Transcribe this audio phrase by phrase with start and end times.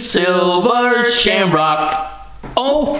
[0.00, 1.94] Silver Shamrock.
[2.56, 2.98] Og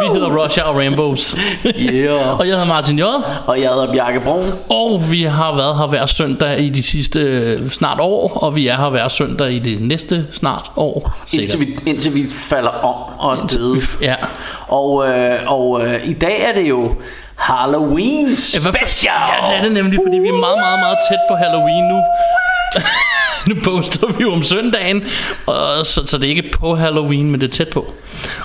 [0.00, 1.36] vi hedder Rush Hour Rainbows.
[1.66, 2.30] Yeah.
[2.38, 3.02] og jeg hedder Martin J.
[3.46, 4.52] Og jeg hedder Bjarke Brun.
[4.68, 8.38] Og vi har været her hver søndag i de sidste øh, snart år.
[8.42, 11.14] Og vi er her hver søndag i det næste snart år.
[11.32, 13.80] Indtil vi, indtil vi falder om og er døde.
[14.02, 14.14] Ja.
[14.68, 16.94] Og, øh, og øh, i dag er det jo
[17.36, 19.12] Halloween special.
[19.14, 22.00] Ja, det er det nemlig, fordi vi er meget, meget, meget tæt på Halloween nu.
[23.48, 25.04] Nu poster vi jo om søndagen,
[25.46, 27.94] og så, så det er ikke på Halloween, men det er tæt på.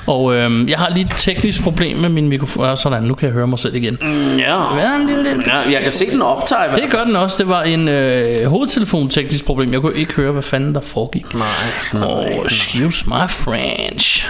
[0.07, 2.65] Og øhm, jeg har lige et teknisk problem med min mikrofon.
[2.65, 3.97] Ja, sådan, nu kan jeg høre mig selv igen.
[4.37, 4.75] Ja.
[4.77, 5.43] Ja, en lille, lille.
[5.47, 6.65] ja, jeg kan se den optager.
[6.65, 7.35] i hvert Det gør den også.
[7.43, 9.73] Det var en øh, hovedtelefon-teknisk problem.
[9.73, 11.25] Jeg kunne ikke høre, hvad fanden der foregik.
[11.33, 14.25] Nej, Oh, excuse my French.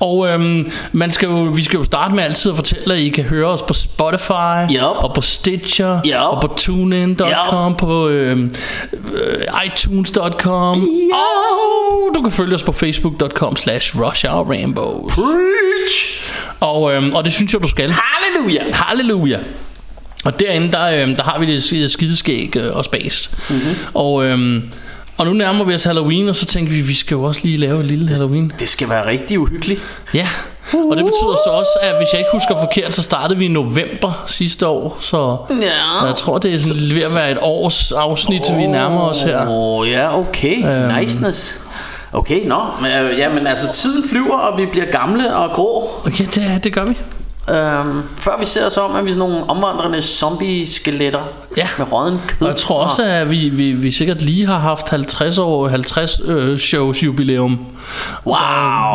[0.00, 3.08] Og øhm, man skal jo, vi skal jo starte med altid at fortælle, at I
[3.08, 4.96] kan høre os på Spotify, Yup.
[4.96, 6.32] og på Stitcher, Yup.
[6.34, 8.54] og på TuneIn.com, på øhm,
[9.14, 15.14] øh, iTunes.com, og du kan følge os på Facebook.com slash RushHourRainbows.
[15.14, 16.22] Preach!
[16.60, 17.90] Og, øhm, og det synes jeg, du skal.
[17.92, 18.62] Halleluja!
[18.72, 19.38] Halleluja.
[20.24, 23.30] Og derinde, der, øhm, der har vi det skide- skideskæg øh, og spas.
[23.50, 23.76] Mm-hmm.
[23.94, 24.70] Og, øhm,
[25.18, 27.56] og nu nærmer vi os Halloween, og så tænker vi, vi skal jo også lige
[27.56, 28.52] lave et lille Halloween.
[28.60, 29.82] Det skal være rigtig uhyggeligt.
[30.14, 30.28] Ja,
[30.90, 33.48] og det betyder så også, at hvis jeg ikke husker forkert, så startede vi i
[33.48, 34.96] november sidste år.
[35.00, 36.06] Så Ja.
[36.06, 39.40] jeg tror, det er sådan ved at være et års afsnit, vi nærmer os her.
[39.40, 40.84] Åh, oh, ja, okay.
[40.84, 40.94] Øhm.
[41.00, 41.60] Niceness.
[42.12, 42.58] Okay, nå.
[42.82, 45.90] Men, øh, ja, men altså, tiden flyver, og vi bliver gamle og grå.
[46.06, 46.96] Okay, det, det gør vi.
[47.50, 51.20] Øhm, før vi ser os om, er vi sådan nogle omvandrende zombie-skeletter.
[51.56, 51.68] Ja.
[51.78, 52.40] Med råden kød.
[52.40, 56.20] Og jeg tror også, at vi, vi, vi sikkert lige har haft 50 år, 50
[56.24, 57.66] øh, shows jubilæum.
[58.26, 58.36] Wow.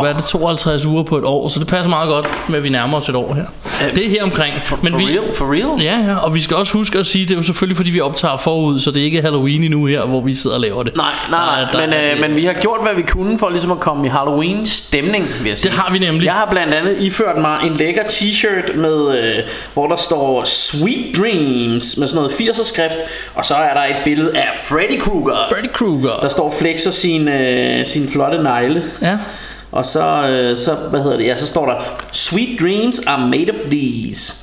[0.02, 2.64] Hvad er det, 52 uger på et år, så det passer meget godt med, at
[2.64, 3.46] vi nærmer os et år her.
[3.96, 4.54] Det er her omkring.
[4.82, 5.36] Men for vi, real?
[5.36, 5.82] For real?
[5.82, 8.00] Ja, ja, og vi skal også huske at sige, det er jo selvfølgelig, fordi vi
[8.00, 10.96] optager forud, så det er ikke Halloween endnu her, hvor vi sidder og laver det.
[10.96, 11.72] Nej, nej, nej.
[11.72, 14.06] der men, er øh, men vi har gjort, hvad vi kunne for ligesom at komme
[14.06, 15.70] i Halloween-stemning, vil jeg sige.
[15.72, 16.26] Det har vi nemlig.
[16.26, 21.18] Jeg har blandt andet iført mig en lækker t-shirt, med, øh, hvor der står Sweet
[21.18, 22.98] Dreams, med sådan noget 80'er skrift,
[23.36, 26.20] og så er der et billede af Freddy Krueger, Freddy Krueger.
[26.22, 28.84] der står flexer sin, øh, sin flotte negle.
[29.02, 29.18] Ja.
[29.74, 31.76] Og så, øh, så, hvad hedder det, ja, så står der
[32.12, 34.36] Sweet dreams are made of these.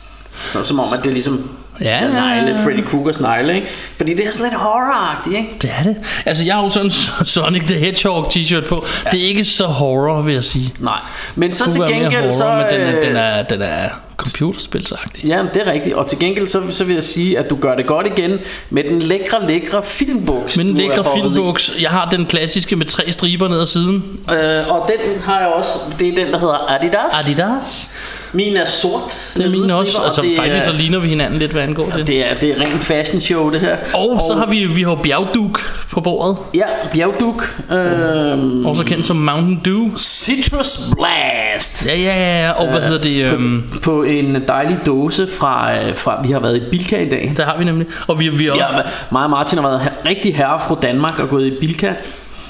[0.47, 2.65] Så som om, at det ligesom Ja, ja, negle, ja.
[2.65, 3.67] Freddy Kruegers negle, ikke?
[3.97, 5.49] Fordi det er sådan lidt horror ikke?
[5.63, 5.97] Det er det.
[6.27, 6.91] Altså, jeg har jo sådan en
[7.27, 8.85] Sonic the Hedgehog t-shirt på.
[9.11, 10.75] Det er ikke så horror, vil jeg sige.
[10.79, 10.99] Nej.
[11.35, 12.45] Men så til gengæld, så...
[12.45, 15.25] horror, men den er, øh, den er, den er computerspilsagtig.
[15.25, 15.95] Ja, det er rigtigt.
[15.95, 18.39] Og til gengæld, så, så vil jeg sige, at du gør det godt igen
[18.71, 20.57] med den lækre, lækre filmbuks.
[20.57, 21.21] Men den lækre i.
[21.21, 24.21] filmbuks, jeg har den klassiske med tre striber ned ad siden.
[24.33, 25.73] Øh, og den har jeg også.
[25.99, 27.29] Det er den, der hedder Adidas.
[27.29, 27.91] Adidas.
[28.33, 29.33] Min er sort.
[29.37, 29.99] Det er min også.
[29.99, 32.07] og Altså, det faktisk er, så ligner vi hinanden lidt, hvad angår det.
[32.07, 33.77] det er, det er rent fashion show, det her.
[33.95, 36.37] Og så har vi, vi har bjergduk på bordet.
[36.55, 37.61] Ja, bjergduk.
[37.71, 39.97] Øh, Også kendt som Mountain Dew.
[39.97, 41.87] Citrus Blast.
[41.87, 42.51] Ja, ja, ja.
[42.51, 43.33] Og hvad hedder det?
[43.33, 46.23] Øhm, På en dejlig dåse fra, øh, fra...
[46.27, 47.33] Vi har været i Bilka i dag.
[47.37, 47.87] der har vi nemlig.
[48.09, 48.65] Og vi, vi også...
[48.77, 48.81] Ja,
[49.11, 51.93] mig og Martin har været rigtig herre fra Danmark og gået i Bilka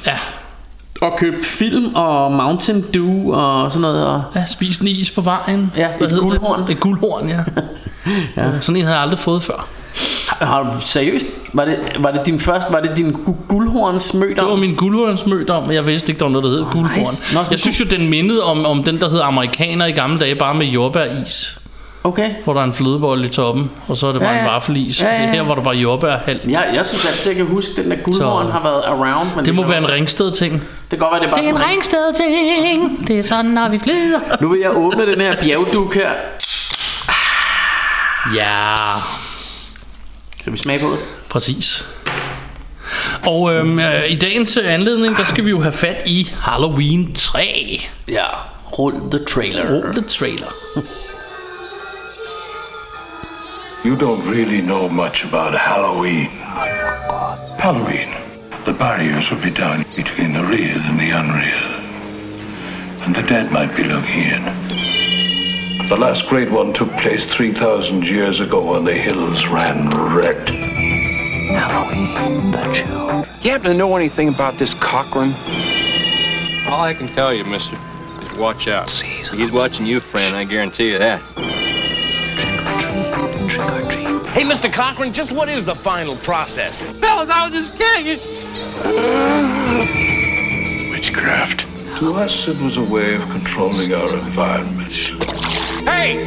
[0.06, 0.12] Ja,
[1.00, 4.06] og købt film og Mountain Dew og sådan noget.
[4.06, 5.72] Og ja spist en is på vejen.
[5.76, 6.60] Ja, Hvad et guldhorn.
[6.62, 6.70] Det?
[6.70, 7.38] Et guldhorn, ja.
[8.36, 8.60] ja.
[8.60, 9.66] Sådan en havde jeg aldrig fået før.
[10.28, 11.26] har du seriøst?
[11.52, 14.74] Var det, var det din første, var det din gu- guldhorns mødt Det var min
[14.74, 16.98] guldhornsmødt om, men jeg vidste ikke, der var noget, der hed guldhorn.
[16.98, 17.34] nice.
[17.34, 20.34] Nå, Jeg synes jo, den mindede om, om den, der hed amerikaner i gamle dage,
[20.34, 21.59] bare med jordbæris.
[22.04, 22.30] Okay.
[22.44, 24.52] Hvor der er en flødebolle i toppen, og så er det bare Ja, en ja.
[24.52, 25.00] vaffelis.
[25.00, 25.30] Ja, ja, ja.
[25.30, 26.44] Her var der bare jordbær halvt.
[26.46, 29.28] Jeg, jeg synes altid, jeg kan huske, at den der guldhorn har været around.
[29.36, 30.52] Men Det må være en ringsted-ting.
[30.52, 30.60] Det
[30.90, 33.08] kan godt være, det er bare Det er en ringsted-ting.
[33.08, 34.18] Det er sådan, når vi flyder.
[34.40, 36.10] Nu vil jeg åbne den her bjergduk her.
[38.34, 38.74] Ja,
[40.40, 40.98] Skal vi smage på det?
[41.28, 41.84] præcis.
[43.26, 47.12] Og øhm, øh, i dagens øh, anledning, der skal vi jo have fat i Halloween
[47.12, 47.80] 3.
[48.08, 48.24] Ja.
[48.78, 49.70] Rull the trailer.
[49.74, 50.46] Roll the trailer.
[53.82, 56.28] You don't really know much about Halloween.
[57.58, 58.14] Halloween.
[58.66, 61.80] The barriers will be down between the real and the unreal.
[63.02, 64.44] And the dead might be looking in.
[65.88, 70.46] The last great one took place 3,000 years ago when the hills ran red.
[71.48, 73.24] Halloween, the children.
[73.40, 75.32] You happen to know anything about this Cochrane?
[76.68, 77.78] All I can tell you, mister,
[78.20, 78.90] is watch out.
[78.90, 79.38] Season.
[79.38, 81.69] He's watching you, friend, I guarantee you that.
[83.50, 84.72] Hey, Mr.
[84.72, 86.82] Cochran, just what is the final process?
[86.82, 88.20] Fellas, I was just kidding.
[90.90, 91.66] Witchcraft.
[91.98, 94.92] To us, it was a way of controlling our environment.
[95.82, 96.24] Hey!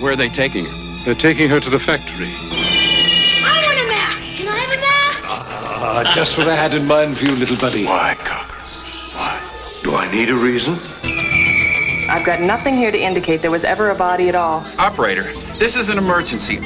[0.00, 1.04] Where are they taking her?
[1.04, 2.30] They're taking her to the factory.
[3.44, 4.36] I want a mask.
[4.36, 5.24] Can I have a mask?
[5.28, 7.84] Ah, just what I had in mind for you, little buddy.
[7.84, 8.56] Why, Cocker?
[9.14, 9.38] Why?
[9.82, 10.80] Do I need a reason?
[12.12, 14.66] I've got nothing here to indicate there was ever a body at all.
[14.76, 16.58] Operator, this is an emergency.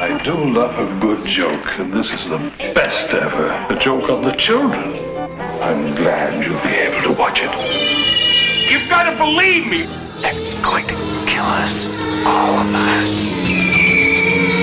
[0.00, 2.38] I do love a good joke, and this is the
[2.74, 3.50] best ever.
[3.68, 4.94] A joke on the children.
[5.60, 8.70] I'm glad you'll be able to watch it.
[8.70, 9.82] You've got to believe me!
[10.22, 10.94] They're going to
[11.26, 11.94] kill us.
[12.24, 13.28] All of us.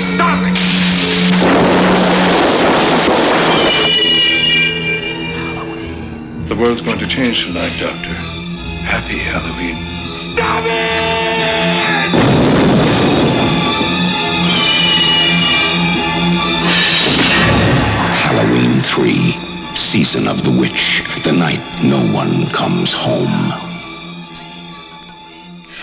[0.03, 1.72] Stop it!
[6.53, 8.15] The world's going to change tonight, Doctor.
[8.93, 9.75] Happy Halloween.
[10.13, 12.09] Stop it!
[18.25, 23.53] Halloween 3, Season of the Witch, the night no one comes home.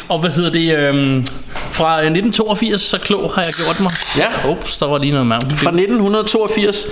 [0.08, 0.78] Og hvad hedder det?
[0.78, 3.92] Øhm, fra 1982, så klog har jeg gjort mig.
[4.16, 4.50] Ja.
[4.50, 5.46] Ups, der var lige noget mærke.
[5.46, 6.86] Fra 1982.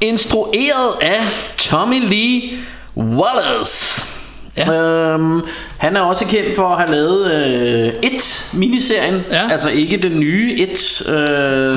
[0.00, 1.20] Instrueret af
[1.58, 2.58] Tommy Lee
[2.96, 4.02] Wallace.
[4.56, 4.72] Ja.
[4.72, 5.40] Øhm,
[5.78, 9.50] han er også kendt for at have lavet øh, et miniserien, Ja.
[9.50, 11.02] altså ikke den nye et.
[11.08, 11.76] Øh,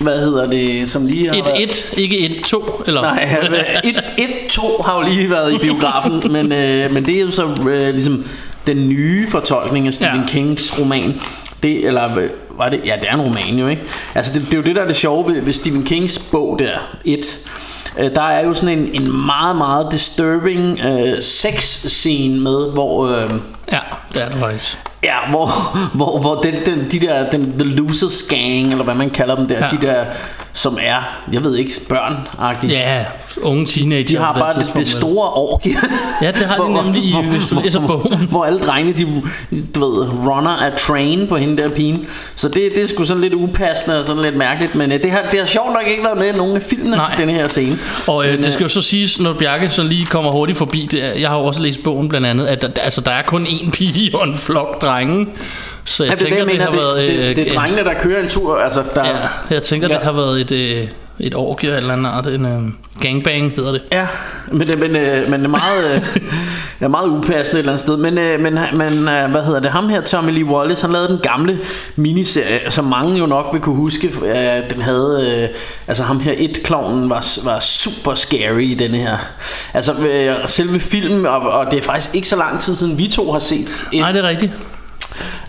[0.00, 3.00] hvad hedder det, som lige har Et, været- et, ikke et, to, eller?
[3.02, 3.36] Nej,
[3.84, 7.30] et, et, to har jo lige været i biografen, men, øh, men det er jo
[7.30, 8.24] så øh, ligesom
[8.66, 10.20] den nye fortolkning af Stephen Ja.
[10.20, 10.26] ja.
[10.28, 11.20] Kings roman.
[11.62, 12.80] Det, eller øh, var det?
[12.84, 13.82] Ja, det er en roman jo, ikke?
[14.14, 16.56] Altså, det, det er jo det, der er det sjove ved, ved Stephen Kings bog
[16.58, 16.70] der,
[17.04, 17.36] et.
[17.98, 23.06] Øh, Der er jo sådan en, en meget, meget disturbing øh, sex-scene med, hvor...
[23.06, 23.30] Øh,
[23.72, 23.78] Ja,
[24.12, 24.78] det er det faktisk.
[25.04, 25.48] Ja, hvor,
[25.96, 29.46] hvor, hvor den, den, de der, den, the losers gang, eller hvad man kalder dem
[29.46, 29.66] der, Ja.
[29.76, 30.04] de der,
[30.52, 32.70] som er, jeg ved ikke, børn -agtige.
[32.72, 33.04] Ja,
[33.42, 34.04] unge teenager.
[34.04, 35.74] De har bare det, det store orgie.
[36.22, 38.26] Ja, det har de nemlig i- hvis du læser bogen.
[38.30, 39.22] Hvor alle drengene, de,
[39.74, 42.06] du ved, runner a train på hende der pigen.
[42.36, 44.74] Så det, det er sgu sådan lidt upassende og sådan lidt mærkeligt.
[44.74, 46.96] Men øh, det har, det har sjovt nok ikke været med i nogen af filmene,
[46.96, 47.14] Nej.
[47.18, 47.78] den her scene.
[48.08, 50.88] Og øh, Men, det skal jo så siges, når Bjarke så lige kommer hurtigt forbi
[50.90, 53.46] det, Jeg har jo også læst bogen blandt andet At der, altså, der er kun
[53.52, 55.26] én pige og en flok drenge
[55.84, 57.46] Så jeg Ja, det, er tænker, det, jeg det, mener, har været det, det, det,
[57.46, 58.58] øh, er drengene, der kører en tur.
[58.58, 59.16] Altså, der, Ja,
[59.50, 59.94] jeg tænker, Ja.
[59.94, 60.52] det har været et,
[60.82, 60.88] øh,
[61.22, 62.62] et orgie eller andet art, en øh,
[63.00, 63.82] gangbang hedder det.
[63.92, 64.06] Ja,
[64.52, 66.00] men det, men, øh, men det er meget, øh,
[66.78, 67.96] det er meget upassende et eller andet sted.
[67.96, 69.70] Men, øh, men, men øh, hvad hedder det?
[69.70, 71.58] Ham her, Tommy Lee Wallace, han lavede den gamle
[71.96, 74.06] miniserie, som mange jo nok vil kunne huske.
[74.06, 75.56] Øh, den havde, øh,
[75.88, 79.16] altså ham her, et klovnen var, var super scary i denne her.
[79.74, 83.08] Altså øh, selve filmen, og, og det er faktisk ikke så lang tid siden vi
[83.08, 84.52] to har set et, Nej, det er rigtigt.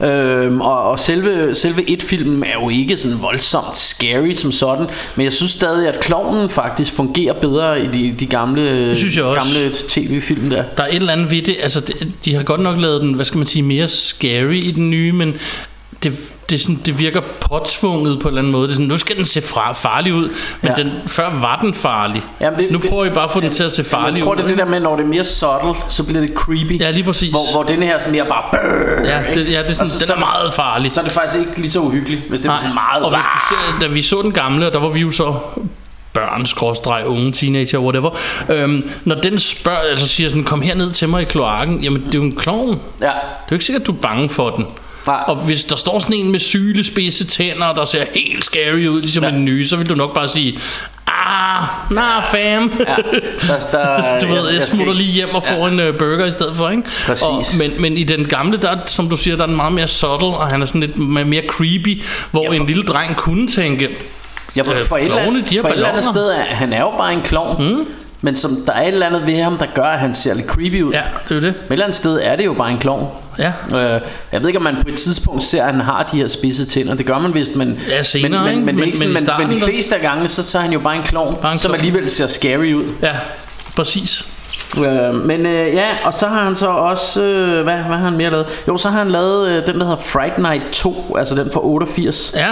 [0.03, 4.85] Øhm, og, og selve, selve et filmen er jo ikke sådan voldsomt scary som sådan,
[5.15, 9.25] men jeg synes stadig, at klovnen faktisk fungerer bedre i de, de gamle, synes jeg
[9.25, 9.39] også.
[9.39, 10.63] gamle tv-film der.
[10.77, 13.13] Der er et eller andet ved det, altså de, de har godt nok lavet den,
[13.13, 15.35] hvad skal man sige, mere scary i den nye, men
[16.03, 18.63] det, det, sådan, det virker påtvunget på en eller anden måde.
[18.67, 20.29] Det er sådan, nu skal den se fra, farlig ud,
[20.61, 20.83] men Ja.
[20.83, 22.23] den, før var den farlig.
[22.41, 24.17] Jamen, det- nu det- prøver I bare at få den til at se Jamen, farlig
[24.17, 24.37] jeg tror, ud.
[24.37, 26.79] det er det der med, når det er mere subtle, så bliver det creepy.
[26.79, 27.29] Ja, lige præcis.
[27.31, 28.43] Hvor, hvor denne her sådan mere bare...
[28.51, 30.91] Brrr, Ja, det, ja, det er sådan, så- den så er meget farlig.
[30.91, 33.03] Så er det faktisk ikke lige så uhyggeligt, hvis det er sådan meget...
[33.03, 35.35] og hvis du ser, da vi så den gamle, og der var vi jo så
[36.13, 38.09] børn, skråstreg, unge, teenager, whatever.
[38.49, 41.99] Øhm, når den spørger, altså siger sådan, kom her ned til mig i kloakken, jamen
[42.05, 42.69] det er jo en klovn.
[43.01, 43.05] Ja.
[43.05, 43.15] Det er
[43.51, 44.65] jo ikke sikkert, at du er bange for den.
[45.07, 45.23] Nej.
[45.27, 49.23] Og hvis der står sådan en med sylespidse tænder, der ser helt scary ud, ligesom
[49.23, 49.29] ja.
[49.31, 50.59] Den nye, så vil du nok bare sige,
[51.07, 52.71] ah, nah fam.
[52.79, 52.95] Ja,
[53.47, 55.85] der, der, Du ved, jeg skal smutter lige hjem og får ja.
[55.85, 56.83] en uh, burger i stedet for, ikke?
[57.05, 57.23] Præcis.
[57.27, 59.87] Og, men, men i den gamle, der, som du siger, der er den meget mere
[59.87, 63.89] subtle, og han er sådan lidt mere creepy, hvor for- en lille dreng kunne tænke,
[64.55, 66.79] Ja, for, Øh, for, et, eller klovne, andet, for et eller andet sted, han er
[66.79, 67.63] jo bare en klovn.
[67.73, 67.85] Mm.
[68.25, 70.47] Men som, der er et eller andet ved ham, der gør, at han ser lidt
[70.47, 70.93] creepy ud.
[70.93, 71.53] ja, det er det.
[71.55, 73.07] Men et eller andet sted er det jo bare en klovn.
[73.39, 73.51] Ja.
[73.73, 74.01] Øh,
[74.31, 76.65] jeg ved ikke, om man på et tidspunkt ser, at han har de her spidse
[76.65, 76.93] tænder.
[76.95, 79.51] Det gør man vist, men, Ja, senere, men, men, men, Men- ikke men men, men
[79.57, 82.27] de fleste af gangene, så, så er han jo bare en klovn, som alligevel ser
[82.27, 82.83] scary ud.
[83.01, 83.13] Ja,
[83.75, 84.27] præcis.
[84.77, 88.13] Øh, men øh, ja, og så har han så også, øh, hvad, hvad har han
[88.13, 88.45] mere lavet?
[88.67, 91.59] Jo, så har han lavet øh, den, der hedder Fright Night 2, altså den fra
[91.63, 92.47] 88, Ja,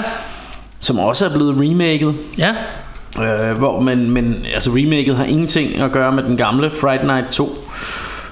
[0.80, 2.16] som også er blevet remaket.
[2.38, 2.56] ja.
[3.20, 7.30] Øh, hvor, men, men altså remaket har ingenting at gøre med den gamle Friday Night
[7.32, 7.58] 2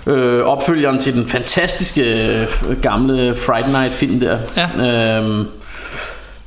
[0.08, 4.38] øh, opfølgeren til den fantastiske øh, gamle Friday Night film der.
[4.58, 5.18] Ja.
[5.18, 5.48] Øhm,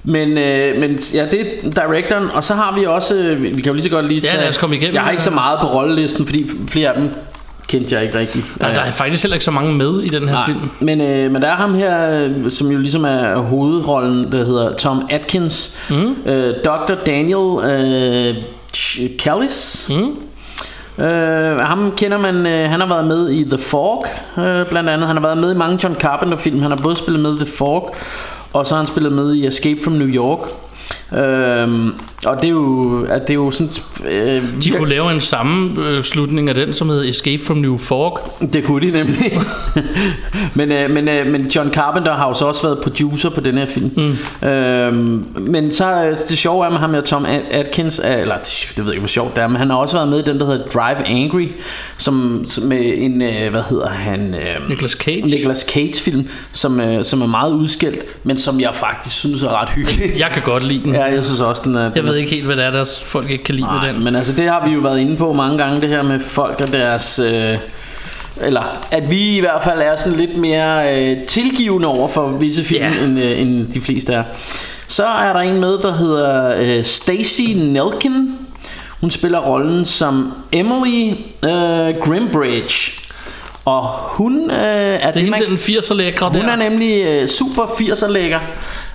[0.05, 3.65] men, øh, men ja, det er directoren, og så har vi også, øh, vi kan
[3.67, 4.95] jo lige så godt lige Ja, tage, lad os komme igennem.
[4.95, 7.11] jeg har ikke så meget på rollelisten, fordi flere af dem
[7.73, 8.45] kendte jeg ikke rigtigt.
[8.61, 10.71] Der, der er faktisk heller ikke så mange med i den her Nej, film.
[10.81, 14.76] men, øh, men der er ham her, øh, som jo ligesom er hovedrollen, der hedder
[14.76, 15.79] Tom Atkins.
[15.91, 16.17] Mm.
[16.26, 16.95] Øh, Dr.
[17.07, 18.43] Daniel øh,
[19.19, 19.91] Callis.
[19.91, 21.05] Mm.
[21.05, 25.07] Øh, ham kender man, øh, han har været med i The Fork, øh, blandt andet.
[25.07, 26.62] Han har været med i mange John Carpenter-film.
[26.62, 27.83] Han har både spillet med i The Fork,
[28.52, 30.38] og så har han spillet med i Escape from New York.
[31.16, 31.92] Øhm,
[32.26, 33.73] og det er jo, at det er jo sådan
[34.11, 38.21] øh, De kunne lave en sammenslutning af den, som hedder Escape from New Fork.
[38.52, 39.38] Det kunne de nemlig.
[40.54, 43.59] men, øh, men, øh, men John Carpenter har jo så også været producer på den
[43.59, 43.90] her film.
[43.97, 44.49] Mm.
[44.49, 48.73] Øhm, men så øh, det sjove er med ham her, Tom Atkins, øh, eller det,
[48.76, 50.40] ved jeg ikke, hvor sjovt det er, men han har også været med i den,
[50.40, 51.49] der hedder Drive Angry,
[51.99, 54.35] som, som med en, øh, hvad hedder han?
[54.35, 55.23] Øh, Nicolas Cage.
[55.26, 59.61] Nicolas Cage film, som, øh, som er meget udskældt, men som jeg faktisk synes er
[59.61, 60.19] ret hyggelig.
[60.19, 60.95] Jeg kan godt lide den.
[61.02, 61.91] Ja, jeg synes også, den er...
[61.95, 64.05] Jeg ved ikke helt, hvad det er, der folk ikke kan lide ved den.
[64.05, 66.61] men altså det har vi jo været inde på mange gange Det her med folk
[66.61, 67.59] og deres øh,
[68.41, 72.65] Eller at vi i hvert fald er sådan lidt mere øh, Tilgivende over for visse
[72.65, 73.05] film Ja.
[73.05, 74.23] end, øh, end de fleste er
[74.89, 78.31] Så er der en med der hedder øh, Stacy Nelkin
[79.01, 81.11] Hun spiller rollen som Emily
[81.45, 82.93] øh, Grimbridge
[83.65, 86.49] Og hun øh, er Det er hende, den 80'er lækre hun der.
[86.49, 88.39] er nemlig øh, super 80'er lækker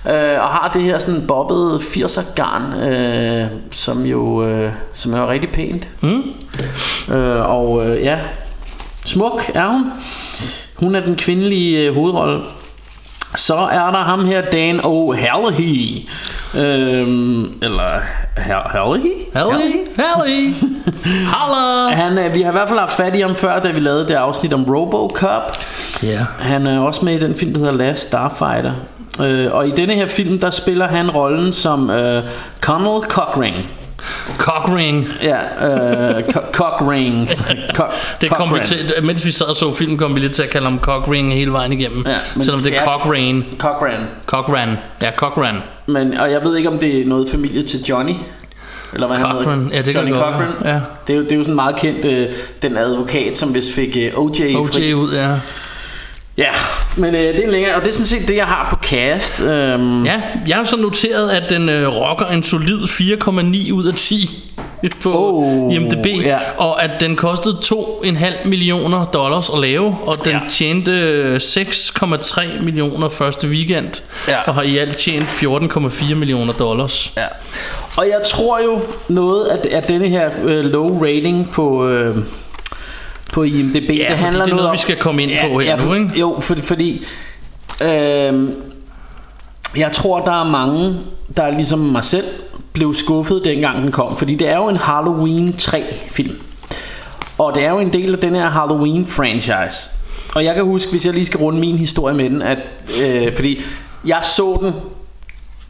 [0.08, 5.28] øh, Og har det her sådan bobbede 80'er garn øh, Som jo øh, Som er
[5.28, 6.22] rigtig pænt Mm.
[7.14, 8.18] øh, Og øh, ja
[9.04, 9.84] Smuk er hun
[10.76, 12.40] Hun er den kvindelige øh, hovedrolle
[13.36, 16.08] Så er der ham her Dan O'Hallahy
[16.58, 17.88] øhm, Eller
[18.36, 19.12] Hall- Hallahy?
[19.34, 20.54] Halli, Halli,
[21.04, 21.94] Halla.
[21.94, 24.08] Han, øh, vi har i hvert fald haft fat i ham før, da vi lavede
[24.08, 25.56] det afsnit om Robocop.
[26.02, 26.26] Ja.
[26.38, 28.72] Han er også med i den film, der hedder Last Starfighter.
[29.24, 32.22] Øh, og i denne her film, der spiller han rollen som øh,
[32.60, 33.56] Connell Cockring.
[34.38, 35.08] Cockring.
[35.22, 35.36] Ja,
[35.68, 37.28] øh, co- Cockring.
[37.78, 40.42] Co- Det kom vi til, mens vi sad og så film, kom vi lidt til
[40.42, 42.04] at kalde ham Cockring hele vejen igennem.
[42.06, 43.44] Ja, men Selvom det er Cockring.
[43.58, 44.00] Cochran.
[44.26, 44.68] Cockran.
[45.02, 45.56] Ja, Cockran.
[45.86, 48.14] Men, og jeg ved ikke, om det er noget familie til Johnny.
[48.94, 49.58] Eller hvad han Cochran.
[49.62, 49.76] hedder.
[49.76, 50.48] Ja, det Johnny Cochran.
[50.64, 50.80] Ja.
[51.06, 52.26] Det, er jo, det er jo sådan meget kendt, øh,
[52.62, 54.94] den advokat, som vist fik øh, OJ, OJ fri.
[54.94, 55.28] ud, ja.
[56.38, 56.48] Ja,
[56.96, 59.42] men øh, det er længere, og det er sådan set det, jeg har på cast.
[59.42, 63.94] Øhm, Ja, jeg har så noteret, at den øh, rocker en solid 4,9 ud af
[63.94, 64.44] 10
[65.02, 66.38] på Oh, IMDb, ja.
[66.56, 70.40] og at den kostede 2,5 millioner dollars at lave, og den Ja.
[70.50, 74.40] tjente øh, 6,3 millioner første weekend, Ja.
[74.42, 77.12] og har i alt tjent 14,4 millioner dollars.
[77.16, 77.24] Ja.
[77.96, 82.16] Og jeg tror jo noget af, af denne her øh, low rating på øh,
[83.38, 85.76] på IMDb, Ja, det handler det er noget, om, vi skal komme ind på her
[85.76, 86.10] nu, for, ikke?
[86.16, 87.06] Jo, for, fordi
[87.82, 88.48] øh,
[89.76, 90.96] jeg tror der er mange
[91.36, 92.24] der ligesom mig selv
[92.72, 96.36] blev skuffet dengang den kom, fordi det er jo en Halloween 3 film.
[97.38, 99.90] Og det er jo en del af den her Halloween franchise.
[100.34, 102.68] Og jeg kan huske, hvis jeg lige skal runde min historie med den, at
[103.02, 103.60] øh, fordi
[104.04, 104.72] jeg så den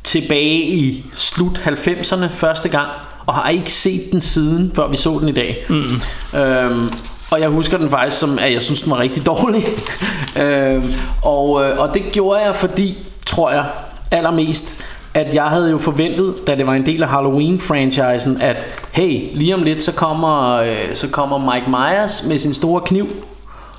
[0.05, 2.89] tilbage i slut 90'erne første gang,
[3.27, 5.67] og har ikke set den siden, før vi så den i dag.
[5.69, 6.39] Mm.
[6.39, 6.91] Øhm,
[7.31, 9.65] og jeg husker den faktisk som, at jeg synes, den var rigtig dårlig.
[10.43, 10.93] øhm,
[11.23, 13.65] og, øh, og det gjorde jeg, fordi, tror jeg,
[14.11, 18.57] allermest, at jeg havde jo forventet, da det var en del af Halloween-franchisen, at
[18.93, 23.09] hey, lige om lidt, så kommer, øh, så kommer Mike Myers med sin store kniv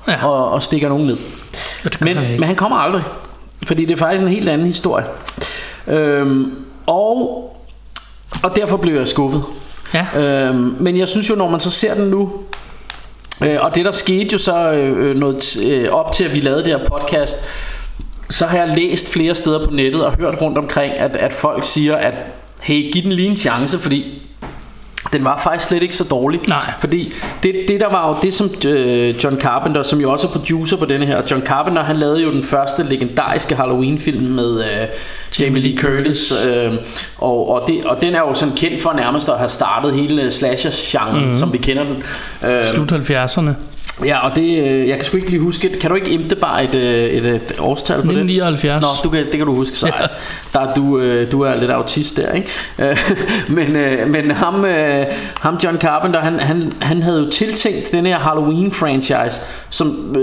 [0.08, 0.26] Ja.
[0.26, 1.16] og, og stikker nogen ned.
[1.84, 3.02] Og Men, han men han kommer aldrig.
[3.66, 5.04] Fordi det er faktisk en helt anden historie.
[5.86, 6.52] Øhm,
[6.86, 7.46] og,
[8.42, 9.42] og derfor blev jeg skuffet.
[9.94, 10.06] Ja.
[10.16, 12.30] Øhm, men jeg synes jo, når man så ser den nu,
[13.44, 16.40] øh, og det der skete jo så øh, øh noget øh, op til, at vi
[16.40, 17.36] lavede det her podcast,
[18.30, 21.64] så har jeg læst flere steder på nettet og hørt rundt omkring, at, at folk
[21.64, 22.14] siger, at
[22.62, 24.22] hey, giv den lige en chance, fordi
[25.12, 26.40] den var faktisk slet ikke så dårlig.
[26.48, 26.72] Nej.
[26.80, 30.30] Fordi det, det der var jo det som øh, John Carpenter Som jo også er
[30.30, 34.60] producer på denne her John Carpenter han lavede jo den første legendariske Halloween film Med
[34.60, 34.88] øh,
[35.40, 36.74] Jamie Lee Curtis øh,
[37.18, 40.30] og, og, det, og den er jo sådan kendt for nærmest at have startet hele
[40.30, 41.38] slasher-genren mm-hmm.
[41.38, 42.02] Som vi kender den
[42.50, 43.50] øh, Slut 70'erne.
[44.04, 46.64] Ja og det øh, Jeg kan sgu ikke lige huske Kan du ikke imte bare
[46.64, 48.20] et, øh, et, et årstal på det?
[48.20, 48.82] 1979.
[48.82, 49.86] Nå, du kan, det kan du huske så.
[49.86, 49.92] Ja.
[50.52, 52.48] Der er du, øh, du er lidt autist der, ikke?
[53.56, 53.76] Men,
[54.06, 54.64] men ham,
[55.40, 59.40] ham John Carpenter, han, han, han havde jo tiltænkt den her Halloween-franchise
[59.70, 60.16] som,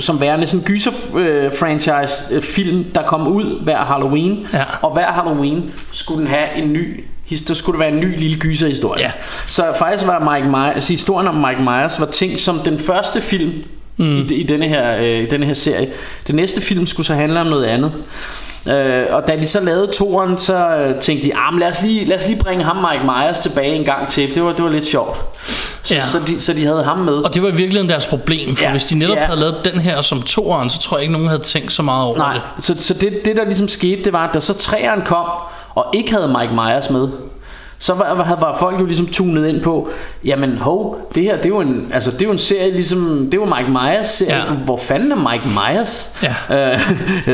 [0.00, 4.46] som værende sådan en gyser-franchise-film, der kom ud hver Halloween.
[4.52, 4.64] Ja.
[4.82, 7.04] Og hver Halloween skulle den have en ny
[7.48, 9.02] der skulle være en ny lille gyserhistorie.
[9.02, 9.10] Ja.
[9.46, 13.52] Så faktisk var Mike Myers, historien om Mike Myers var tænkt som den første film
[13.96, 14.16] mm.
[14.16, 15.88] i, i, denne her, øh, i denne her serie.
[16.26, 17.92] Det næste film skulle så handle om noget andet.
[18.70, 22.04] Øh, og da de så lavede toren, så øh, tænkte de, ah, lad, os lige,
[22.04, 24.34] lad os lige bringe ham Mike Myers tilbage en gang til.
[24.34, 25.16] Det var, det var lidt sjovt.
[25.82, 26.00] Så, Ja.
[26.00, 27.12] så, de, så de havde ham med.
[27.12, 29.24] Og det var i virkeligheden deres problem, for Ja, hvis de netop ja.
[29.24, 32.04] havde lavet den her som toeren, så tror jeg ikke, nogen havde tænkt så meget
[32.04, 32.64] over Nej, det.
[32.64, 35.26] så, så det, det der ligesom skete, det var, at da så træeren kom,
[35.78, 37.08] og ikke havde Mike Myers med,
[37.80, 39.88] så var, var, folk jo ligesom tunet ind på,
[40.24, 43.28] jamen hov, det her, det er jo en, altså, det er jo en serie ligesom,
[43.32, 44.38] det var Mike Myers serie, Ja.
[44.38, 44.52] ja.
[44.52, 46.12] hvor fanden er Mike Myers?
[46.50, 46.72] Ja.
[46.72, 46.80] Øh,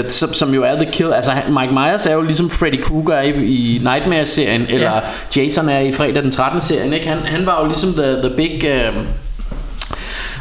[0.18, 3.22] som, som jo er The Kill, altså Mike Myers er jo ligesom Freddy Krueger er
[3.22, 3.30] i,
[3.76, 5.00] i Nightmare-serien, eller
[5.36, 6.60] Jason er i Fredag den 13.
[6.60, 7.08] serien, ikke?
[7.08, 8.64] Han, han var jo ligesom the, the big...
[8.88, 8.96] Uh,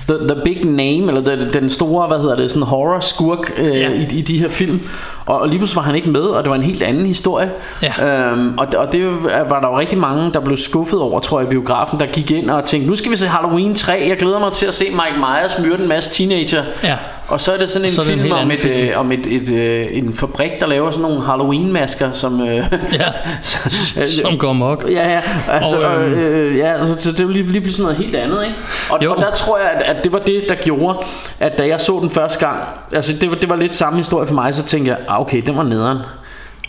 [0.08, 3.66] the, the big name, eller den, den store, hvad hedder det, sådan horror skurk øh,
[3.66, 3.72] Ja.
[3.80, 3.90] ja.
[3.90, 4.82] i, i de her film.
[5.26, 7.52] Og, og lige pludselig var han ikke med, og det var en helt anden historie.
[7.82, 8.30] Ja.
[8.32, 11.48] Øhm, og, og det var der jo rigtig mange, der blev skuffet over, tror jeg,
[11.48, 14.06] i biografen, der gik ind og tænkte, nu skal vi se Halloween 3.
[14.08, 16.64] Jeg glæder mig til at se Mike Myers myrde en masse teenager.
[16.84, 16.98] Ja.
[17.28, 18.74] Og så er det sådan en Så en film helt om, et, film.
[18.74, 22.42] øh, om et, et, øh, en fabrik, der laver sådan nogle Halloween-masker, som...
[22.42, 22.56] Øh,
[23.00, 24.86] Ja, som går mok.
[24.92, 27.98] Ja, ja, altså, Og, øhm, øh, ja, altså, så det er lige, lige pludselig noget
[27.98, 28.56] helt andet, ikke?
[28.90, 29.14] Og, Jo.
[29.14, 30.98] og der tror jeg, at, at det var det, der gjorde,
[31.40, 32.58] at da jeg så den første gang,
[32.92, 35.42] altså det var, det var lidt samme historie for mig, så tænkte jeg, ah, okay,
[35.46, 35.98] den var nederen.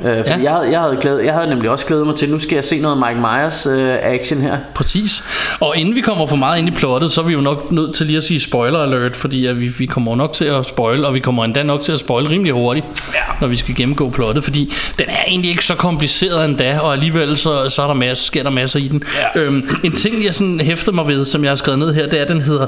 [0.01, 0.23] Øh, Ja.
[0.43, 2.65] jeg, havde, jeg, havde glædet, jeg havde nemlig også glædet mig til, nu skal jeg
[2.65, 4.59] se noget Mike Myers øh, action her.
[4.75, 5.23] Præcis.
[5.61, 7.95] Og inden vi kommer for meget ind i plottet, så er vi jo nok nødt
[7.95, 11.05] til lige at sige spoiler alert, fordi at vi, vi kommer nok til at spoil,
[11.05, 13.19] og vi kommer endda nok til at spoil rimelig hurtigt, ja.
[13.41, 17.37] når vi skal gennemgå plottet, fordi den er egentlig ikke så kompliceret endda, og alligevel
[17.37, 19.03] så, så er der masser, sker der masser i den.
[19.37, 19.41] Ja.
[19.41, 22.19] Øhm, en ting, jeg sådan hæfter mig ved, som jeg har skrevet ned her, det
[22.19, 22.67] er, at den hedder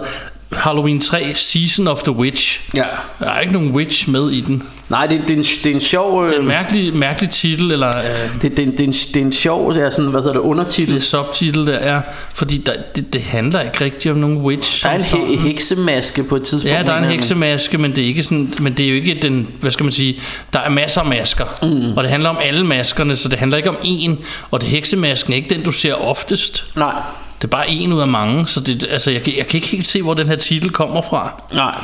[0.52, 2.60] Halloween 3 Season of the Witch.
[2.74, 2.84] Ja.
[3.20, 4.62] Der er ikke nogen witch med i den.
[4.88, 6.24] Nej, det, det, er, en, det er en sjov...
[6.24, 8.84] Øh, Det er en mærkelig, mærkelig titel, eller øh, det, det, er en- det, er
[8.84, 10.94] en, det er en sjov, det er sådan, hvad hedder det, undertitel.
[10.94, 12.00] det subtitel der er,
[12.34, 14.82] fordi der, det, det handler ikke rigtig om nogen witch.
[14.84, 16.76] Der er en he- heksemaske på et tidspunkt.
[16.76, 19.18] Ja, der er en heksemaske, men det er ikke sådan, men det er jo ikke
[19.23, 20.21] den, hvad skal man sige,
[20.52, 21.97] der er masser af masker, mm.
[21.97, 24.10] og det handler om alle maskerne, så det handler ikke om én,
[24.50, 26.64] og det heksemasken er ikke den, du ser oftest.
[26.76, 26.94] Nej,
[27.38, 29.68] Det er bare en ud af mange, så det, altså, jeg, kan- jeg kan ikke
[29.68, 31.42] helt se, hvor den her titel kommer fra.
[31.54, 31.75] nej.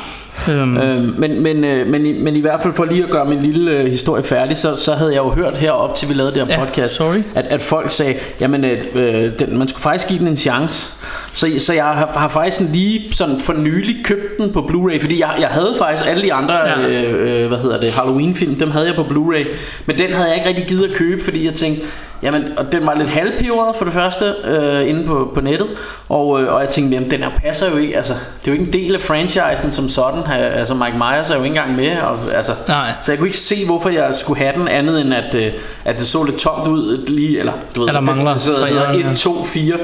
[0.49, 3.25] Øhm, Øhm, men, men, øh, men, i- men i hvert fald for lige at gøre
[3.25, 6.33] min lille øh, historie færdig, så, så havde jeg jo hørt herop til vi lavede
[6.33, 7.17] det her Ja, podcast, sorry.
[7.35, 10.87] At, at folk sagde, jamen øh, øh, den, man skulle faktisk give den en chance.
[11.33, 15.01] Så, så jeg har, har faktisk sådan lige sådan for nylig købt den på Blu-ray,
[15.01, 16.87] fordi jeg, jeg havde faktisk alle de andre, ja.
[16.87, 19.47] øh, øh, hvad hedder det, Halloween-film, dem havde jeg på Blu-ray,
[19.85, 21.85] men den havde jeg ikke rigtig givet at købe, fordi jeg tænkte,
[22.23, 25.67] Jamen, og den var lidt halvpeberet for det første øh, inde på, på nettet,
[26.09, 28.59] og, øh, og jeg tænkte, jamen den her passer jo ikke, altså det er jo
[28.61, 31.97] ikke en del af franchisen som sådan, altså Mike Myers er jo ikke engang med,
[32.01, 32.91] og, altså, Nej.
[33.01, 35.53] så jeg kunne ikke se, hvorfor jeg skulle have den andet end at, øh,
[35.85, 38.99] at det så lidt tomt ud lige, eller du ved, Ja, der mangler det treeren,
[38.99, 39.11] ja.
[39.11, 39.77] 1, 2, 4,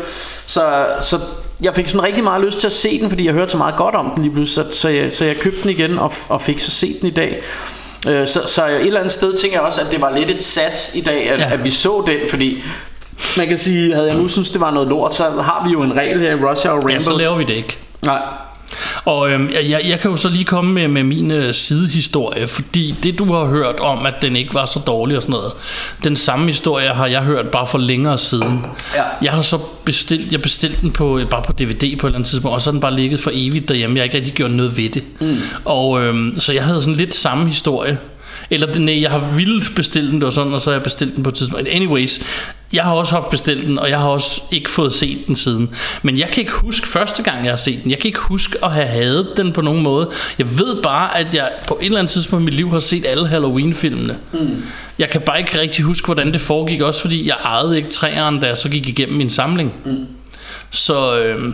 [0.47, 1.19] så, så
[1.61, 3.75] jeg fik sådan rigtig meget lyst til at se den, fordi jeg hørte så meget
[3.75, 6.41] godt om den lige pludselig, så, så, jeg, så jeg købte den igen og, og
[6.41, 7.41] fik så set den i dag.
[8.07, 10.43] Øh, Så, så et eller andet sted tænker jeg også, at det var lidt et
[10.43, 11.49] sats i dag, at, Ja.
[11.53, 12.63] at vi så den, fordi
[13.37, 15.81] man kan sige, havde jeg nu synes det var noget lort, så har vi jo
[15.81, 16.93] en regel her i Russia og Rainbows.
[17.07, 17.77] ja, så laver vi det ikke.
[18.05, 18.21] Nej.
[19.05, 22.95] Og øhm, jeg- jeg, kan jo så lige komme med, med min øh, sidehistorie, fordi
[23.03, 25.51] det du har hørt om, at den ikke var så dårlig og sådan noget,
[26.03, 28.65] den samme historie har jeg hørt bare for længere siden.
[28.95, 29.03] Ja.
[29.21, 32.29] Jeg har så bestilt, jeg bestilte den på, bare på DVD på et eller andet
[32.29, 33.95] tidspunkt, og så den bare ligget for evigt derhjemme.
[33.95, 35.03] Jeg har ikke rigtig gjort noget ved det.
[35.19, 35.37] Mm.
[35.65, 37.97] Og øhm, så jeg havde sådan lidt samme historie.
[38.49, 41.23] Eller nej, jeg har vildt bestilt den, var sådan, og så har jeg bestilt den
[41.23, 41.67] på et tidspunkt.
[41.67, 42.19] Anyways,
[42.73, 45.69] jeg har også haft bestilt den, og jeg har også ikke fået set den siden.
[46.03, 47.91] Men jeg kan ikke huske første gang, jeg har set den.
[47.91, 50.09] Jeg kan ikke huske at have hadet den på nogen måde.
[50.39, 53.05] Jeg ved bare, at jeg på et eller andet tidspunkt i mit liv har set
[53.05, 54.17] alle Halloween-filmene.
[54.33, 54.63] Mm.
[54.99, 58.39] Jeg kan bare ikke rigtig huske, hvordan det foregik, også fordi jeg ejede ikke træeren,
[58.39, 59.73] da jeg så gik igennem min samling.
[59.85, 60.05] Mm.
[60.71, 61.53] Så øh,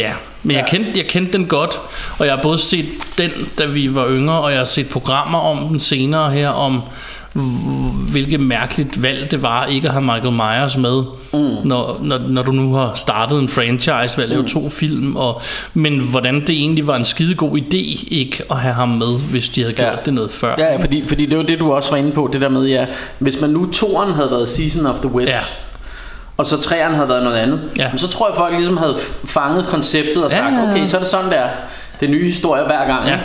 [0.00, 1.78] ja, men jeg, kendte, jeg kendte den godt,
[2.18, 2.86] og jeg har både set
[3.18, 6.82] den, da vi var yngre, og jeg har set programmer om den senere her, om
[8.10, 11.68] hvilket mærkeligt valg det var ikke at have Michael Myers med, mm.
[11.68, 14.48] når, når, når du nu har startet en franchise ved at lave mm.
[14.48, 15.42] to film, og,
[15.74, 19.60] men hvordan det egentlig var en skidegod idé ikke at have ham med, hvis de
[19.62, 19.96] havde gjort Ja.
[20.04, 20.54] det noget før.
[20.58, 22.66] Ja, ja, fordi, fordi det var det, du også var inde på, det der med,
[22.66, 22.86] ja,
[23.18, 25.38] hvis man nu toren havde været Season of the Witch, Ja.
[26.36, 27.88] Og så træeren havde været noget andet, Ja.
[27.88, 30.70] men så tror jeg, folk ligesom havde fanget konceptet og Ja, sagt, ja, ja.
[30.70, 31.42] okay, så er det sådan der,
[32.00, 33.06] det er nye historier hver gang.
[33.06, 33.12] Ja.
[33.12, 33.24] ikke?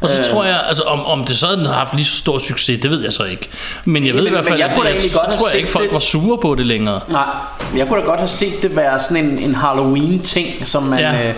[0.00, 0.24] Og så Øh.
[0.24, 3.04] tror jeg, altså om, om det så havde haft lige så stor succes, det ved
[3.04, 3.48] jeg så ikke.
[3.84, 5.48] Men jeg ved Men- i hvert fald, jeg at da jeg, så godt have tror
[5.48, 5.92] jeg ikke, folk det.
[5.92, 7.00] var sure på det længere.
[7.08, 7.24] Nej,
[7.70, 10.98] men jeg kunne da godt have set det være sådan en, en Halloween-ting, som man...
[10.98, 11.28] Ja.
[11.28, 11.34] Øh,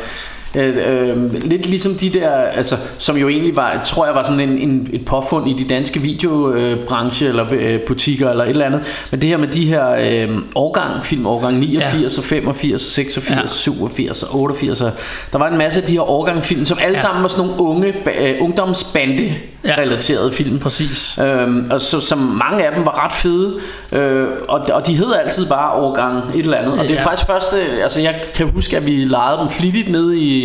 [0.54, 0.76] Øh,
[1.09, 4.59] øh, lidt ligesom de der, altså, som jo egentlig var, tror jeg var sådan en,
[4.59, 8.80] en, et påfund i de danske videobranche eller øh, butikker eller et eller andet.
[9.11, 12.20] Men det her med de her øh, årgang, film årgang 89 ja.
[12.20, 13.42] og 85 og 86 Ja.
[13.42, 14.80] og 87 og 88.
[14.80, 14.92] og
[15.32, 17.00] Der var en masse af de her årgang film, som alle ja.
[17.02, 20.59] sammen var sådan nogle unge, øh, ungdomsbande relaterede film.
[20.59, 21.18] Præcis.
[21.22, 23.54] Øhm, og så, som mange af dem var ret fede
[23.92, 27.04] øh, og, og de hed altid bare årgang et eller andet og det er Ja.
[27.06, 30.36] faktisk først øh, altså jeg kan huske at vi lejede dem flittigt nede i,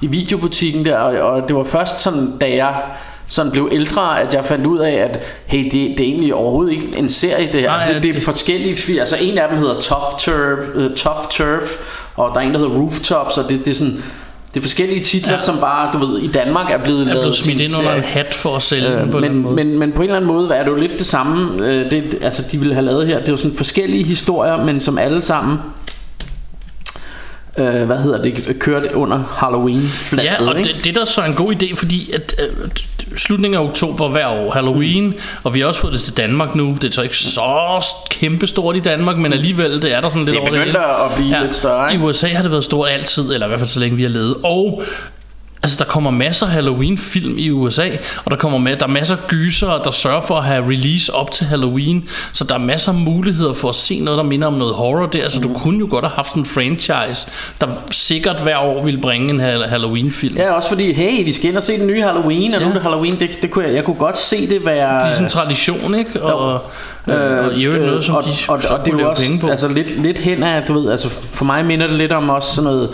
[0.00, 2.74] i videobutikken der og, og det var først sådan da jeg
[3.28, 6.72] sådan blev ældre, at jeg fandt ud af, at hey, det, det er egentlig overhovedet
[6.72, 7.66] ikke en serie det her.
[7.66, 10.68] Nej, altså, det, det er det- forskellige fi- Altså en af dem hedder Tough Turf,
[10.74, 11.70] uh, Tough Turf
[12.16, 14.02] og der er en, der hedder Rooftops, og det, det er sådan
[14.54, 15.38] det er forskellige titler, ja.
[15.42, 17.94] Som bare, du ved, i Danmark er blevet er lavet blevet til smidt ind under
[17.94, 19.54] en hat for at sælge den på Øh, en eller anden men, måde.
[19.54, 22.18] men, men på en eller anden måde er det jo lidt det samme øh, det,
[22.22, 25.22] Altså de ville have lavet her Det er jo sådan forskellige historier Men som alle
[25.22, 25.58] sammen
[27.58, 30.72] øh, Hvad hedder det Kørt under Halloween flaget Ja, og ikke?
[30.72, 32.68] det, det der så er en god idé, fordi at øh,
[33.16, 35.14] slutningen af oktober hver år, Halloween,
[35.44, 36.76] og vi har også fået det til Danmark nu.
[36.82, 40.24] Det er så ikke så kæmpe stort i Danmark, men alligevel det er der sådan
[40.24, 41.04] lidt Det er over begyndt hele.
[41.04, 42.04] at blive lidt større, I ikke?
[42.04, 44.36] USA har det været stort altid, eller i hvert fald så længe vi har levet.
[44.44, 44.82] Og
[45.64, 47.88] Altså der kommer masser af Halloween-film i USA
[48.24, 51.14] Og der kommer med, der er masser af gyser Der sørger for at have release
[51.14, 54.46] op til Halloween Så der er masser af muligheder for at se noget Der minder
[54.48, 55.48] om noget horror der Så Mm.
[55.52, 57.28] du kunne jo godt have haft en franchise
[57.60, 61.48] Der sikkert hver år ville bringe en Hall- Halloween-film Ja, også fordi, hey, vi skal
[61.48, 62.64] ind og se den nye Halloween, og ja.
[62.64, 65.00] nu er det Halloween, det, det kunne jeg, jeg kunne godt se det være...
[65.04, 66.22] Det er sådan en tradition, ikke?
[66.22, 66.60] Og,
[67.08, 69.24] øh, og i øvrigt noget, som og, de og, så og, det er jo også
[69.26, 69.48] penge på.
[69.48, 72.54] altså lidt, lidt hen af, du ved, altså for mig minder det lidt om også
[72.54, 72.90] sådan noget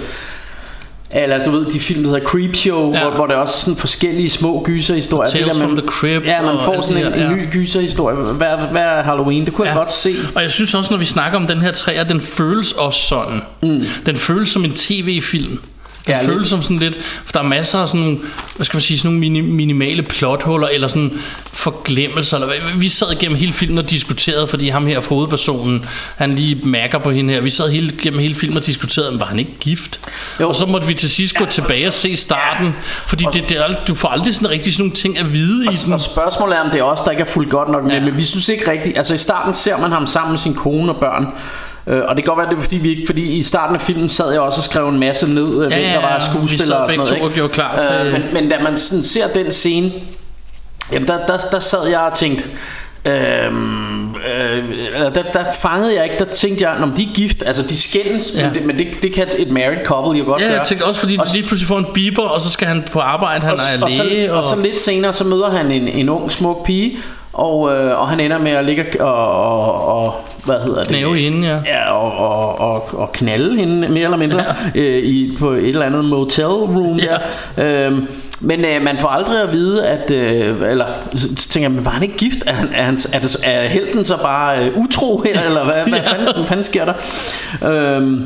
[1.12, 3.01] eller du ved de film der hedder Creepshow ja.
[3.01, 6.27] Hvor, hvor der er også sådan forskellige små gyserhistorier Tales det der, from the Crypt
[6.27, 7.37] Ja, man får sådan en, her, en ja.
[7.37, 9.73] ny gyserhistorie hver, hver Halloween Det kunne ja.
[9.73, 12.20] jeg godt se Og jeg synes også, når vi snakker om den her træer, den
[12.20, 13.40] føles også sådan.
[13.62, 13.83] Mm.
[14.07, 15.59] Den føles som en tv-film.
[16.18, 18.18] Den Ja, føles som sådan lidt For der er masser af sådan nogle
[18.57, 21.12] Hvad skal man sige Sådan nogle mini, minimale plothuller Eller sådan
[21.53, 22.53] forglemmelser eller.
[22.79, 25.85] Vi sad igennem hele filmen og diskuterede Fordi ham her hovedpersonen
[26.16, 29.27] Han lige mærker på hende her Vi sad hele, gennem hele filmen og diskuterede Var
[29.27, 30.01] han ikke gift?
[30.40, 30.49] Jo.
[30.49, 32.75] Og så måtte vi til sidst gå tilbage og se starten
[33.07, 35.77] Fordi det, det er, du får aldrig sådan rigtig sådan nogle ting at vide i
[35.85, 37.92] den Og spørgsmålet er, om det er os, der ikke er fuldt godt nok med,
[37.92, 38.01] Ja.
[38.01, 40.92] men vi synes ikke rigtigt, altså i starten ser man ham sammen med sin kone
[40.92, 41.27] og børn,
[41.90, 43.81] Øh, og det kan godt være, det er fordi, vi ikke, fordi i starten af
[43.83, 46.90] filmen sad jeg også og skrev en masse ned, ja, hvem der var skuespillere og
[46.90, 47.33] sådan noget.
[47.35, 47.44] ikke?
[47.44, 49.92] og klar til- Øh, men, men da man sådan ser den scene,
[50.92, 52.44] jamen der, der, der sad jeg og tænkte,
[53.05, 54.64] Øhm, øh,
[55.14, 58.33] der, der fangede jeg ikke Der tænkte jeg, når de er gift Altså de skændes
[58.37, 58.46] ja.
[58.46, 60.85] Men, det, men det, det kan et married couple jo godt Ja, gøre jeg tænkte
[60.85, 63.53] også fordi og, lige pludselig får en beeper Og så skal han på arbejde Han
[63.53, 66.09] og, er og, så, læge og, og så lidt senere Så møder han en, en
[66.09, 66.98] ung smuk pige
[67.33, 69.14] og, øh, og han ender med at ligge og,
[69.55, 70.14] og, og
[70.45, 70.88] hvad hedder det?
[70.88, 71.59] Knæve hende, ja.
[71.66, 74.81] Ja, og, og, og, og knalde hende mere eller mindre ja.
[74.81, 77.16] øh, i, på et eller andet motel room Ja.
[77.57, 77.87] der.
[77.87, 78.09] Øhm,
[78.40, 80.11] men øh, man får aldrig at vide, at...
[80.11, 82.38] Øh, eller så tænker jeg, men var han ikke gift?
[82.46, 85.40] Er, han, er, han, er, det, er helten så bare øh, utro her?
[85.42, 86.12] Eller hvad, hvad, Ja.
[86.12, 86.92] fanden, hvad fanden sker der?
[87.96, 88.22] Øhm,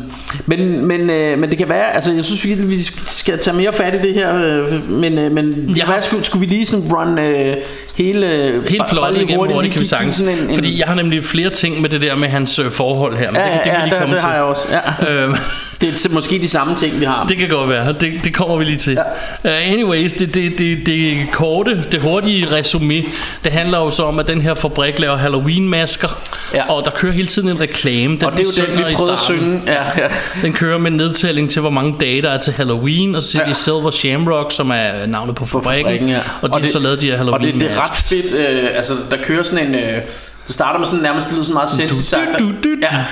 [0.46, 1.94] men, men, øh, men det kan være...
[1.94, 4.34] Altså, jeg synes virkelig, vi skal tage mere fat i det her.
[4.36, 7.56] Øh, men øh, men Jeg har- hvad, skulle, skulle vi lige sådan run øh,
[7.96, 8.52] hele...
[8.78, 10.20] Bare plottet igennem hurtigt, lige kan vi sagtens.
[10.20, 13.16] en- en- Fordi jeg har nemlig flere ting med det der med hans øh, forhold
[13.16, 13.30] her.
[13.30, 14.28] Men Ja, det, det ja, kan vi ja, lige det, komme det til.
[14.28, 14.64] har jeg også.
[15.06, 15.12] Ja.
[15.12, 15.34] Øhm,
[15.92, 17.26] Det er måske de samme ting, vi har.
[17.26, 17.92] det kan godt være.
[17.92, 18.98] Det, det kommer vi lige til.
[19.44, 19.50] Ja.
[19.50, 23.02] Uh, anyways, det, det, det, det korte, det hurtige resume,
[23.44, 26.08] det handler jo så om, at den her fabrik laver Halloween-masker.
[26.54, 26.70] Ja.
[26.72, 28.16] Og der kører hele tiden en reklame.
[28.16, 29.62] Den og det er jo den, vi prøvede at synge.
[29.66, 30.08] Ja, ja.
[30.42, 33.42] Den kører med nedtælling til, hvor mange dage der er til Halloween, og så siger
[33.44, 33.50] Ja.
[33.50, 36.18] de Silver Shamrock, som er navnet på fabrikken, fabrikken, ja.
[36.42, 38.34] og de Og det- så lavede de her Halloween Og det, det er ret fedt.
[38.34, 39.74] Øh, altså, der kører sådan en...
[39.74, 39.98] Øh,
[40.46, 42.44] det starter med sådan nærmest, lyder sådan meget du,
[42.82, 43.04] Ja.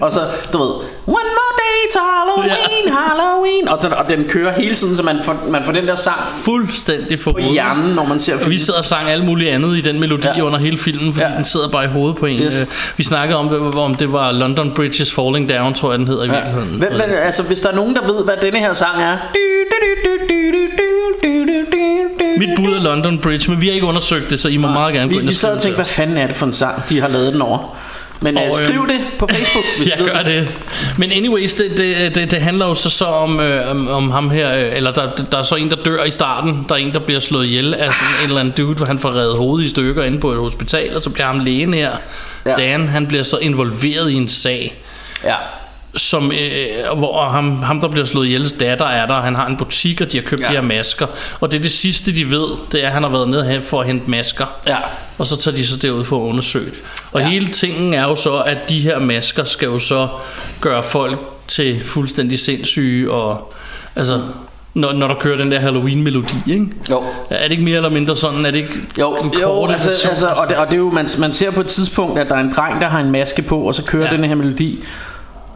[0.00, 0.20] Og så,
[0.52, 0.68] du ved,
[1.06, 2.92] one more day to Halloween, ja.
[2.92, 3.68] Halloween.
[3.68, 6.18] Og, så, og den kører hele tiden, så man får, man får den der sang
[6.44, 8.60] Fuldstændig for på hjernen, når man ser Og vi filmen.
[8.60, 10.42] sad og sang alt muligt andet i den melodi Ja.
[10.42, 11.36] under hele filmen, fordi Ja.
[11.36, 12.42] den sidder bare i hovedet på en.
[12.42, 12.64] Yes.
[12.96, 16.26] Vi snakkede om, om det var London Bridges Falling Down, tror jeg den hedder i
[16.26, 16.32] Ja.
[16.34, 16.78] virkeligheden.
[16.78, 19.16] Hvem, hvem, altså, hvis der er nogen, der ved, hvad denne her sang er.
[22.38, 24.94] Mit bud er London Bridge, men vi har ikke undersøgt det, så I må meget
[24.94, 25.90] gerne gå Vi, ind vi og sad og tænkte, hvad os.
[26.10, 27.76] Fanden er det for en sang, de har lavet den over.
[28.22, 30.48] Men Og, øh, skriv det på Facebook, hvis Jeg du gør det.
[30.98, 34.30] Men anyways, det, det, det, det handler jo så, så om, øh, om, om ham
[34.30, 36.66] her, øh, eller der, der er så en, der dør i starten.
[36.68, 38.98] Der er en, der bliver slået ihjel af sådan en eller anden dude, hvor han
[38.98, 41.90] får reddet hovedet i stykker inde på et hospital, og så bliver ham lægen her,
[42.46, 42.54] ja.
[42.54, 44.74] Dan, han bliver så involveret i en sag.
[45.24, 45.34] Ja.
[45.96, 49.56] Som, øh, hvor ham, ham der bliver slået ihjels datter er der Han har en
[49.56, 50.46] butik og de har købt Ja.
[50.46, 51.06] de her masker
[51.40, 53.60] Og det er det sidste de ved Det er at han har været nede her
[53.60, 54.76] for at hente masker Ja.
[55.18, 56.74] Og så tager de så derud for at undersøge det
[57.12, 57.28] Og Ja.
[57.28, 60.08] hele tingen er jo så At de her masker skal jo så
[60.60, 63.52] Gøre folk til fuldstændig sindssyge Og
[63.96, 64.20] Altså,
[64.74, 66.66] når, når der kører den der Halloween-melodi, ikke?
[66.90, 67.02] Jo.
[67.30, 68.46] Er det ikke mere eller mindre sådan?
[68.46, 70.10] Er det ikke Jo, en jo kort altså, version?
[70.10, 72.34] altså, og, det, og det er jo, man, man ser på et tidspunkt, at der
[72.34, 74.16] er en dreng, der har en maske på, og så kører ja.
[74.16, 74.84] den her melodi.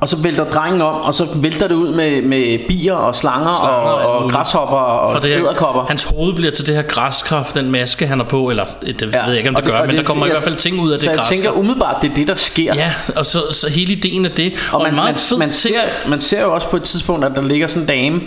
[0.05, 3.57] Og så vælter drengen om, og så vælter det ud med, med bier og slanger,
[3.61, 5.85] Slanger og, og og græshopper og det æderkopper.
[5.89, 9.13] hans hoved bliver til det her græskraft, den maske han har på, eller det ved
[9.29, 10.91] jeg ikke om og det gør, og men der kommer i hvert fald ting ud
[10.91, 11.35] af så det jeg græskraft.
[11.35, 12.75] tænker umiddelbart, det er det, der sker.
[12.75, 14.53] Ja, og så, så hele ideen af det.
[14.73, 17.33] Og man, meget man, man, ting- ser, man ser jo også på et tidspunkt, at
[17.37, 18.21] der ligger sådan en dame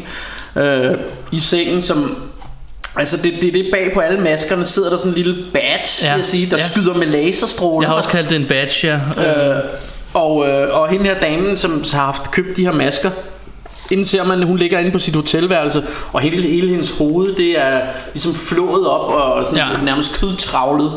[0.92, 0.98] øh,
[1.32, 2.18] i sengen, som...
[2.96, 5.88] Altså det, det, det er bag på alle maskerne sidder der sådan en lille badge,
[6.02, 6.64] Ja, ja, vil jeg sige, der ja.
[6.64, 6.70] ja.
[6.70, 7.88] skyder med laserstråler.
[7.88, 8.88] Jeg har også kaldt det en badge,
[9.18, 9.56] ja.
[9.56, 9.64] Øh,
[10.14, 13.12] og, øh, og hende her damen, som har haft købt de her masker,
[13.92, 17.60] inden ser man, hun ligger inde på sit hotelværelse, og hele, hele hendes hoved, det
[17.62, 17.80] er
[18.14, 19.66] ligesom flået op og sådan Ja.
[19.84, 20.92] nærmest kødtravlet.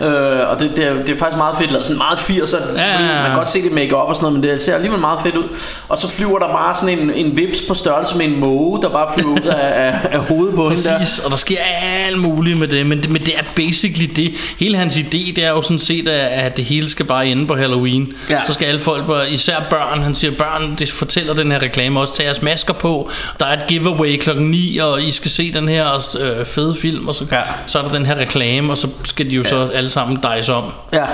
[0.00, 0.06] Ja.
[0.06, 2.84] Øh, og det, det, er, det er faktisk meget fedt lavet, sådan meget 80'er.
[2.86, 3.14] Ja, ja, ja.
[3.14, 5.18] Man kan godt se det make op og sådan noget, men det ser alligevel meget
[5.22, 5.44] fedt ud.
[5.88, 8.88] Og så flyver der bare sådan en, en vips på størrelse med en måge, der
[8.88, 10.98] bare flyver ud af, af, af hovedet på hende der.
[10.98, 11.58] Præcis, og der sker
[12.06, 14.32] alt muligt med det, men det, men det er basically det.
[14.58, 17.54] Hele hans idé, det er jo sådan set, at, det hele skal bare ende på
[17.54, 18.12] Halloween.
[18.30, 18.38] Ja.
[18.46, 22.14] Så skal alle folk, især børn, han siger, børn, det fortæller den her reklame også,
[22.16, 25.68] tag jeres masker på, der er et giveaway klokken 9, og I skal se den
[25.68, 27.36] her øh, fede film, og så, ja.
[27.36, 27.42] Ja.
[27.66, 30.54] så er der den her reklame, og så skal de jo så alle sammen dice
[30.54, 30.64] om.
[30.92, 31.04] Ja.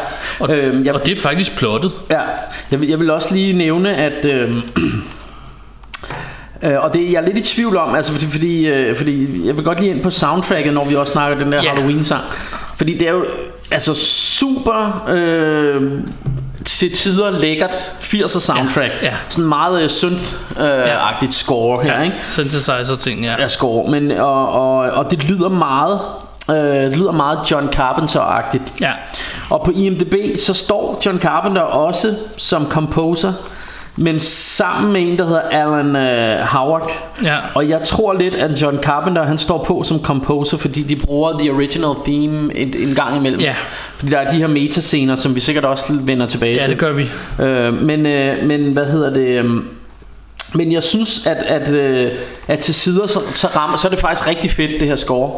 [0.41, 1.93] Og, Øhm, jeg, og det er faktisk plottet.
[2.11, 2.21] Ja,
[2.71, 4.25] jeg vil, jeg vil også lige nævne, at...
[4.25, 4.51] Øh,
[6.63, 9.57] øh, og det jeg er lidt i tvivl om, altså fordi, fordi, øh, fordi jeg
[9.57, 11.65] vil godt lige ind på soundtracket, når vi også snakker den der Ja.
[11.65, 11.77] yeah.
[11.77, 12.23] Halloween-sang.
[12.77, 13.25] Fordi det er jo
[13.71, 15.93] altså super øh,
[16.81, 18.93] til tider lækkert 80'er soundtrack.
[19.03, 19.15] Ja, ja.
[19.29, 22.17] Sådan meget øh, synth-agtigt score her, ikke?
[22.27, 23.35] Synthesizer ting, ja.
[23.39, 23.91] Ja, score.
[23.91, 26.01] Men, og, og, og det lyder meget...
[26.51, 28.81] Øh, det lyder meget John Carpenter-agtigt.
[28.81, 28.93] Ja.
[29.51, 33.33] Og på IMDb så står John Carpenter også som composer,
[34.03, 36.91] men sammen med en, der hedder Alan øh, Howard.
[37.25, 37.37] Ja.
[37.55, 41.39] Og jeg tror lidt, at John Carpenter han står på som composer, fordi de bruger
[41.39, 43.41] the original theme en, en gang imellem.
[43.41, 43.55] Ja.
[43.97, 46.71] Fordi der er de her metascener, som vi sikkert også vender tilbage Ja, til.
[46.71, 47.09] det gør vi.
[47.43, 49.45] Øh, men, øh, men hvad hedder det...
[49.45, 49.51] Øh,
[50.55, 52.11] men jeg synes, at, at, øh,
[52.49, 55.31] at til sider, så, så, rammer, så er det faktisk rigtig fedt, det her score.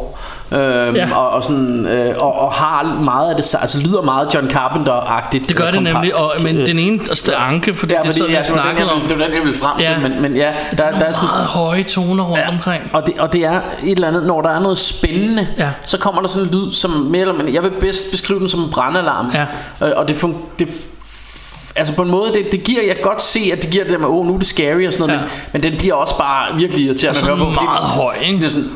[0.51, 1.15] Øhm, Ja.
[1.15, 5.47] og, og, sådan, øh, og, og har meget af det, altså lyder meget John Carpenter-agtigt.
[5.49, 6.99] Det gør øh, det kompa- nemlig, og, men den ene
[7.37, 9.01] anke, fordi Ja, det er fordi sådan, ja, jeg det, snakkede om.
[9.01, 9.99] det var den, jeg ville frem til, Ja.
[10.09, 11.27] men, men ja, der, der er sådan...
[11.29, 12.83] meget høje toner rundt Ja, omkring.
[12.93, 15.69] Og det, og det er et eller andet, når der er noget spændende, Ja.
[15.85, 18.49] så kommer der sådan en lyd, som mere eller mindre, jeg vil bedst beskrive den
[18.49, 19.31] som en brandalarm.
[19.33, 19.45] Ja.
[19.87, 20.69] Øh, og det, fun, det
[21.75, 23.99] Altså på en måde, det, det giver, jeg godt se, at det giver det der
[23.99, 25.25] med, åh, oh, nu er det scary og sådan noget, Ja.
[25.25, 27.43] men, men den bliver også bare virkelig irriterende at høre på.
[27.43, 28.39] meget høj, ikke?
[28.39, 28.69] Det er sådan,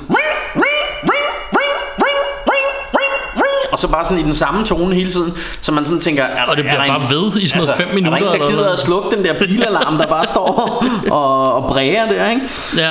[3.72, 6.44] og så bare sådan i den samme tone hele tiden, så man sådan tænker, er,
[6.44, 8.34] Og det bliver er der bare ved i sådan noget fem Er minutter der ingen,
[8.34, 8.74] eller der gider noget?
[8.74, 10.82] at slukke den der bilalarm, der bare står
[11.12, 12.42] og, og bræger der, ikke?
[12.78, 12.90] Ja.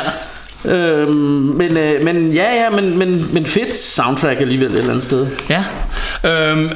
[0.65, 1.13] Øhm,
[1.57, 5.27] men, øh, men ja, ja, men, men, men fedt soundtrack alligevel et eller andet sted.
[5.51, 5.65] Ja.
[6.31, 6.71] Øhm,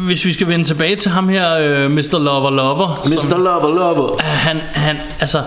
[0.00, 2.18] hvis vi skal vende tilbage til ham her, øh, Mr.
[2.18, 3.02] Lover Lover.
[3.06, 3.20] Mr.
[3.20, 4.12] som- Lover Lover.
[4.14, 5.42] Øh, Han, han, altså,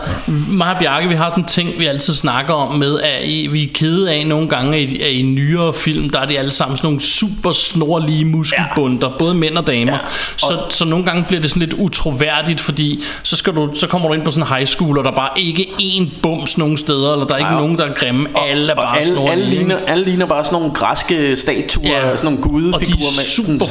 [0.48, 3.48] mig og Bjarke, vi har sådan en ting, vi altid snakker om med, at I,
[3.52, 6.40] vi er kede af nogle gange, at i, at i nyere film, der er de
[6.40, 9.18] alle sammen sådan nogle super snorlige muskelbunder, ja.
[9.20, 9.92] både mænd og damer.
[9.92, 9.98] Ja.
[9.98, 10.00] Ja.
[10.38, 14.08] Så, så nogle gange bliver det sådan lidt utroværdigt, fordi så, skal du, så kommer
[14.08, 16.78] du ind på sådan en high school, og der er bare ikke én bums nogen
[16.78, 17.58] steder, eller der er ikke Ja.
[17.58, 18.28] nogen, der er grimme.
[18.50, 19.32] alle er Og bare alle, snorlige.
[19.32, 22.18] alle, ligner, alle ligner bare sådan nogle græske statuer, Ja.
[22.18, 23.66] sådan nogle og de gudefigurer med super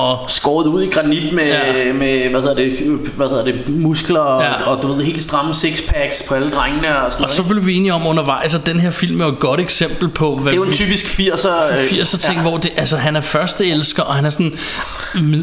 [0.00, 0.24] former.
[0.28, 1.92] skåret ud i granit med, Ja.
[1.92, 2.72] med hvad hedder det,
[3.16, 4.48] hvad hedder det muskler og, Ja.
[4.48, 4.66] ja.
[4.70, 7.74] og du ved helt stramme sixpacks på alle drengene og sådan Og så blev vi
[7.76, 10.56] enige om undervejs, at den her film er et godt eksempel på, hvad Det er
[10.56, 11.72] jo en typisk 80'er...
[11.72, 12.42] øh, 80'er ting, ja.
[12.42, 14.58] hvor det, altså, han er første elsker, og han er sådan,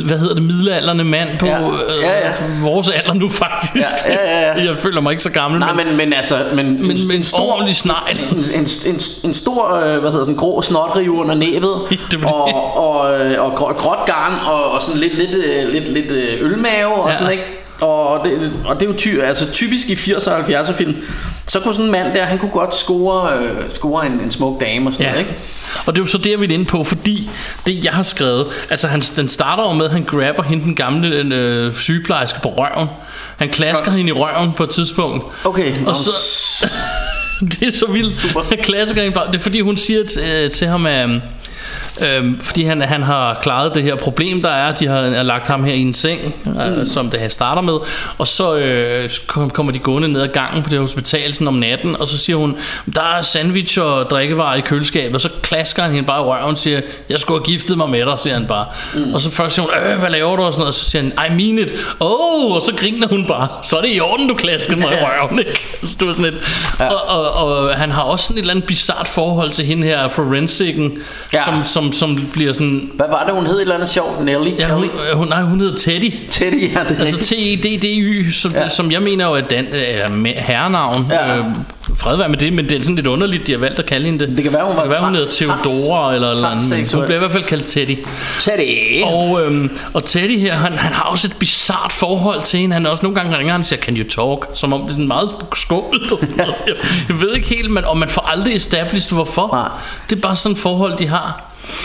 [0.05, 1.61] hvad hedder det, middelalderne mand på Ja.
[1.69, 2.31] Øh, Ja, ja.
[2.61, 3.73] vores alder nu faktisk.
[3.75, 4.63] Ja, ja, ja, ja.
[4.69, 6.35] Jeg føler mig ikke så gammel, Nej, men, men altså...
[6.53, 8.19] Men, men, men en ordentlig snegl.
[8.31, 11.71] en, en, en, en stor, øh, hvad hedder sådan, grå snotrive under næbet,
[12.11, 15.87] Det og, og, øh, og grå, gråt garn, og, og sådan lidt, lidt, øh, lidt,
[15.87, 17.15] lidt øh, ølmave, og Ja.
[17.17, 17.43] sådan, ikke?
[17.81, 20.95] Og det, og det er jo ty, altså typisk i 80'er og 70'er film,
[21.47, 24.61] så kunne sådan en mand der, han kunne godt score, øh, score en, en smuk
[24.61, 25.11] dame og sådan Ja.
[25.11, 25.39] noget, ikke?
[25.85, 27.29] Og det er jo så det, jeg vil ind på, fordi
[27.65, 30.75] det, jeg har skrevet, altså han, den starter jo med, at han grabber hende, den
[30.75, 32.87] gamle øh, sygeplejerske på røven.
[33.37, 35.25] Han klasker hende i røven på et tidspunkt.
[35.45, 36.09] Okay, Og så,
[37.59, 38.15] det er så vildt.
[38.15, 38.41] Super.
[38.49, 39.27] Han klasker hende bare.
[39.27, 41.09] Det er fordi, hun siger til, øh, til ham, at,
[42.01, 44.71] Øhm, fordi han, han har klaret det her problem, der er.
[44.71, 46.85] De har har lagt ham her i en seng, mm.
[46.85, 47.73] som det her starter med.
[48.17, 51.53] Og så øh, kom- kommer de gående ned ad gangen på det hospital sådan om
[51.53, 52.55] natten, og så siger hun,
[52.95, 55.15] der er sandwich og drikkevarer i køleskabet.
[55.15, 57.89] Og så klasker han hende bare i røven og siger, jeg skulle have giftet mig
[57.89, 58.65] med dig, siger han bare.
[58.95, 59.13] Mm.
[59.13, 60.43] Og så først siger hun, øh, hvad laver du?
[60.43, 61.73] Og, sådan noget, og så siger han, I mean it.
[61.99, 63.47] Oh, og så griner hun bare.
[63.63, 65.59] Så er det i orden, du klaskede mig i røven, ikke?
[65.83, 66.43] Så det var sådan lidt.
[66.79, 66.87] Ja.
[66.93, 70.07] Og, og, og, han har også sådan et eller andet bizart forhold til hende her,
[70.07, 70.97] forensicen,
[71.33, 71.37] Ja.
[71.37, 71.43] ja.
[71.65, 72.89] som, som, som bliver sådan...
[72.93, 74.25] Hvad var det, hun hed et eller andet sjovt?
[74.25, 74.51] Nelly?
[74.59, 75.13] Ja, hun, Kelly?
[75.13, 76.13] hun, nej, hun hedder Teddy.
[76.29, 77.19] Teddy, ja, det er Altså.
[77.19, 78.67] T-E-D-D-Y, som, Ja.
[78.69, 80.09] som jeg mener jo er dan, er
[80.41, 81.07] herrenavn.
[81.11, 81.37] Ja.
[81.37, 81.43] Øh,
[81.97, 84.05] fred være med det, men det er sådan lidt underligt, de har valgt at kalde
[84.05, 84.35] hende det.
[84.37, 86.49] Det kan være, hun var det kan være, hun trans- hedder Theodora trans- eller eller
[86.49, 86.93] andet.
[86.93, 87.97] Hun bliver i hvert fald kaldt Teddy.
[88.39, 89.03] Teddy.
[89.03, 92.73] Og, øhm, og Teddy her, han, han har også et bizart forhold til hende.
[92.73, 94.47] Han er også nogle gange ringer, han siger, can you talk?
[94.57, 96.53] Som om det er sådan meget skummelt og sådan noget.
[96.67, 96.75] Jeg,
[97.09, 99.49] jeg ved ikke helt, men, og man får aldrig established, hvorfor.
[99.53, 99.67] Nej.
[100.09, 101.43] Det er bare sådan et forhold, de har.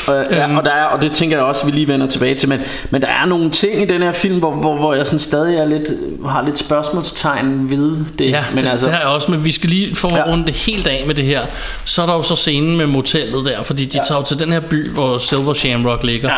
[0.08, 0.56] Øh, ja, Øhm.
[0.56, 2.48] og, der er, og det tænker jeg også, vi lige vender tilbage til.
[2.48, 5.18] Men, men der er nogle ting i den her film, hvor, hvor, hvor jeg sådan
[5.18, 5.82] stadig er lidt,
[6.28, 8.30] har lidt spørgsmålstegn ved det.
[8.30, 10.22] Ja, men det, altså, det har jeg også, men vi skal lige få Ja.
[10.26, 11.40] rundt det helt af med det her.
[11.84, 14.02] Så er der jo så scenen med motellet der, fordi de ja.
[14.08, 16.28] tager til den her by, hvor Silver Shamrock ligger.
[16.28, 16.36] Ja.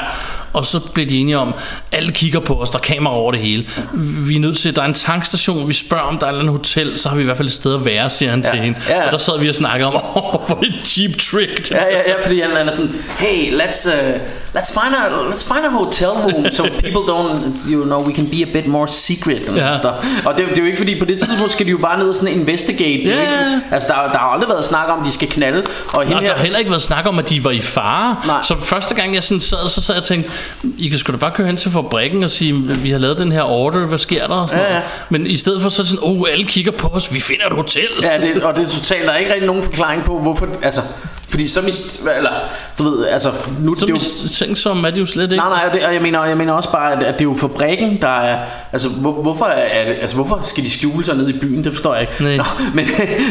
[0.52, 1.54] Og så bliver de enige om,
[1.92, 3.66] alle kigger på os, der er kamera over det hele.
[4.28, 6.42] Vi er nødt til, der er en tankstation, vi spørger om der er et eller
[6.42, 8.50] andet hotel, så har vi i hvert fald et sted at være, siger han Ja.
[8.50, 8.78] til hende.
[8.88, 9.07] Ja.
[9.07, 11.70] Og der sad vi og snakkede om, åh, hvor et cheap trick.
[11.70, 14.18] Ja, ja, ja, fordi han, han er sådan, hey, let's uh,
[14.57, 18.27] let's find a let's find a hotel room so people don't you know we can
[18.27, 19.77] be a bit more secret and Ja.
[19.79, 19.94] stuff.
[20.27, 22.09] Og det, det er jo ikke fordi på det tidspunkt skal de jo bare ned
[22.09, 23.05] og sådan investigate.
[23.05, 25.62] Det Ja, ikke, altså der, der har aldrig været snak om at de skal knalde.
[25.92, 28.16] Og hende der her, har heller ikke været snak om, at de var i fare.
[28.27, 28.42] Nej.
[28.42, 30.31] Så første gang jeg sådan sad, så sad jeg og tænkte,
[30.79, 33.33] I kan sgu da bare køre hen til fabrikken og sige, vi har lavet den
[33.33, 34.35] her order, hvad sker der?
[34.35, 34.75] Og sådan Ja, ja.
[34.79, 34.90] noget.
[35.11, 37.88] Men i stedet for så sådan, oh, alle kigger på os, vi finder et hotel.
[38.03, 40.81] Ja, det, og det er totalt, der er ikke rigtig nogen forklaring på, hvorfor, altså,
[41.35, 42.31] fordi så mist, eller,
[42.79, 45.37] du ved, altså, nu, Så det ting som er det jo slet ikke.
[45.37, 47.25] Nej, nej, og, det, og jeg mener, jeg mener også bare, at, at det er
[47.25, 48.38] jo fabrikken, der er...
[48.73, 51.64] Altså, hvor, hvorfor, er det, altså, hvorfor skal de skjule sig nede i byen?
[51.64, 52.25] Det forstår jeg ikke.
[52.25, 52.37] Nej.
[52.37, 52.44] Nå,
[52.75, 52.87] men,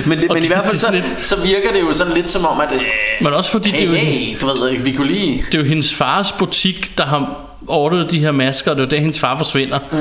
[0.06, 2.46] men, det, Og men i hvert fald så, så virker det jo sådan lidt som
[2.46, 2.72] om, at...
[2.74, 2.82] Øh,
[3.22, 5.46] Men også fordi hey, det er jo, hey, du ved, vi kunne lige...
[5.52, 8.86] det er jo hendes fars butik, der har ordret de her masker, og det er
[8.88, 9.80] jo der, hendes far forsvinder.
[9.92, 9.98] Mm.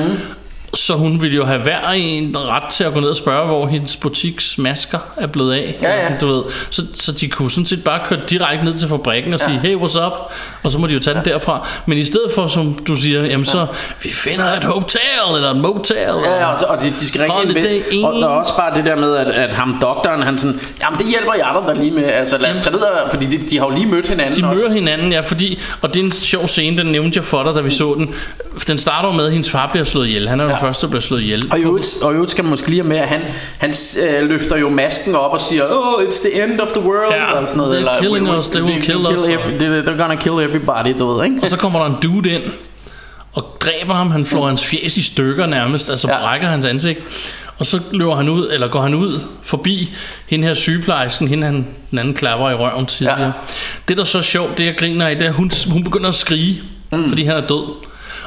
[0.75, 3.67] Så hun ville jo have hver en ret til at gå ned og spørge, hvor
[3.67, 5.75] hendes butiks masker er blevet af.
[5.81, 6.17] Ja, ja.
[6.21, 6.43] Du ved.
[6.69, 9.75] Så, så de kunne sådan set bare køre direkte ned til fabrikken og sige, hey,
[9.75, 10.13] what's up?
[10.63, 11.67] Og så må de jo tage den derfra.
[11.85, 13.65] Men i stedet for, som du siger, jamen så,
[14.03, 14.99] vi finder et hotel
[15.35, 15.95] eller et motel.
[15.97, 18.85] Ja, ja, og, og de, de skal rigtig ind Og der er også bare det
[18.85, 21.91] der med, at, at ham doktoren, han sådan, jamen det hjælper jeg dig da lige
[21.95, 22.03] med.
[22.05, 24.47] Altså lad os tage ned, og- fordi de, de har jo lige mødt hinanden De
[24.49, 24.63] også.
[24.63, 27.55] møder hinanden, ja, fordi, og det er en sjov scene, den nævnte jeg for dig,
[27.55, 28.13] da vi så den.
[28.67, 30.29] Den starter med, at hendes far bliver slået ihjel.
[30.29, 30.55] Han er ja.
[30.63, 31.47] Den første, der bliver slået ihjel.
[31.51, 33.21] Og i øvrigt, og i øvrigt skal man måske lige have med, at han,
[33.57, 33.73] han
[34.03, 37.31] øh, løfter jo masken op og siger, oh, it's the end of the world, Ja,
[37.33, 37.85] og sådan noget.
[37.85, 40.33] they're killing "We- we- us, they will kill they'll us," every- they- They're gonna kill
[40.33, 41.39] everybody, du ved, ikke?
[41.41, 42.43] Og så kommer der en dude ind
[43.33, 44.11] og dræber ham.
[44.11, 46.19] Han flår hans fjes i stykker nærmest, altså Ja.
[46.19, 46.99] brækker hans ansigt.
[47.59, 49.93] Og så løber han ud, eller går han ud forbi
[50.29, 53.21] hende her sygeplejersken, hende han, den anden klapper i røven tidligere.
[53.21, 53.31] Ja.
[53.87, 56.09] Det der er så sjovt, det jeg griner af, det er, at hun, hun begynder
[56.09, 57.09] at skrige, mm.
[57.09, 57.73] fordi han er død.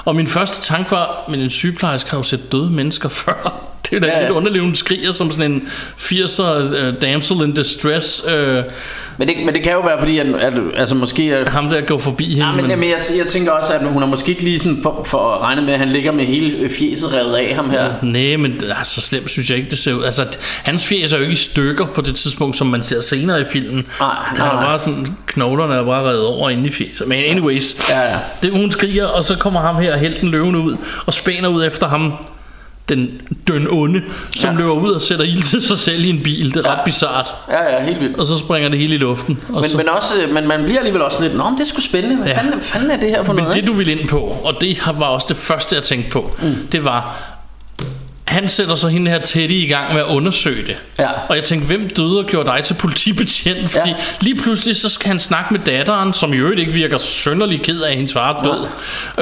[0.07, 3.66] Og min første tanke var, men en sygeplejerske har jo set døde mennesker før.
[3.91, 4.27] Det er da Ja, ja, ja.
[4.27, 5.69] lidt underligt, hun skriger som sådan en
[5.99, 8.23] 80'er uh, damsel in distress.
[8.25, 8.65] Uh,
[9.19, 11.23] Men det, men det kan jo være, fordi at, at altså måske...
[11.37, 12.47] At, ham der går forbi hende.
[12.47, 15.03] Ja, men, men jeg, jeg tænker også, at hun har måske ikke lige sådan for,
[15.07, 17.93] for regnet med, at han ligger med hele fjeset revet af ham her.
[18.03, 20.05] Nej, men er så slemt synes jeg ikke, det ser ud.
[20.05, 20.27] Altså,
[20.65, 23.45] hans fjes er jo ikke i stykker på det tidspunkt, som man ser senere i
[23.51, 23.87] filmen.
[24.01, 27.09] Nej, Der er bare sådan, knoglerne er bare revet over inde i fjeset.
[27.09, 28.17] Men anyways, Ja, ja.
[28.43, 31.89] Det, hun skriger, og så kommer ham her, helten løven ud, og spænder ud efter
[31.89, 32.13] ham,
[32.89, 34.03] den døn onde,
[34.37, 34.59] som Ja.
[34.61, 36.55] løber ud og sætter ild til sig selv i en bil.
[36.55, 36.77] Det er Ja.
[36.77, 37.35] ret bizart.
[37.51, 38.19] Ja, ja, helt vildt.
[38.21, 39.39] Og så springer det hele i luften.
[39.49, 41.81] Og Men, så, men, også, men man bliver alligevel også lidt, Nå, men det sgu
[41.81, 42.17] spændende.
[42.17, 42.37] Hvad Ja.
[42.39, 43.55] fanden, hvad fanden er det her for Men noget?
[43.55, 43.73] det ikke?
[43.73, 46.55] du ville ind på, og det var også det første jeg tænkte på, mm.
[46.73, 47.15] det var,
[48.37, 50.77] han sætter så hende her Teddy i gang med at undersøge det.
[50.99, 51.07] Ja.
[51.29, 53.71] Og jeg tænkte, hvem døde og gjorde dig til politibetjent?
[53.71, 53.95] Fordi Ja.
[54.21, 57.81] lige pludselig så skal han snakke med datteren, som i øvrigt ikke virker sønderlig ked
[57.81, 58.67] af, at hendes far er død.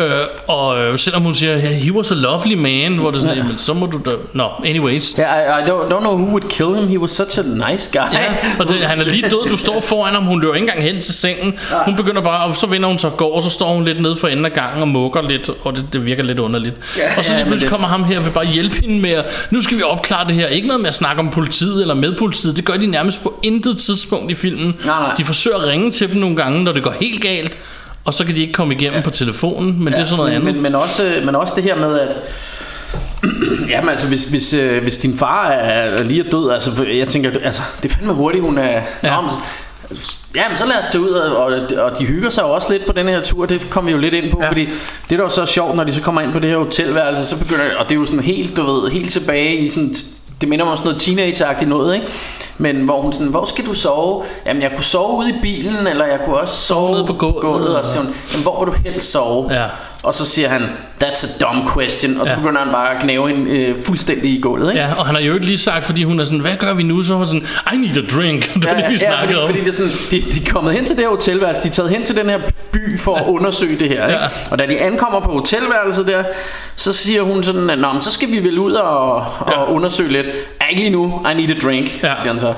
[0.05, 0.12] Øh,
[0.48, 3.44] og øh, selvom hun siger, yeah, he was a lovely man, hvor det sådan, ja.
[3.59, 4.11] så må du da...
[4.33, 5.14] Nå, anyways.
[5.18, 6.88] Ja, I, I don't, don't know who would kill him.
[6.88, 8.14] He was such a nice guy.
[8.14, 10.83] Ja, og det, han er lige død, du står foran ham, hun løber ikke engang
[10.83, 11.55] hen til sengen.
[11.85, 14.00] Hun begynder bare, og så vender hun sig og går, og så står hun lidt
[14.03, 16.74] nede for enden af gangen og mukker lidt, og det, det virker lidt underligt.
[16.98, 18.74] Ja, og så ja, lige men pludselig det- kommer ham her og vil bare hjælpe
[18.77, 20.47] hende med at, nu skal vi opklare det her.
[20.47, 23.40] Ikke noget med at snakke om politiet eller med politiet, det gør de nærmest på
[23.43, 24.67] intet tidspunkt i filmen.
[24.85, 25.14] Nej, nej.
[25.14, 27.59] De forsøger at ringe til dem nogle gange, når det går helt galt,
[28.05, 29.05] og så kan de ikke komme igennem ja.
[29.05, 30.55] på telefonen, men ja, det er sådan noget men, andet.
[30.55, 32.21] Men, men, også, men også det her med, at
[33.71, 37.09] Jamen altså, hvis, hvis, øh, hvis din far er, er lige er død, altså, jeg
[37.09, 38.83] tænker, altså, det er fandme hurtigt, hun er...
[39.02, 39.21] Ja.
[39.21, 39.31] Nå,
[39.95, 41.37] men Ja, men så lad os tage ud, og,
[41.85, 43.99] og, de hygger sig jo også lidt på den her tur, det kommer vi jo
[43.99, 44.49] lidt ind på, Ja.
[44.49, 46.57] fordi det der er jo så sjovt, når de så kommer ind på det her
[46.59, 49.95] hotelværelse, så begynder og det er jo sådan helt, du ved, helt tilbage i sådan,
[50.40, 52.07] det minder mig om sådan noget teenage noget, ikke?
[52.59, 54.23] Men hvor hun sådan, hvor skal du sove?
[54.47, 57.77] Jamen, jeg kunne sove ude i bilen, eller jeg kunne også sove nede på gulvet.
[57.77, 59.53] Og så siger hun, jamen, hvor vil du helst sove?
[59.53, 59.67] Ja.
[60.05, 60.63] Og så siger han,
[61.05, 62.38] that's a dumb question, og så Ja.
[62.40, 64.81] begynder han bare at knæve hende øh, fuldstændig i gulvet, ikke?
[64.83, 66.83] Ja, og han har jo ikke lige sagt, fordi hun er sådan, hvad gør vi
[66.83, 67.02] nu?
[67.02, 68.42] Så var sådan, I need a drink.
[68.55, 69.46] Det var det, vi ja, fordi, om.
[69.46, 71.73] fordi det er sådan, de, de er kommet hen til det her hotelværelse De er
[71.73, 72.38] taget hen til den her
[72.73, 74.21] by for at undersøge det her ikke?
[74.21, 74.27] Ja.
[74.50, 76.25] Og da de ankommer på hotelværelset der
[76.77, 79.65] Så siger hun sådan Nå, men så skal vi vel ud og, og Ja.
[79.73, 82.14] undersøge lidt "Ja, Ikke lige nu, I need a drink Ja.
[82.14, 82.52] Siger han så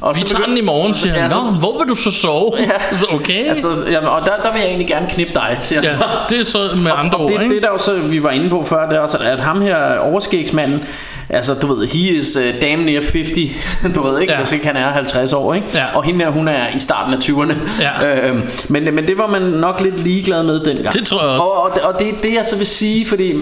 [0.00, 1.22] og Vi tager den i morgen, siger han.
[1.30, 2.52] Ja, Nå, så- hvor vil du så sove?
[2.58, 2.96] Ja.
[2.96, 3.48] Så okay.
[3.48, 6.04] Altså, jamen, og der, der vil jeg egentlig gerne knippe dig Siger han ja, så
[6.30, 7.54] det er så med andre og ord, det, ikke?
[7.54, 9.98] det der jo så vi var inde på før Det er også at ham her
[9.98, 10.84] overskægsmanden
[11.30, 13.28] Altså du ved He is uh, damn near 50
[13.94, 14.38] Du ved ikke Ja.
[14.38, 14.44] ja.
[14.44, 15.84] Hvis ikke han er 50 år ikke Ja.
[15.94, 18.18] Og hende her hun er i starten af 20'erne Ja.
[18.28, 21.42] øhm, men, men det var man nok lidt ligeglad med dengang Det tror jeg også.
[21.42, 23.34] Og, og, og det, det jeg så vil sige Fordi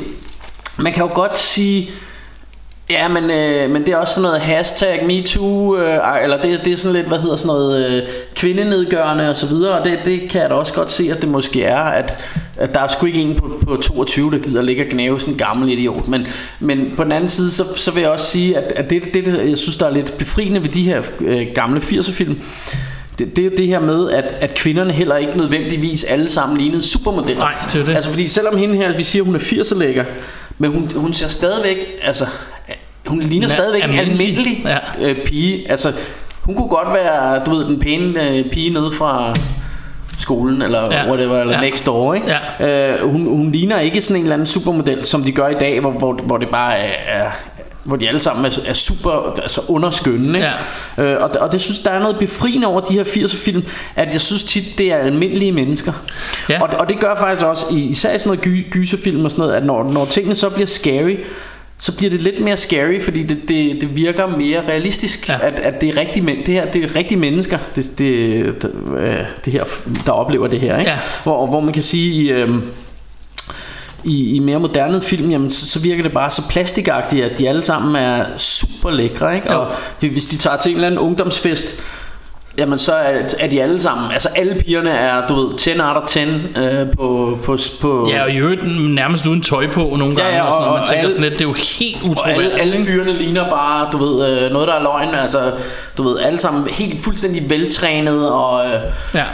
[0.76, 1.90] man kan jo godt sige
[2.90, 6.72] Ja, men, øh, men det er også sådan noget hashtag MeToo, øh, eller det, det
[6.72, 10.30] er sådan lidt, hvad hedder sådan noget, øh, kvindenedgørende og så videre, og det, det
[10.30, 12.24] kan jeg da også godt se, at det måske er, at,
[12.56, 15.34] at der er sgu ikke en på, på 22, der gider ligge og gnæve sådan
[15.34, 16.26] en gammel idiot, men,
[16.60, 19.48] men på den anden side, så, så vil jeg også sige, at, at det, det,
[19.48, 22.40] jeg synes, der er lidt befriende ved de her øh, gamle 80'er film,
[23.18, 26.58] det, det er jo det her med, at, at kvinderne heller ikke nødvendigvis alle sammen
[26.58, 27.42] lignede supermodeller.
[27.42, 27.94] Nej, det er det.
[27.94, 30.04] Altså fordi selvom hende her, vi siger, hun er 80'er lækker,
[30.58, 32.26] men hun, hun ser stadigvæk, altså,
[33.06, 34.62] hun ligner Ma- stadigvæk en almindelig.
[34.64, 34.78] Ja.
[35.00, 35.70] øh, pige.
[35.70, 35.92] Altså,
[36.42, 39.34] hun kunne godt være, du ved, den pæne øh, pige nede fra
[40.18, 41.02] skolen, eller Ja.
[41.02, 41.08] ja.
[41.08, 41.60] whatever, eller Ja.
[41.62, 41.68] ja.
[41.70, 42.26] next door, ikke?
[42.60, 42.92] Ja.
[42.92, 45.80] Øh, hun, hun ligner ikke sådan en eller anden supermodel, som de gør i dag,
[45.80, 47.30] hvor, hvor, hvor det bare er, er
[47.84, 50.50] hvor de alle sammen er, er super altså underskønne ikke?
[50.98, 51.02] Ja.
[51.02, 53.64] Øh, og, og det synes der er noget befriende over de her 80'er film
[53.96, 55.92] At jeg synes tit det er almindelige mennesker
[56.48, 56.62] Ja.
[56.62, 59.42] og, og det gør faktisk også i- Især i sådan noget gy, gyserfilm og sådan
[59.42, 61.16] noget At når, når tingene så bliver scary
[61.78, 65.38] så bliver det lidt mere scary, fordi det, det, det virker mere realistisk, Ja.
[65.42, 68.70] at, at det er rigtige men, det her det er rigtige mennesker, det, det, det,
[68.96, 69.64] øh, det her,
[70.06, 70.90] der oplever det her, ikke?
[70.90, 70.98] Ja.
[71.22, 72.62] Hvor, hvor man kan sige i, øhm,
[74.04, 77.48] i, i mere moderne film, jamen, så, så virker det bare så plastikagtigt, at de
[77.48, 79.56] alle sammen er super lækre, ikke?
[79.58, 81.82] Og det, hvis de tager til en eller anden ungdomsfest,
[82.58, 85.96] jamen så er, er de alle sammen, altså alle pigerne er, du ved, 10 out
[85.96, 86.26] of 10 øh,
[86.96, 90.36] på, på, på Ja, og i øvrigt nærmest uden tøj på nogle Ja, gange.
[90.36, 92.30] ja, og sådan, og- man og tænker alle- sådan lidt, det er jo helt og
[92.30, 95.52] alle, alle fyrene ligner bare, du ved, øh, noget der er løgn, altså,
[95.98, 98.80] du ved, alle sammen helt fuldstændig veltrænet, og, øh,
[99.14, 99.24] Ja.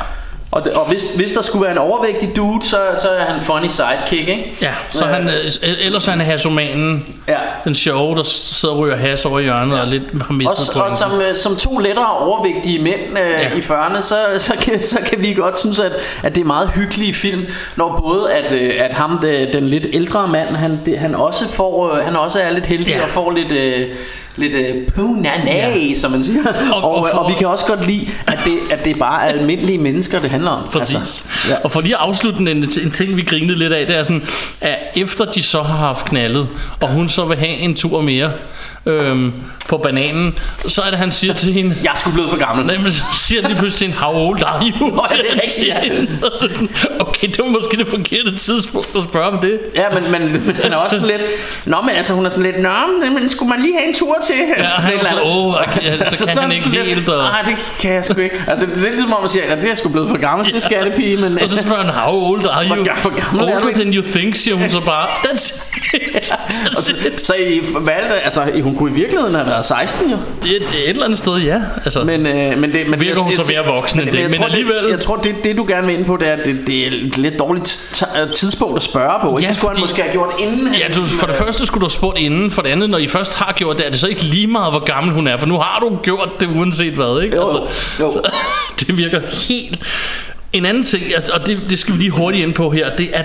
[0.52, 3.40] Og, det, og hvis, hvis der skulle være en overvægtig dude, så, så er han
[3.42, 4.56] funny sidekick, ikke?
[4.62, 7.36] Ja, så Øh, han, øh, ellers er han hasomanen, Ja.
[7.64, 9.80] den sjove, der sidder og ryger has over hjørnet ja.
[9.82, 10.96] og lidt har mistet og pointen.
[10.96, 13.40] som, øh, som to lettere overvægtige mænd øh, Ja.
[13.40, 13.56] ja.
[13.56, 15.92] i 40'erne, så, så, kan, så kan vi godt synes, at,
[16.22, 17.46] at det er meget hyggelige film,
[17.76, 19.18] når både at, øh, at ham,
[19.52, 22.88] den lidt ældre mand, han, det, han, også får, øh, han også er lidt heldig
[22.88, 22.96] Ja.
[22.96, 23.02] ja.
[23.02, 23.52] og får lidt...
[23.52, 23.86] Øh,
[24.40, 25.94] lidt øh, punana, Ja.
[25.94, 26.42] som man siger.
[26.72, 28.98] Og- Og, og og, for- og, vi kan også godt lide, at det, at det
[28.98, 30.62] bare er almindelige mennesker, det handler om.
[30.72, 30.94] Præcis.
[30.96, 31.54] Altså, ja.
[31.64, 34.22] Og for lige at afslutte en, en ting, vi grinede lidt af, det er sådan,
[34.60, 36.48] at efter de så har haft knaldet,
[36.80, 38.30] og hun så vil have en tur mere
[38.86, 39.32] øhm,
[39.68, 42.66] på bananen, så er det, han siger til hende, Jeg er sgu blevet for gammel.
[42.66, 44.86] Nej, men så siger han lige pludselig til hende, how old are you?
[44.96, 46.06] Nå, ja, det er rigtigt, ja.
[46.18, 46.68] Så sådan,
[47.00, 49.60] okay, det var måske det forkerte tidspunkt at spørge om det.
[49.74, 51.22] Ja, men, men, men han er også sådan lidt...
[51.66, 52.62] Nå, men altså, hun er sådan lidt...
[52.62, 52.70] Nå,
[53.20, 54.34] men, skulle man lige have en tur til?
[54.58, 57.54] Ja, han er sådan, åh, okay, så kan han ikke sådan helt, og- Nej, det
[57.80, 58.42] kan jeg sgu ikke.
[58.46, 60.16] Altså, det, det er lidt ligesom om, man siger, at det er sgu blevet for
[60.16, 61.40] gammel til skatepige, men...
[61.42, 62.74] Og så spørger han, how old are you?
[62.74, 65.06] Hvor ga- hvor gammel er Older than you think, siger hun så bare.
[65.26, 66.32] That's it.
[66.32, 67.26] That's så, it.
[67.26, 70.16] så I valgte, altså hun kunne i virkeligheden have været 16 jo.
[70.44, 71.60] Et, et eller andet sted, ja.
[71.84, 74.24] Altså, Men, øh, men det, men Virker jeg- hun så mere voksen end det, jeg
[74.24, 76.32] men tror, alligevel- Det, jeg tror, det, det du gerne vil ind på, det er,
[76.32, 79.28] at det, det er et lidt dårligt t- tidspunkt at spørge på.
[79.30, 79.42] Ikke?
[79.42, 80.74] Ja, det skulle fordi- han måske have gjort inden.
[80.74, 82.90] Ja, du, ligesom, for det øh, første skulle du have spurgt inden, for det andet,
[82.90, 85.26] når I først har gjort det, er det så ikke lige meget, hvor gammel hun
[85.26, 87.40] er, for nu har du gjort det uanset hvad, ikke?
[87.40, 87.56] Altså,
[88.00, 88.10] Jo, jo.
[88.12, 88.30] Så,
[88.86, 89.78] det virker helt...
[90.52, 93.08] En anden ting, at- og det, det skal vi lige hurtigt ind på her, det
[93.12, 93.22] er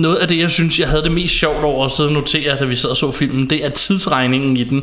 [0.00, 2.56] noget af det, jeg synes, jeg havde det mest sjovt over at sidde og notere,
[2.58, 4.82] da vi sad og så filmen, det er tidsregningen i den,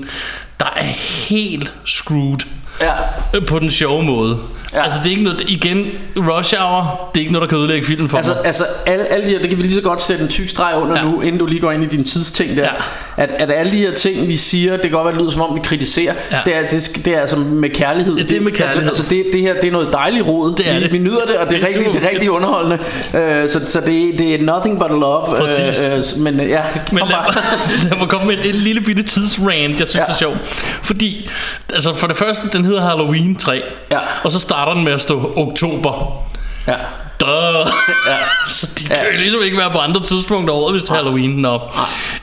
[0.60, 0.84] der er
[1.28, 2.38] helt screwed
[2.82, 3.40] Ja.
[3.40, 4.38] på den sjove måde.
[4.74, 4.84] Ja.
[4.84, 5.86] Altså det er ikke noget, igen,
[6.18, 8.46] Rush Hour, det er ikke noget, der kan ødelægge filmen for Altså, mig.
[8.46, 10.74] altså alle, alle de her, det kan vi lige så godt sætte en tyk streg
[10.76, 11.04] under Ja.
[11.04, 12.64] nu, inden du lige går ind i din tidsting der.
[12.64, 12.70] Ja.
[13.18, 15.42] At, at alle de her ting, vi siger, det kan godt være, det lyder som
[15.42, 16.14] om, vi kritiserer.
[16.32, 16.40] Ja.
[16.46, 18.16] Det, er, det, det er altså med kærlighed.
[18.16, 18.86] Ja, det er med kærlighed.
[18.88, 20.56] Altså, det, det her, det er noget dejligt rod.
[20.56, 20.92] Det er vi, det.
[20.92, 22.78] vi nyder det, og det, Det er rigtig, det er rigtig underholdende.
[23.14, 25.26] Uh, så så det, det er nothing but love.
[25.38, 26.16] Præcis.
[26.18, 26.62] Uh, men uh, ja,
[26.92, 27.34] Men kom lad, bare.
[27.90, 30.12] lad mig komme med en, en lille bitte tidsrand, jeg synes ja.
[30.14, 30.38] Er sjov.
[30.84, 31.30] Fordi,
[31.74, 33.62] altså for det første, den hedder Halloween 3.
[33.92, 33.98] Ja.
[34.24, 36.24] Og så starter den med at stå oktober.
[36.68, 36.76] Ja.
[37.20, 37.68] Duh.
[38.08, 38.18] Ja.
[38.48, 39.14] Så de kan Ja.
[39.14, 41.30] jo ligesom ikke være på andre tidspunkter af året, hvis det er Halloween.
[41.30, 41.62] Nå.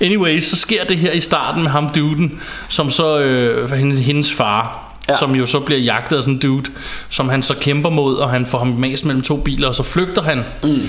[0.00, 4.84] Anyway, så sker det her i starten med ham duden, som så øh, hendes, far.
[5.08, 5.16] Ja.
[5.18, 6.70] som jo så bliver jagtet af sådan en dude,
[7.08, 9.82] som han så kæmper mod, og han får ham mast mellem to biler, og så
[9.82, 10.44] flygter han.
[10.64, 10.80] Mm.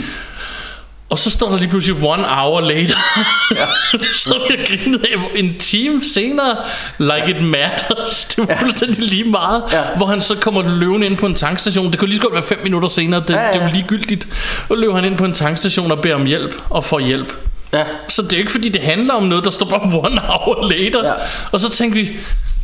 [1.10, 2.96] Og så står der lige pludselig one hour later.
[3.56, 3.66] Ja.
[4.24, 6.56] så bliver jeg grinet af en time senere.
[6.98, 8.26] Like it matters.
[8.36, 9.64] Det er fuldstændig lige meget.
[9.72, 9.82] Ja.
[9.98, 11.92] Hvor han så kommer løven ind på en tankstation.
[11.92, 13.20] Det kunne lige så godt være fem minutter senere.
[13.28, 13.52] Det, Ja, ja.
[13.54, 14.28] det er jo ligegyldigt.
[14.70, 16.54] Og løber han ind på en tankstation og beder om hjælp.
[16.70, 17.34] Og får hjælp.
[17.74, 17.84] Ja.
[18.10, 20.68] Så det er jo ikke fordi det handler om noget Der står bare one hour
[20.72, 21.14] later Ja.
[21.52, 22.10] Og så tænkte vi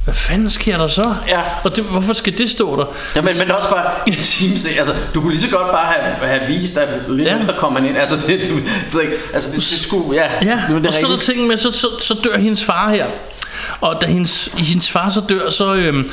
[0.06, 1.40] Hvad fanden sker der så Ja.
[1.64, 2.86] Og det, hvorfor skal det stå der
[3.16, 5.86] Ja, men, men også bare en time se, altså, du kunne lige så godt bare
[5.86, 7.38] have, have vist, at lidt Ja.
[7.38, 8.50] efter kom man ind, altså, det, det,
[8.92, 9.02] det,
[9.34, 11.72] altså, det, det skulle, ja, Ja, det, det og så er der ting med, så,
[11.72, 13.06] så, så dør hendes far her.
[13.82, 16.08] Og da hendes, hendes far så dør, så, øhm,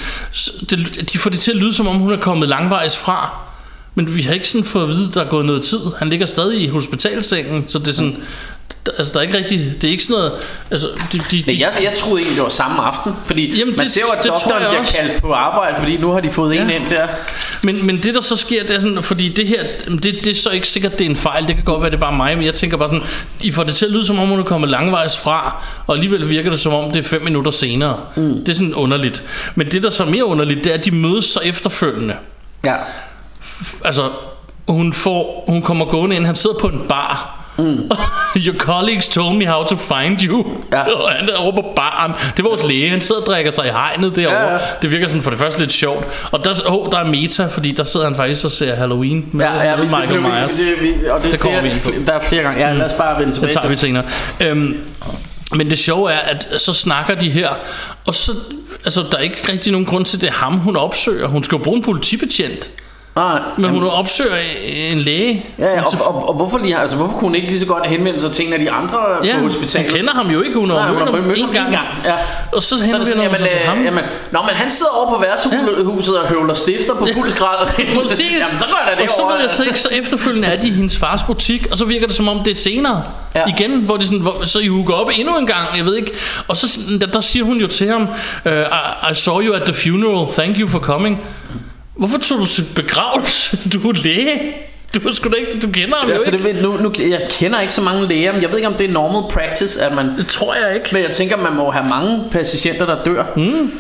[0.70, 3.38] det, de får det til at lyde, som om hun er kommet langvejs fra.
[3.95, 5.78] Men vi har ikke sådan fået at vide, at der er gået noget tid.
[5.99, 8.16] Han ligger stadig i hospitalsengen, så det er sådan...
[8.99, 9.72] Altså, der er ikke rigtig...
[9.80, 10.33] Det er ikke sådan noget...
[10.70, 13.85] Altså, de, de, Men jeg, jeg troede egentlig, det var samme aften, fordi Jamen, man
[13.87, 14.97] det- ser jo, at det doktoren jeg bliver også.
[14.97, 16.62] kaldt på arbejde, fordi nu har de fået Ja.
[16.62, 17.07] en ind der.
[17.62, 20.35] Men, men det der så sker, det er sådan, fordi det her, det, det er
[20.35, 21.47] så ikke sikkert, det er en fejl.
[21.47, 23.03] Det kan godt være, det er bare mig, men jeg tænker bare sådan,
[23.43, 26.28] I får det til at lyde, som om hun er kommet langvejs fra, og alligevel
[26.28, 27.97] virker det, som om det er fem minutter senere.
[28.16, 28.35] Mm.
[28.39, 29.22] Det er sådan underligt.
[29.55, 32.14] Men det, der så er mere underligt, det er, at de mødes så efterfølgende.
[32.64, 32.74] Ja.
[33.85, 34.11] Altså,
[34.68, 37.39] hun, får, hun kommer gående ind, han sidder på en bar.
[37.62, 37.90] Mm.
[38.46, 40.82] Your colleagues told me how to find you Ja.
[41.02, 43.66] Og han er over på baren Det er vores læge, han sidder og drikker sig
[43.66, 44.58] i hegnet derovre Ja, ja.
[44.82, 47.70] Det virker sådan for det første lidt sjovt Og der, oh, der er meta, fordi
[47.72, 50.74] der sidder han faktisk og ser Halloween Med, Ja, ja, med Michael det, Myers det,
[50.82, 52.00] vi, og det, Det kommer det, vi ind på.
[52.00, 52.66] er, Der er flere gange.
[52.68, 54.04] Ja, lad os bare vende tilbage Det tager vi senere
[54.42, 54.76] øhm,
[55.54, 57.48] Men det sjove er at så snakker de her
[58.06, 58.32] Og så
[58.84, 61.56] Altså der er ikke rigtig nogen grund til Det er ham hun opsøger Hun skal
[61.56, 62.70] jo bruge en politibetjent
[63.16, 66.76] Nej, Men jamen, hun opsøger en læge ja, ja, til- og, og, og, hvorfor, lige,
[66.78, 68.98] altså, hvorfor kunne hun ikke lige så godt henvende sig til en af de andre
[69.24, 69.90] Ja, på hospitalet?
[69.90, 71.70] hun kender ham jo ikke, hun har mødt ham en gang.
[71.72, 72.14] gang, ja.
[72.52, 73.84] Og så Så er det henvender hun sig til øh, ham.
[73.84, 77.66] jamen, Nå, men han sidder over på værtshuset og høvler stifter på fuld skrald.
[78.00, 78.20] Præcis.
[78.20, 80.72] jamen, så går da og så ved jeg så ikke, så efterfølgende er de i
[80.72, 83.02] hendes fars butik, og så virker det som om det er senere.
[83.34, 83.40] Ja.
[83.40, 83.44] Ja.
[83.58, 86.10] Igen, hvor de sådan, hvor, så I hooker op endnu en gang, jeg ved ikke.
[86.48, 86.66] Og så
[87.00, 88.02] der, der siger hun jo til ham,
[88.46, 91.20] uh, I, I saw you at the funeral, thank you for coming.
[92.03, 93.59] Hvorfor tog du til begravelse?
[93.72, 94.40] Du er læge.
[94.94, 96.44] Du er sgu da ikke, du kender ham jo Altså, ikke.
[96.44, 98.74] det, ved- nu, nu, jeg kender ikke så mange læger, men jeg ved ikke, om
[98.74, 100.16] det er normal practice, at man...
[100.16, 100.88] Det tror jeg ikke.
[100.92, 103.24] Men jeg tænker, man må have mange patienter, der dør.
[103.36, 103.70] Mm.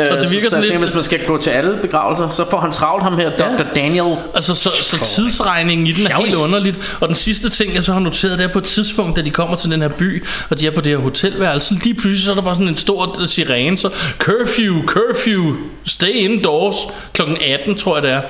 [0.00, 1.50] Øh, Og det så, virker så sådan jeg tænker, lidt- hvis man skal gå til
[1.50, 3.64] alle begravelser, så får han travlt ham her, Dr.
[3.74, 4.16] Daniel.
[4.34, 6.96] Altså, så, så tidsregningen i den er helt underligt.
[7.00, 9.30] Og den sidste ting, jeg så har noteret, det er på et tidspunkt, da de
[9.30, 12.30] kommer til den her by, og de er på det her hotelværelse, lige pludselig så
[12.30, 15.54] er der bare sådan en stor sirene, så curfew, curfew,
[15.86, 16.76] stay indoors,
[17.12, 18.20] klokken 18, tror jeg det er.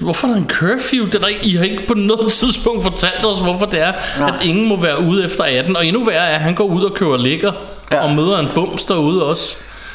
[0.00, 1.06] Hvorfor er der en curfew?
[1.06, 3.92] Det er der ikke, I har ikke på noget tidspunkt fortalt os, hvorfor det er,
[4.18, 4.28] Nej.
[4.40, 5.76] at ingen må være ude efter 18.
[5.76, 7.52] Og endnu værre er, at han går ud og køber ligger,
[7.90, 7.96] ja.
[7.96, 8.02] Ja.
[8.08, 9.54] og møder en bums derude også.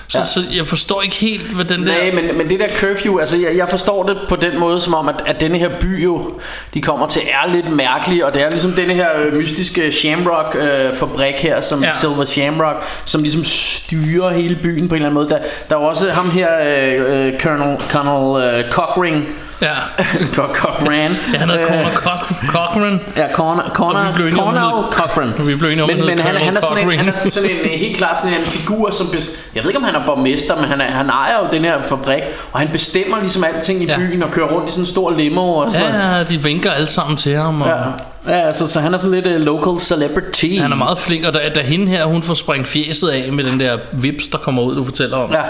[0.09, 0.25] Så, ja.
[0.25, 1.93] Så jeg forstår ikke helt, hvad den der...
[1.93, 4.93] Nej, men, men det der curfew, altså jeg, jeg forstår det på den måde, som
[4.93, 6.39] om, at, at denne her by jo,
[6.73, 11.35] de kommer til, er lidt mærkelig, og det er ligesom denne her øh, mystiske Shamrock-fabrik
[11.35, 11.91] her, som Ja.
[11.91, 15.29] Silver Shamrock, som ligesom styrer hele byen på en eller anden måde.
[15.29, 15.39] Der,
[15.69, 19.27] der er også ham her, øh, øh, Colonel, Colonel øh, Cockring,
[19.61, 19.73] Ja,
[20.53, 20.91] Cochran.
[21.33, 22.99] ja han hedder Øh, Corner Cock- Cochran.
[23.17, 25.33] Ja, Corner, Corner, hed- Cochran.
[25.47, 27.69] Vi blev enige om, men, men han, han, er sådan en, han er sådan en,
[27.79, 29.07] helt klart sådan en figur, som...
[29.11, 31.63] Bes, jeg ved ikke, om han er borgmester, men han, er, han ejer jo den
[31.65, 33.97] her fabrik, og han bestemmer ligesom alting i Ja.
[33.97, 35.87] byen, og kører rundt i sådan en stor limo og sådan.
[35.93, 37.61] Ja, ja, de vinker alle sammen til ham.
[37.61, 37.73] Og Ja,
[38.27, 40.45] ja altså, så han er sådan lidt uh, local celebrity.
[40.61, 43.43] Han er meget flink, og da, da hende her, hun får sprængt fjeset af med
[43.43, 45.31] den der vips, der kommer ud, du fortæller om.
[45.31, 45.41] Ja.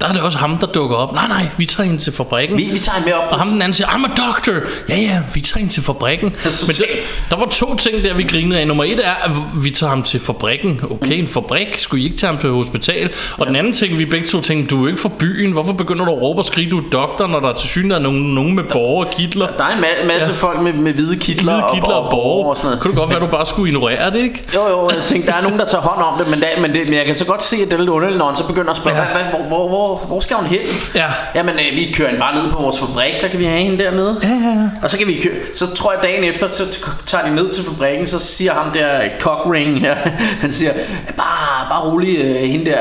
[0.00, 1.12] Der er det også ham, der dukker op.
[1.14, 2.56] Nej, nej, vi tager hende til fabrikken.
[2.56, 3.32] Vi, vi tager ham med op.
[3.32, 4.52] Og ham den anden siger, I'm a doctor.
[4.88, 6.34] Ja, ja, vi tager hende til fabrikken.
[6.44, 6.84] Altså, Men til-
[7.30, 8.66] der, var to ting der, vi grinede af.
[8.66, 9.30] Nummer et er, at
[9.64, 10.80] vi tager ham til fabrikken.
[10.90, 11.78] Okay, en fabrik.
[11.78, 13.10] Skulle I ikke tage ham til hospital?
[13.38, 15.52] Og den anden ting, vi begge to tænkte, du er ikke fra byen.
[15.52, 18.02] Hvorfor begynder du at råbe og skrige, du er doktor, når der er til synligheden
[18.02, 19.46] nogen, nogen med borger og kitler?
[19.58, 20.34] Der er en ma- masse Ja.
[20.34, 20.38] ja.
[20.40, 22.48] folk med, med hvide kitler, Hvide kitler og borger.
[22.50, 22.80] og sådan noget.
[22.80, 24.44] Kunne det godt være, du bare skulle ignorere det, ikke?
[24.54, 26.72] Jo, jo, jeg tænkte, der er nogen, der tager hånd om det, men, der, men,
[26.74, 28.46] det, men jeg kan så godt se, at det er lidt underligt, når han så
[28.46, 29.02] begynder at spørge, Ja.
[29.12, 30.60] hvad, hvor, hvor, hvor, hvor skal hun hen?
[30.94, 31.06] Ja.
[31.34, 33.84] Jamen, øh, vi kører hende bare ned på vores fabrik, der kan vi have hende
[33.84, 34.16] dernede.
[34.22, 34.68] Ja, ja, ja.
[34.82, 37.64] Og så kan vi køre, så tror jeg dagen efter, så tager de ned til
[37.64, 38.88] fabrikken, så siger ham der
[39.20, 39.94] cockring, ja,
[40.42, 40.72] han siger,
[41.16, 42.78] bare, bare rolig, øh, hende der,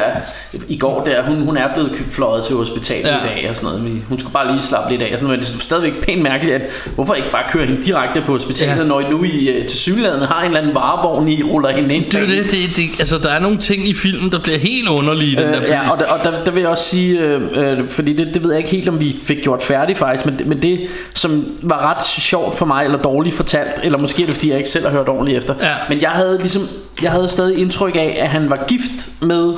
[0.67, 3.15] i går der, hun, hun er blevet fløjet til hospitalet Ja.
[3.17, 4.01] i dag og sådan noget.
[4.09, 5.39] Hun skulle bare lige slappe lidt af og sådan noget.
[5.39, 6.61] Men det er stadigvæk pænt mærkeligt, at
[6.95, 8.83] hvorfor ikke bare køre hende direkte på hospitalet, ja.
[8.83, 11.95] når I nu i øh, til synligheden har en eller anden varevogn, I ruller hende
[11.95, 14.57] ind Det er det, det, det, altså der er nogle ting i filmen, der bliver
[14.57, 15.63] helt underlige i den der by.
[15.63, 18.33] Øh, ja, og, der, og der, der vil jeg også sige, øh, øh, fordi det,
[18.33, 20.87] det ved jeg ikke helt, om vi fik gjort færdigt faktisk, men, det- men det,
[21.13, 24.57] som var ret sjovt for mig, eller dårligt fortalt, eller måske er det, fordi jeg
[24.57, 25.73] ikke selv har hørt ordentligt efter, Ja.
[25.89, 26.61] men jeg havde ligesom,
[27.03, 28.91] jeg havde stadig indtryk af, at han var gift
[29.21, 29.53] med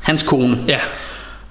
[0.00, 0.58] hans kone.
[0.68, 0.78] Ja,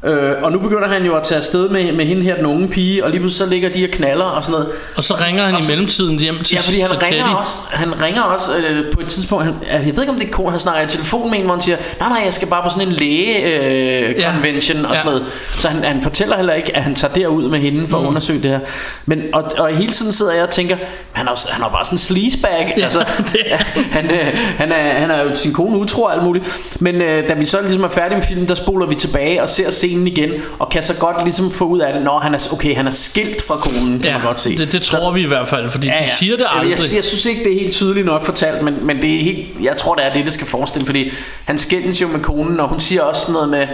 [0.05, 2.67] Øh, og nu begynder han jo at tage afsted med, med hende her, den unge
[2.67, 4.67] pige, og lige pludselig så ligger de og knaller og sådan noget.
[4.97, 7.35] og så ringer han Og i så- mellemtiden hjem til Ja, fordi han ringer Teddy.
[7.39, 10.31] også, han ringer også øh, på et tidspunkt, han, jeg ved ikke om det er
[10.31, 12.63] kone, han snakker i telefon med en, hvor han siger, nej nej, jeg skal bare
[12.63, 14.31] på sådan en læge øh, Ja.
[14.33, 14.97] convention og Ja.
[14.97, 15.25] sådan noget.
[15.59, 18.03] Så han, han fortæller heller ikke, at han tager derud med hende for mm.
[18.03, 18.59] at undersøge det her.
[19.05, 20.75] Men, og, og hele tiden sidder jeg og tænker,
[21.11, 22.73] han er, han er bare sådan en sleazebag.
[22.77, 22.99] Ja, altså,
[23.31, 23.39] det
[23.97, 26.77] han, øh, han, er, han er jo sin kone utro og alt muligt.
[26.79, 29.49] Men øh, da vi så ligesom er færdige med filmen, der spoler vi tilbage og
[29.49, 32.47] ser scenen igen, og kan så godt ligesom få ud af det, når han er,
[32.53, 34.57] okay, han er skilt fra konen, kan Ja, man godt se.
[34.57, 36.69] det, det tror vi i hvert fald, fordi de siger det Jeg, aldrig.
[36.89, 39.47] jeg, jeg synes ikke, det er helt tydeligt nok fortalt, men, men det er helt,
[39.61, 41.09] jeg tror, det er det, det skal forestille, fordi
[41.45, 43.67] han skændes jo med konen, og hun siger også noget med,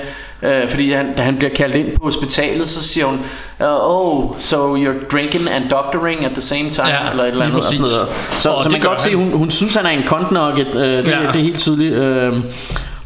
[0.44, 3.20] øh, fordi han, da han bliver kaldt ind på hospitalet, så siger hun,
[3.60, 7.46] uh, oh, so you're drinking and doctoring at the same time, Ja, eller et eller
[7.46, 7.58] andet.
[7.58, 8.08] Og sådan noget.
[8.40, 9.18] Så, Og så man kan godt se, han.
[9.20, 11.22] hun, hun synes, han er en kontnugget, øh, det, Ja.
[11.22, 11.28] ja.
[11.28, 11.94] det er helt tydeligt.
[11.94, 12.34] Øh,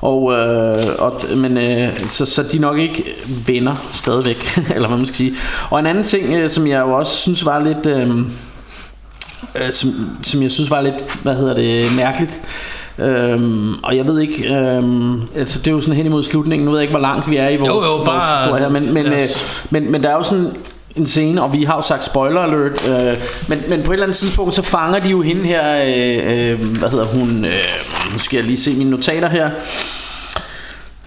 [0.04, 3.04] og, øh, og, men øh, så, så de er nok ikke
[3.48, 5.34] venner stadigvæk Eller hvad man skal sige.
[5.70, 8.18] Og en anden ting øh, som jeg jo også synes var lidt øh,
[9.56, 9.90] øh, som,
[10.24, 12.42] som jeg synes var lidt Hvad hedder det Mærkeligt.
[13.00, 16.66] Øhm, og jeg ved ikke øhm, altså det er jo sådan hen imod slutningen.
[16.66, 18.62] Nu ved jeg ikke hvor langt vi er i vores, Jo, jo, bare- vores historie
[18.62, 19.30] her Men, men, lad øh,
[19.70, 20.52] men, men der er jo sådan
[20.96, 23.18] en scene Og vi har jo sagt spoiler alert øh,
[23.50, 26.78] men, men på et eller andet tidspunkt Så fanger de jo hende her øh, øh,
[26.80, 29.52] Hvad hedder hun øh, Nu skal jeg lige se mine notater her.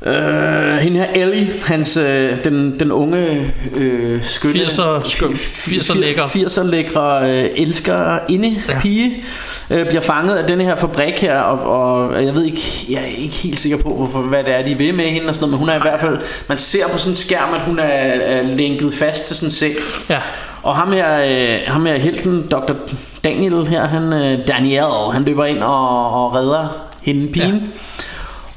[0.06, 6.22] Øh, hende her Ellie, hans, øh, den, den unge øh, skønne 80'er skøn- 80'er lækker.
[6.22, 8.78] 80'er lækre øh, elsker inde Ja.
[8.80, 9.24] pige
[9.70, 13.06] øh, bliver fanget af denne her fabrik her og, og jeg ved ikke jeg er
[13.06, 15.50] ikke helt sikker på hvorfor, hvad det er de vil med hende og sådan noget,
[15.50, 16.18] men hun er i hvert fald
[16.48, 19.76] man ser på sådan en skærm at hun er, er lænket fast til sådan en
[20.10, 20.18] Ja.
[20.62, 22.72] og ham her, øh, ham her helten, Dr.
[23.24, 26.66] Daniel her, han, øh, Daniel, han løber ind og, og redder
[27.02, 27.54] hende pigen.
[27.54, 27.60] Ja.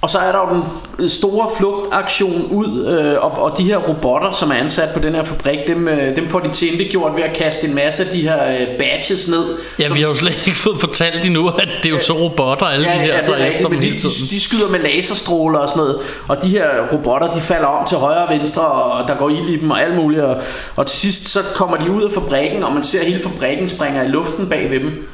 [0.02, 0.64] Og så er der jo
[1.00, 5.16] den store flugtaktion ud, øh, og, og de her robotter, som er ansat på den
[5.16, 6.50] her fabrik, dem, øh, dem får de
[6.92, 9.46] gjort ved at kaste en masse af de her øh, badges ned.
[9.80, 12.14] Ja, som- vi har jo slet ikke fået fortalt endnu, at det er jo så
[12.14, 13.98] robotter, alle de her, det der er er efter men de, de,
[14.32, 15.98] de skyder med laserstråler og sådan noget
[16.28, 19.50] Og de her robotter de falder om til højre og venstre Og der går ild
[19.50, 20.42] i dem og alt muligt Og,
[20.76, 24.04] og til sidst så kommer de ud af fabrikken Og man ser hele fabrikken springer
[24.04, 25.08] i luften bag ved dem.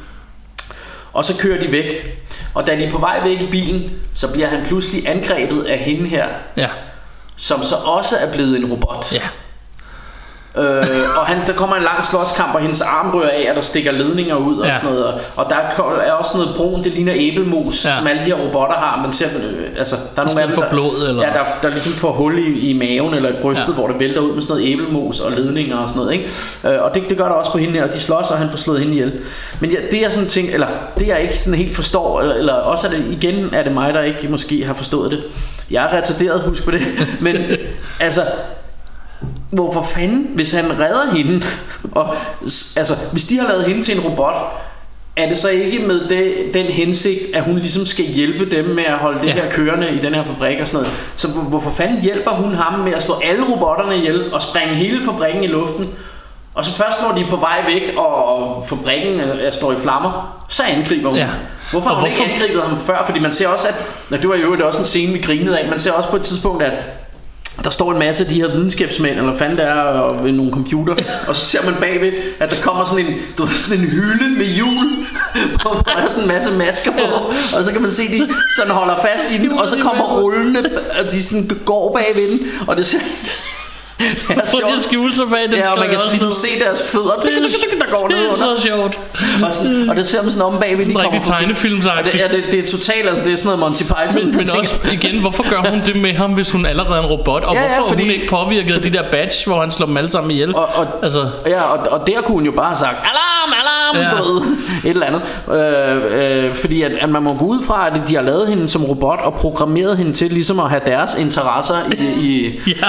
[1.14, 2.18] Og så kører de væk
[2.56, 5.78] Og da de er på vej væk i bilen Så bliver han pludselig angrebet af
[5.78, 6.28] hende her
[6.58, 6.70] Ja,
[7.36, 9.22] Som så også er blevet en robot ja.
[10.58, 13.62] Øh, og han, der kommer en lang slåskamp, og hendes arm rører af, og der
[13.62, 14.76] stikker ledninger ud og Ja.
[14.76, 15.06] sådan noget.
[15.06, 15.56] Og, og der
[16.06, 17.96] er også noget brun, det ligner æbelmos, Ja.
[17.96, 19.02] som alle de her robotter har.
[19.02, 21.24] Man ser, øh, altså, der er nogle af dem, for der, blod, eller?
[21.24, 23.74] Ja, der, der ligesom får hul i, i maven eller i brystet, Ja.
[23.74, 26.14] hvor det vælter ud med sådan noget æbelmos og ledninger og sådan noget.
[26.14, 26.30] Ikke?
[26.68, 28.50] Øh, og det, det gør der også på hende her, og de slås, og han
[28.50, 29.20] får slået hende ihjel.
[29.60, 30.68] Men ja, det er sådan ting, eller
[31.00, 33.94] det jeg ikke sådan helt forstår, eller, eller også er det igen, er det mig,
[33.94, 35.24] der ikke måske har forstået det.
[35.72, 36.82] Jeg er retarderet, husk på det.
[37.22, 37.36] Men
[38.00, 38.22] altså,
[39.56, 41.46] hvorfor fanden, hvis han redder hende,
[41.92, 42.16] og
[42.76, 44.36] altså, hvis de har lavet hende til en robot,
[45.18, 48.84] er det så ikke med det, den hensigt, at hun ligesom skal hjælpe dem med
[48.84, 49.34] at holde det Ja.
[49.34, 50.98] her kørende i den her fabrik og sådan noget.
[51.16, 54.74] Så hvor- hvorfor fanden hjælper hun ham med at slå alle robotterne ihjel og sprænge
[54.76, 55.86] hele fabrikken i luften?
[56.54, 60.44] Og så først når de er på vej væk, og fabrikken er, står i flammer,
[60.50, 61.18] så angriber hun.
[61.18, 61.28] Ja.
[61.72, 63.04] Hvorfor har hun ikke hvorfor- angrebet ham før?
[63.06, 63.76] Fordi man ser også, at...
[64.10, 65.70] Nå, det var jo også en scene, vi grinede af.
[65.70, 66.74] Man ser også på et tidspunkt, at
[67.64, 70.52] der står en masse af de her videnskabsmænd, eller fanden det er, og ved nogle
[70.52, 70.96] computer,
[71.28, 74.30] og så ser man bagved, at der kommer sådan en, du ved, sådan en hylde
[74.38, 74.88] med hjul,
[75.62, 78.72] hvor der er sådan en masse masker på, og så kan man se, de sådan
[78.72, 82.78] holder fast i den, og så kommer rullende, og de sådan går bagved den, og
[82.78, 83.00] det ser...
[84.00, 84.84] Det er til at sjovt.
[84.84, 88.18] skjule sig bag den Ja, og man kan ligesom se deres fødder, der går Det
[88.18, 88.56] ned er under.
[88.56, 89.00] så sjovt.
[89.46, 92.14] Og, sådan, og det ser man sådan om bagved, de kommer rigtig tegnefilmsagtigt.
[92.14, 94.26] Det, ja, det, det er totalt, altså det er sådan noget Monty Python.
[94.26, 97.06] Men, men også igen, hvorfor gør hun det med ham, hvis hun allerede er en
[97.06, 97.44] robot?
[97.44, 99.72] Og Ja, ja, hvorfor er hun fordi- ikke påvirket af de der badge, hvor han
[99.72, 100.56] slår dem alle sammen ihjel?
[100.56, 104.14] Og, og, altså, Ja, og, og der kunne hun jo bare have sagt, alarm, alarm,
[104.14, 104.18] ja.
[104.24, 104.42] du ved,
[104.86, 105.22] et eller andet.
[105.54, 108.70] Øh, øh, fordi at, at man må gå ud fra, at de har lavet hende
[108.70, 112.88] som robot og programmeret hende til ligesom at have deres interesser i, i ja.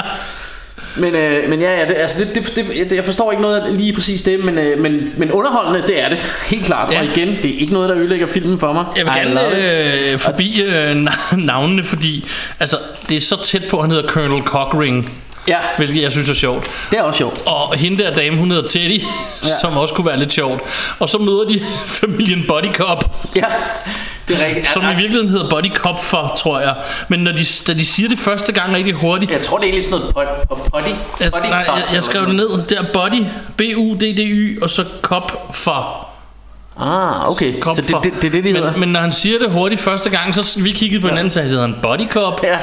[0.97, 3.77] Men, øh, men ja, ja det, altså det, det, det, jeg forstår ikke noget af
[3.77, 6.17] lige præcis det, men, øh, men, men underholdende, det er det.
[6.51, 6.93] Helt klart.
[6.93, 6.99] Ja.
[6.99, 8.85] Og igen, det er ikke noget, der ødelægger filmen for mig.
[8.97, 12.25] Jeg vil gerne øh, forbi øh, na- navnene, fordi
[12.59, 12.77] altså,
[13.09, 15.11] det er så tæt på, at han hedder Colonel Cockring.
[15.47, 16.67] Ja, Hvilket jeg synes er sjovt.
[16.91, 17.41] det er også sjovt.
[17.45, 19.01] Og hende der dame, hun hedder Teddy,
[19.43, 19.47] ja.
[19.61, 20.61] som også kunne være lidt sjovt.
[20.99, 21.59] Og så møder de
[22.01, 23.41] familien Body Cop, Ja,
[24.27, 24.67] det er rigtigt.
[24.67, 26.75] som i virkeligheden hedder Body Cop for, tror jeg.
[27.07, 29.67] Men når de, da de siger det første gang rigtig hurtigt, Jeg tror, det er
[29.67, 30.15] egentlig sådan noget
[30.49, 30.89] pot- potty.
[31.19, 33.23] jeg, potty nej, cop, jeg, jeg skrev det ned, der Body,
[33.57, 36.06] B-U-D-D-Y, og så Cop for.
[36.79, 37.59] Ah, okay.
[37.59, 38.71] Cop Så det, det, det det, de hedder.
[38.71, 41.41] men, men når han siger det hurtigt første gang, så vi kiggede på hinanden, så
[41.41, 42.41] hedder han Body Cop.
[42.43, 42.57] Ja,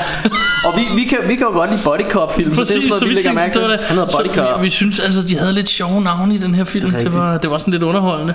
[0.65, 2.75] og vi, vi, kan, vi kan jo godt lide Body Cop film, så det er
[2.75, 3.79] Præcis, sådan så vi vi lægger tænkte, mærke det til.
[3.79, 3.87] det.
[3.89, 4.61] Han hedder Body Cop.
[4.61, 6.91] vi, vi synes altså, de havde lidt sjove navne i den her film.
[6.91, 8.35] Det, var, det var sådan lidt underholdende.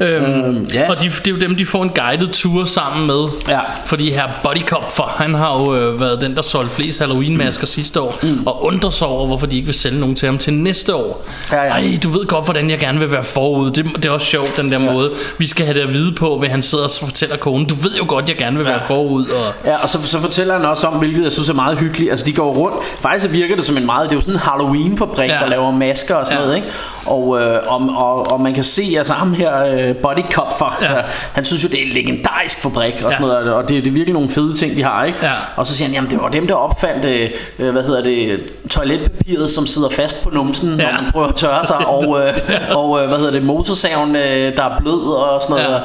[0.00, 0.90] Øhm, Øhm, ja.
[0.90, 3.24] Og de, det er jo dem, de får en guided tour sammen med.
[3.48, 3.60] Ja.
[3.86, 7.66] Fordi her Body Cop, for han har jo øh, været den, der solgte flest Halloween-masker
[7.66, 8.18] sidste år.
[8.22, 8.46] Mm.
[8.46, 11.26] Og undrer sig over, hvorfor de ikke vil sælge nogen til ham til næste år.
[11.52, 11.68] Ja, ja.
[11.70, 13.70] Ej, du ved godt, hvordan jeg gerne vil være forud.
[13.70, 14.92] Det, det er også sjovt, den der ja.
[14.92, 15.10] måde.
[15.38, 17.66] Vi skal have det at vide på, hvad han sidder og fortæller konen.
[17.66, 19.24] Du ved jo godt, jeg gerne vil være forud.
[19.26, 22.10] Og Ja, og så, så fortæller han også om, hvilket jeg synes er meget hyggeligt.
[22.10, 22.76] Altså, de går rundt.
[23.00, 24.04] Faktisk virker det som en meget...
[24.10, 25.34] Det er jo sådan en Halloween-fabrik, Ja.
[25.34, 25.40] ja.
[25.40, 26.44] der laver masker og sådan Ja.
[26.44, 26.68] noget, ikke?
[27.06, 30.76] Og, øh, og, og, og man kan se, altså ham her, øh, Body Cop, for,
[30.82, 30.92] Ja.
[30.96, 31.00] ja.
[31.32, 33.20] han synes jo, det er en legendarisk fabrik og sådan Ja.
[33.20, 33.52] noget.
[33.54, 35.18] Og det, det er virkelig nogle fede ting, de har, ikke?
[35.22, 35.30] Ja.
[35.56, 38.40] Og så siger han, jamen det var dem, der opfandt, øh, øh, hvad hedder det,
[38.70, 40.86] toiletpapiret, som sidder fast på numsen, ja.
[40.86, 40.92] Ja.
[40.94, 41.76] når man prøver at tørre sig.
[41.86, 42.34] Og, øh,
[42.78, 45.82] og øh, hvad hedder det, motorsaven, øh, der er blød og sådan noget.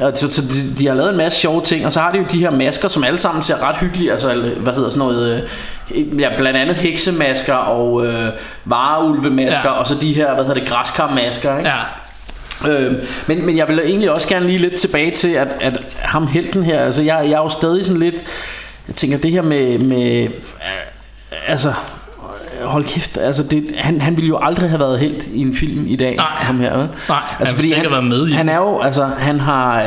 [0.00, 0.14] Ja.
[0.14, 2.24] Så, så de, de har lavet en masse sjove ting, og så har de jo
[2.32, 4.12] de her masker, som alle sammen ser ret hyggelige.
[4.12, 5.48] Altså, hvad hedder sådan noget...
[5.90, 8.28] Øh, ja, blandt andet heksemasker og øh,
[8.64, 9.78] vareulvemasker, Ja.
[9.78, 11.70] og så de her, hvad hedder det, græskarmasker, ikke?
[11.70, 11.76] ja,
[12.68, 12.92] Øh,
[13.26, 16.62] men, men jeg vil egentlig også gerne lige lidt tilbage til, at, at ham helten
[16.64, 18.14] her, altså jeg, jeg er jo stadig sådan lidt,
[18.88, 20.28] jeg tænker det her med, med
[21.46, 21.72] altså,
[22.62, 25.84] hold kæft, altså det, han, han ville jo aldrig have været helt i en film
[25.86, 26.26] i dag, Nej.
[26.36, 26.76] ham her.
[26.78, 26.88] vel?
[27.08, 29.86] Nej, han slet ikke have været med i Han er jo, altså han har, øh,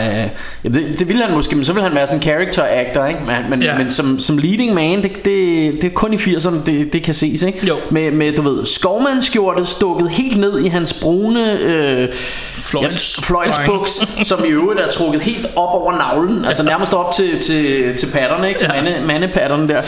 [0.64, 3.06] ja, det, det ville han måske, men så ville han være sådan en character actor,
[3.06, 3.20] ikke?
[3.28, 3.78] Men, men, Ja.
[3.78, 5.26] men som, som leading man, det, det,
[5.82, 7.68] det er kun i 80'erne, det, det kan ses, ikke?
[7.68, 7.76] Jo.
[7.92, 13.92] Med, med, du ved, skovmandskjorte stukket helt ned i hans brune øh, Fløjls- Ja, fløjlsbuks,
[14.28, 18.08] som i øvrigt er trukket helt op over navlen, altså nærmest op til, til, til
[18.14, 18.60] patterne, ikke?
[18.60, 18.82] Til ja.
[18.84, 19.82] mande, mandepatterne der.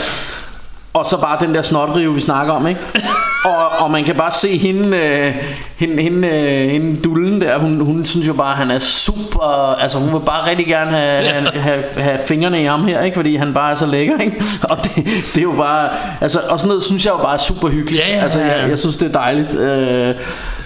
[0.94, 2.80] Og så bare den der snotrive, vi snakker om, ikke?
[3.50, 5.34] og, og man kan bare se hende, øh,
[5.76, 9.74] hende, hende, øh, hende dullen der, hun, hun synes jo bare, at han er super,
[9.80, 13.14] altså hun vil bare rigtig gerne have, have, have, have fingrene i ham her, ikke?
[13.14, 14.44] Fordi han bare er så lækker, ikke?
[14.70, 14.94] Og det,
[15.34, 15.88] det er jo bare,
[16.20, 18.02] altså, og sådan noget synes jeg jo bare er super hyggeligt.
[18.02, 18.60] Ja, ja, altså, ja, ja.
[18.60, 19.54] jeg, jeg synes, det er dejligt.
[19.54, 20.14] Øh,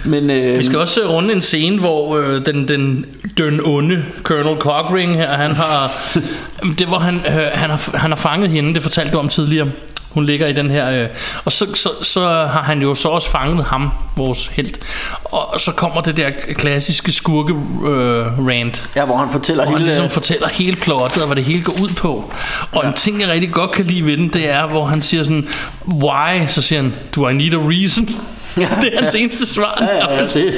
[0.05, 3.05] men, øh, Vi skal også øh, runde en scene, hvor øh, den, den,
[3.37, 5.91] den onde Colonel Cockring her, han har,
[6.79, 9.67] det hvor han, øh, han, har, han har fanget hende, det fortalte du om tidligere.
[10.09, 11.07] Hun ligger i den her, øh,
[11.45, 14.79] og så, så, så har han jo så også fanget ham, vores helt.
[15.23, 17.53] Og så kommer det der klassiske skurke
[17.87, 19.91] øh, rant, Ja, hvor han fortæller hvor han hele...
[19.91, 22.33] ligesom fortæller hele plottet og hvad det hele går ud på.
[22.71, 25.23] Og en ting, jeg rigtig godt kan lide ved den, det er, hvor han siger
[25.23, 25.47] sådan,
[25.87, 26.47] why?
[26.47, 28.09] Så siger han, do I need a reason?
[28.81, 29.77] det er hans eneste svar.
[29.81, 30.53] Ja, ja, det-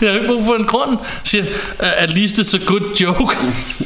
[0.00, 0.98] Jeg har ikke brug for en grund.
[1.24, 3.36] Siger, "Uh, at least it's a good joke.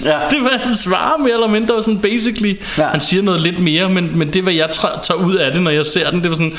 [0.04, 0.18] Ja.
[0.30, 2.54] det var han svarer mere eller mindre sådan basically.
[2.78, 2.86] Ja.
[2.88, 4.68] Han siger noget lidt mere, men, men det hvad jeg
[5.02, 6.56] tager, ud af det, når jeg ser den, det var sådan,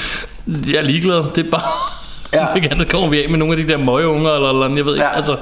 [0.67, 1.23] jeg er ligeglad.
[1.35, 1.61] Det er bare...
[2.33, 2.45] Ja.
[2.55, 4.85] Ikke andet kommer vi af med nogle af de der møgeunger eller, eller andet, jeg
[4.85, 5.05] ved ikke.
[5.05, 5.15] Ja.
[5.15, 5.35] Altså,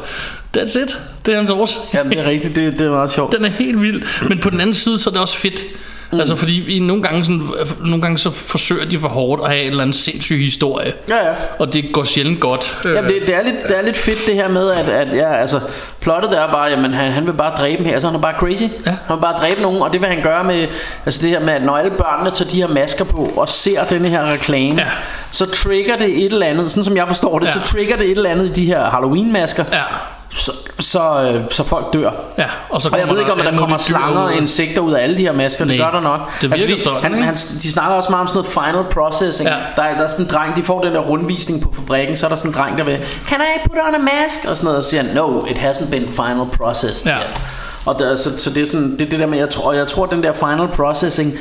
[0.57, 0.97] that's it.
[1.25, 1.75] Det er hans års.
[1.93, 3.35] Jamen, det er rigtigt, det, det er meget sjovt.
[3.35, 4.01] Den er helt vild.
[4.29, 5.63] Men på den anden side, så er det også fedt.
[6.11, 6.19] Mm.
[6.19, 7.41] Altså fordi vi nogle gange, sådan,
[7.79, 10.93] nogle gange så forsøger de for hårdt at have en eller anden sindssyg historie.
[11.09, 11.33] Ja, ja.
[11.59, 12.77] Og det går sjældent godt.
[12.85, 15.35] Jamen, det, det, er lidt, det er lidt fedt det her med, at, at ja,
[15.35, 15.59] altså,
[16.01, 17.93] plottet er bare, jamen, han, han vil bare dræbe dem her.
[17.93, 18.63] Altså, han er bare crazy.
[18.63, 18.95] Ja.
[19.07, 20.67] Han vil bare dræbe nogen, og det vil han gøre med,
[21.05, 23.83] altså det her med, at når alle børnene tager de her masker på, og ser
[23.83, 24.85] denne her reklame, Ja.
[25.31, 27.51] så trigger det et eller andet, sådan som jeg forstår det, Ja.
[27.51, 29.81] så trigger det et eller andet i de her Halloween-masker, Ja.
[30.38, 32.11] Så, så, øh, så folk dør.
[32.38, 35.03] Ja, og så Og jeg ved ikke om, der kommer slanger og insekter ud af
[35.03, 35.65] alle de her masker.
[35.65, 36.19] Det Nej, gør der nok.
[36.19, 38.93] Altså, det virker fordi sådan, Han, han, de snakker også meget om sådan noget final
[38.93, 39.49] processing.
[39.49, 39.55] Ja.
[39.75, 42.25] Der, er- der er sådan en dreng, de får den der rundvisning på fabrikken, så
[42.25, 44.49] er der sådan en dreng, der vil, Can I put on a mask?
[44.49, 47.17] Og sådan noget, og siger No, it hasn't been final processed Ja.
[47.17, 47.41] yet.
[47.85, 50.05] Og der, så, så det er sådan, det, det der med, jeg tror, jeg tror,
[50.05, 51.33] den der final processing,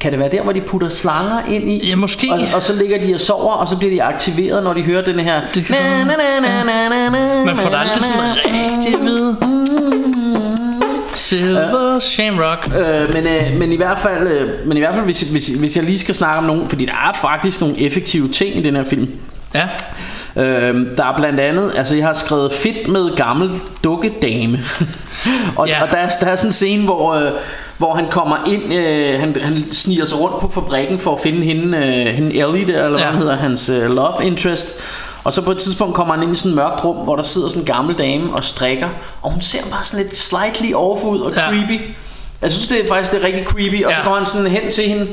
[0.00, 1.88] kan det være der, hvor de putter slanger ind i?
[1.88, 2.28] Ja, måske.
[2.32, 5.04] Og, og så ligger de og sover, og så bliver de aktiveret, når de hører
[5.04, 5.40] den her...
[5.54, 8.94] Det kan na, godt na, na, na, na, na, Man får na, aldrig sådan rigtig
[8.94, 9.36] at vide.
[11.08, 12.70] Silver Shamrock.
[12.78, 15.76] Øh, men, øh, men i hvert fald, øh, men i hvert fald hvis, hvis, hvis
[15.76, 18.76] jeg lige skal snakke om nogen, fordi der er faktisk nogle effektive ting i den
[18.76, 19.08] her film.
[19.54, 19.68] Ja.
[20.36, 23.50] Øh, der er blandt andet, altså jeg har skrevet fedt med gammel
[23.84, 24.58] dukkedame.
[25.56, 25.82] og, ja.
[25.82, 27.32] og der, er, der er sådan en scene, hvor, øh,
[27.78, 31.42] hvor han kommer ind, øh, han, han sniger sig rundt på fabrikken for at finde
[31.44, 33.04] hende, øh, hende Ellie der, eller ja.
[33.04, 34.66] Hvad han hedder, hans øh, love interest.
[35.24, 37.22] Og så på et tidspunkt kommer han ind i sådan et mørkt rum, hvor der
[37.22, 38.88] sidder sådan en gammel dame og strikker,
[39.22, 41.40] og hun ser bare sådan lidt slightly off ud og Ja.
[41.48, 41.80] creepy.
[42.42, 44.02] Jeg synes det er faktisk det er rigtig creepy, og så Ja.
[44.02, 45.06] kommer han sådan hen til hende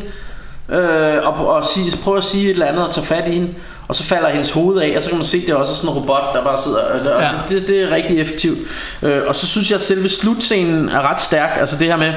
[0.69, 3.49] øh, og, og sige, prøver at sige et eller andet og tage fat i hende.
[3.87, 5.89] Og så falder hendes hoved af, og så kan man se, det er også sådan
[5.89, 6.77] en robot, der bare sidder.
[6.79, 7.29] Og, og Ja.
[7.49, 8.57] det, det, det er rigtig effektivt.
[9.01, 11.57] Øh, og så synes jeg, at selve slutscenen er ret stærk.
[11.59, 12.13] Altså det her med,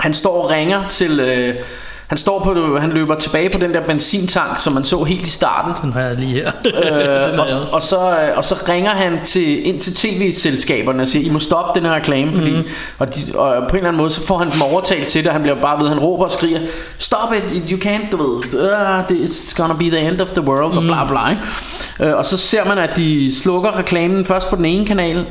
[0.00, 1.20] han står og ringer til...
[1.20, 1.54] Øh,
[2.06, 5.30] han står på, han løber tilbage på den der benzintank, som man så helt i
[5.30, 5.72] starten.
[5.82, 6.50] Den har jeg lige her.
[6.66, 11.26] Øh, og, og, så, øh, og så ringer han til, ind til tv-selskaberne og siger,
[11.26, 12.58] I må stoppe den her reklame, fordi, Mhm.
[12.60, 12.68] mm.
[12.98, 15.28] og, de, og på en eller anden måde, så får han dem overtalt til det,
[15.28, 16.60] og han bliver bare ved, han råber og skriger,
[16.98, 20.76] Stop it, you can't, du ved, uh, it's gonna be the end of the world,
[20.76, 20.86] og Mhm.
[20.86, 22.10] bla bla, ikke?
[22.10, 25.26] Øh, og så ser man, at de slukker reklamen først på den ene kanal,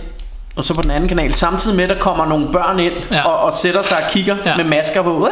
[0.60, 3.26] og så på den anden kanal, samtidig med, at der kommer nogle børn ind Ja.
[3.28, 4.56] og, og sætter sig og kigger Ja.
[4.58, 5.30] med masker på.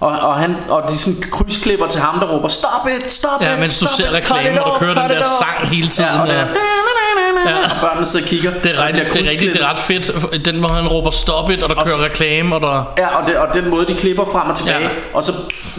[0.00, 3.54] Og, og, han, og de sådan krydsklipper til ham, der råber Stop it, stop Ja,
[3.54, 6.26] it mens du ser reklamen, og kører den der off." sang hele tiden, Ja, og,
[6.28, 6.42] det ja.
[7.64, 10.44] og børnene sidder og kigger Det er, bliver det er rigtigt, det er ret fedt.
[10.44, 12.92] Den, hvor han råber stop it, og der Og kører reklame, og der...
[12.98, 14.88] Ja, og, det, og den måde de klipper frem og tilbage Ja.
[15.14, 15.32] Og så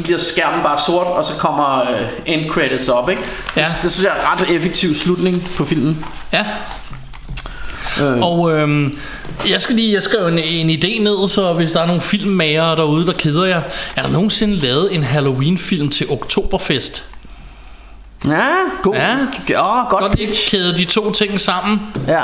[0.04, 1.88] bliver skærmen bare sort Og så kommer uh,
[2.26, 3.22] end credits op ikke?
[3.56, 3.62] Ja.
[3.62, 6.46] det, det synes jeg er en ret effektiv slutning på filmen Ja.
[8.02, 8.20] Øh.
[8.20, 8.98] Og øhm,
[9.50, 12.76] jeg skal lige, jeg skrev en, en idé ned, så hvis der er nogle filmmager
[12.76, 13.62] derude, der keder jer,
[13.96, 17.07] er der nogensinde lavet en Halloween-film til Oktoberfest?
[18.26, 18.46] Ja,
[18.84, 19.12] god Ja.
[19.84, 21.82] oh, godt Godt ikke pitch kæde de to ting sammen.
[22.08, 22.22] ja.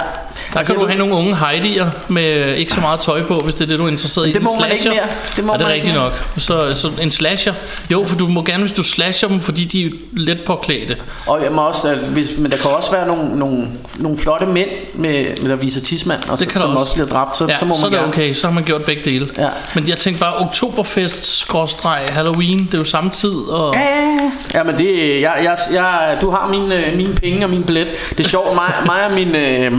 [0.54, 3.62] Der kan du have nogle unge Heidi'er med ikke så meget tøj på, hvis det
[3.62, 4.32] er det, du er interesseret i.
[4.32, 5.04] Det må En man ikke mere.
[5.36, 6.24] Det må er det man rigtigt nok?
[6.38, 7.54] Så, så en slasher.
[7.92, 10.98] Jo, for du må gerne, hvis du slasher dem, fordi de er let påklædte.
[11.28, 14.46] Og jeg må også, at hvis, men der kan også være nogle, nogle, nogle flotte
[14.46, 17.46] mænd med, med der viser tidsmand og Det kan Som der også bliver dræbt Så,
[17.50, 19.30] Ja, så må så er man det gerne okay, så har man gjort begge dele.
[19.38, 19.48] Ja.
[19.76, 23.36] Men jeg tænkte bare, Oktoberfest, skråstreg, Halloween, det er jo samme tid.
[23.36, 23.76] Og...
[23.76, 24.20] Ja,
[24.54, 25.83] ja, men det, jeg, jeg, jeg,
[26.22, 27.88] du har mine, øh, mine penge og min billet.
[28.10, 29.72] Det er sjovt, mig, mig og min, øh,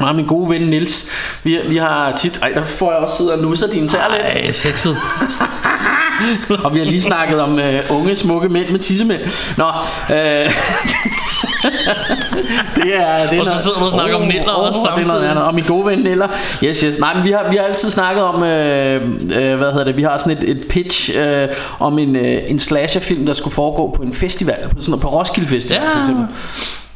[0.00, 1.06] mig og min gode ven Nils
[1.44, 4.22] vi, vi har tit, ej der får jeg også siddet og nusser dine tær lidt.
[4.22, 4.96] Ej, sexet.
[6.64, 9.20] Og vi har lige snakket om øh, unge, smukke mænd med tissemænd.
[9.56, 9.68] Nå,
[10.16, 10.50] øh,
[12.76, 13.30] det er...
[13.30, 15.46] Det er Og så sidder du og snakker om Niller også det er noget samtidig.
[15.46, 16.28] Og min gode ven Niller.
[16.64, 16.98] Yes, yes.
[16.98, 18.42] Nej, men vi har, vi har altid snakket om...
[18.42, 19.96] Øh, øh, hvad hedder det?
[19.96, 23.94] Vi har sådan et, et pitch øh, om en, øh, en slasherfilm, der skulle foregå
[23.96, 24.68] på en festival.
[24.70, 25.94] På, sådan på Roskilde Festival, Ja.
[25.94, 26.26] for eksempel.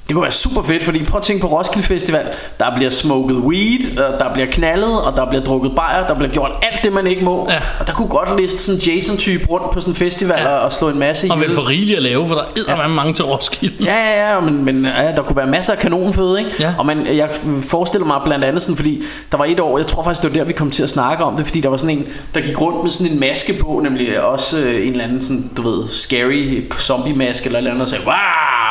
[0.09, 2.27] Det kunne være super fedt, fordi prøv at tænke på Roskilde Festival.
[2.61, 6.31] Der bliver smoked weed, og der bliver knaldet, og der bliver drukket bajer, der bliver
[6.31, 7.47] gjort alt det, man ikke må.
[7.51, 7.59] Ja.
[7.81, 10.49] Og der kunne godt liste sådan Jason-type rundt på sådan en festival Ja.
[10.57, 12.43] og slå en masse Og vel for rigeligt at lave, for der
[12.75, 12.89] er ja.
[12.89, 13.85] mange til Roskilde.
[13.85, 16.51] Ja, ja, ja, men, men ja, der kunne være masser af kanonføde, ikke?
[16.61, 16.75] Ja.
[16.79, 17.31] Og man, jeg
[17.63, 19.03] forestiller mig blandt andet sådan, fordi
[19.33, 21.25] der var et år, jeg tror faktisk, det var der, vi kom til at snakke
[21.25, 23.81] om det, fordi der var sådan en, der gik rundt med sådan en maske på,
[23.85, 27.89] nemlig også øh, en eller anden sådan, du ved, scary zombie-maske eller eller andet, og
[27.89, 28.15] sagde, wow,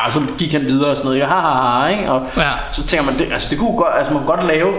[0.06, 2.10] og så gik han videre og sådan noget, ha, ha, ha, ikke?
[2.12, 2.50] Og Ja.
[2.72, 4.72] så tænker man, det, altså det kunne godt, altså man kunne godt lave,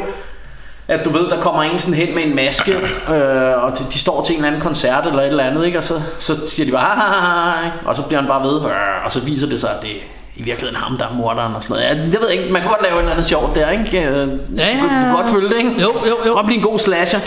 [0.87, 2.71] at du ved, der kommer en sådan hen med en maske,
[3.09, 5.77] øh, og de, de står til en eller anden koncert eller et eller andet, ikke?
[5.77, 8.61] og så, så siger de bare, ha, ha, ha, og så bliver han bare ved,
[8.61, 9.95] øh, og så viser det sig, at det er
[10.35, 11.89] i virkeligheden ham, der er morderen og sådan noget.
[11.97, 14.07] Ja, det ved jeg ikke, man kan godt lave et eller andet sjovt der, ikke?
[14.07, 15.15] Øh, Ja, Du, ja, kan- du kan ja.
[15.15, 15.71] godt følge det, ikke?
[15.81, 16.33] Jo, jo, jo.
[16.33, 17.19] Godt blive en god slasher.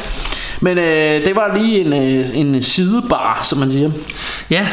[0.61, 3.91] Men øh, det var lige en, øh, en sidebar, som man siger.
[4.51, 4.67] Ja,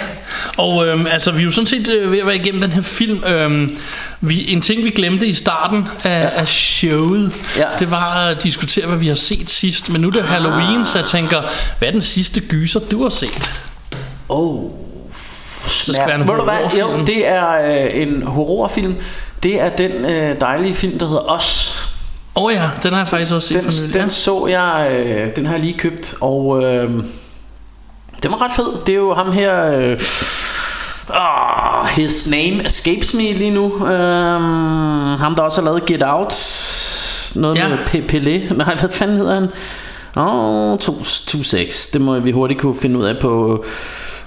[0.57, 2.81] og øhm, altså vi er jo sådan set øh, ved at være igennem den her
[2.81, 3.23] film.
[3.23, 3.77] Øhm,
[4.21, 6.29] vi, en ting vi glemte i starten af, ja.
[6.29, 7.65] af showet, Ja.
[7.79, 9.89] det var at diskutere, hvad vi har set sidst.
[9.89, 11.41] Men nu er det Halloween, så jeg tænker,
[11.79, 13.49] hvad er den sidste gyser, du har set?
[14.29, 14.71] Oh,
[15.15, 16.79] Så skal være en Ved du hvad?
[16.79, 18.95] Jo, det er øh, en horrorfilm.
[19.43, 21.64] Det er den øh, dejlige film, der hedder Os.
[22.37, 23.93] Åh oh ja, den har jeg faktisk også set Den, for nylig.
[24.01, 26.89] den så jeg, øh, den har jeg lige købt, og øh,
[28.23, 28.65] den var ret fed.
[28.85, 30.01] Det er jo ham her, øh,
[31.09, 33.65] oh, his name escapes me lige nu.
[33.87, 34.41] Øh,
[35.19, 36.33] ham der også har lavet Get Out,
[37.35, 37.67] noget Ja.
[37.67, 38.53] med Pelé.
[38.53, 39.47] Nej, hvad fanden hedder han?
[40.17, 41.89] Åh, oh, 2-6.
[41.93, 43.65] Det må vi hurtigt kunne finde ud af på...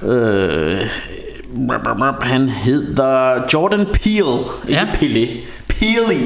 [0.03, 0.81] Øh,
[2.23, 4.39] han hedder Jordan Peele,
[4.69, 4.85] ikke Ja.
[4.95, 5.29] Pelé.
[5.69, 6.21] Peely,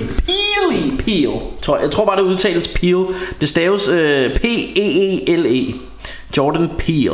[0.73, 1.31] Peely, Peel.
[1.63, 1.83] Tror jeg.
[1.83, 3.05] jeg tror bare det udtales Peel.
[3.41, 5.75] Det staves øh, P E E L E.
[6.37, 7.11] Jordan Peele.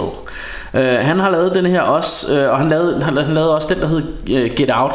[0.74, 3.74] Uh, han har lavet den her også, uh, og han lavede, han, han lavede også
[3.74, 4.92] den, der hed uh, Get Out.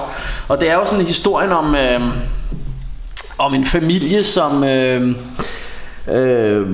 [0.48, 2.08] Og det er jo sådan en historien om, uh,
[3.38, 4.64] om en familie, som...
[4.64, 5.10] Uh,
[6.16, 6.68] uh,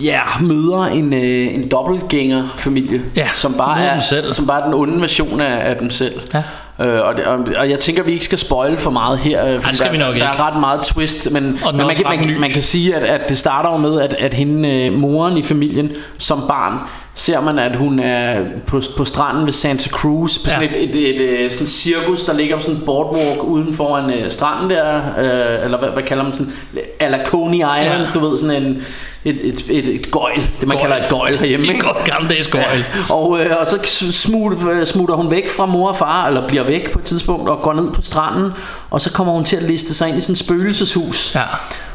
[0.00, 4.28] ja, møder en, øh, en dobbeltgænger familie, Ja, som bare er selv.
[4.28, 6.20] som bare er den onde version af, af dem selv.
[6.34, 6.42] Ja.
[6.80, 9.46] Øh, og, det, og, og jeg tænker, vi ikke skal spoil for meget her.
[9.46, 10.26] øh, fordi det skal der, vi nok der ikke.
[10.26, 12.38] er ret meget twist, men, men man, man, ny.
[12.38, 15.42] man kan sige, at, at det starter jo med, at, at hende, øh, moren i
[15.42, 16.78] familien, som barn,
[17.14, 20.76] ser man, at hun er på, på stranden ved Santa Cruz, på sådan Ja.
[20.78, 24.30] et, et, et, et sådan cirkus, der ligger på sådan en boardwalk uden foran øh,
[24.30, 26.52] stranden der, øh, eller hvad, hvad kalder man sådan,
[27.00, 28.06] ala Coney Island, Ja.
[28.14, 28.82] du ved, sådan en,
[29.24, 30.80] et, et, et, et gøjl, det man Gøjl.
[30.90, 31.66] kalder et gøjl herhjemme.
[31.66, 31.80] Ikke?
[31.80, 32.64] godt gammeldags gøjl.
[33.08, 33.78] Ja, og, øh, og så
[34.12, 37.60] smutter, smutter hun væk fra mor og far, eller bliver væk på et tidspunkt, og
[37.60, 38.50] går ned på stranden,
[38.90, 41.34] og så kommer hun til at liste sig ind i sådan et spøgelseshus.
[41.34, 41.42] Ja.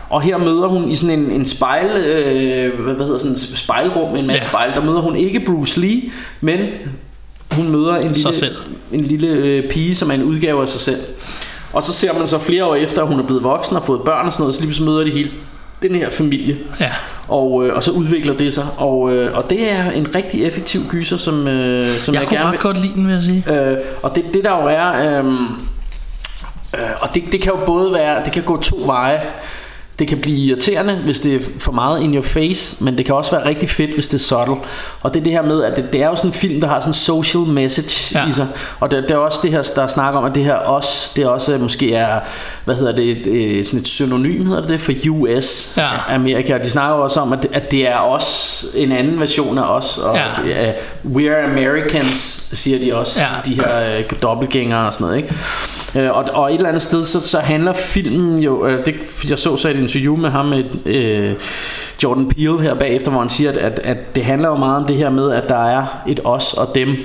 [0.09, 4.11] Og her møder hun i sådan en, en spejl, øh, hvad hedder sådan en spejlrum
[4.11, 4.49] med en masse Ja.
[4.49, 6.01] spejl, der møder hun ikke Bruce Lee,
[6.41, 6.59] men
[7.51, 8.55] hun møder en lille, selv.
[8.91, 10.99] en lille øh, pige, som er en udgave af sig selv.
[11.73, 14.01] Og så ser man så flere år efter, at hun er blevet voksen og fået
[14.05, 15.31] børn og sådan noget, så lige pludselig møder de hele
[15.81, 16.57] den her familie.
[16.79, 16.91] Ja.
[17.27, 18.65] Og, øh, og så udvikler det sig.
[18.77, 22.37] Og, øh, og det er en rigtig effektiv gyser, som, øh, som Jeg, jeg, kunne
[22.39, 23.69] gerne ret godt lide den, vil jeg sige.
[23.71, 27.93] Øh, og det, det der jo er, øh, øh, og det, det kan jo både
[27.93, 29.21] være, det kan gå to veje.
[29.99, 33.15] Det kan blive irriterende, hvis det er for meget in your face, men det kan
[33.15, 34.55] også være rigtig fedt, hvis det er subtle.
[35.01, 36.67] Og det er det her med, at det, det er jo sådan en film, der
[36.67, 38.27] har sådan en social message Ja.
[38.27, 38.47] i sig.
[38.79, 41.23] Og det, det er også det her, der snakker om, at det her os, det
[41.23, 42.19] er også øh, måske er,
[42.65, 45.89] hvad hedder det, et, øh, sådan et synonym hedder det, for US, Ja.
[46.09, 46.53] Amerika.
[46.55, 49.63] Og de snakker også om, at det, at det er os, en anden version af
[49.75, 49.97] os.
[49.97, 50.51] Og Ja.
[50.51, 50.73] er,
[51.13, 53.27] we're Americans, siger de også, Ja.
[53.45, 55.35] de her øh, dobbeltgængere og sådan noget, ikke?
[55.95, 58.95] Øh, og, og et eller andet sted, så, så handler filmen jo, øh, det,
[59.29, 61.35] jeg så så et interview med ham, med øh,
[62.03, 64.85] Jordan Peele her bagefter, hvor han siger, at, at, at det handler jo meget om
[64.85, 66.95] det her med, at der er et os og dem,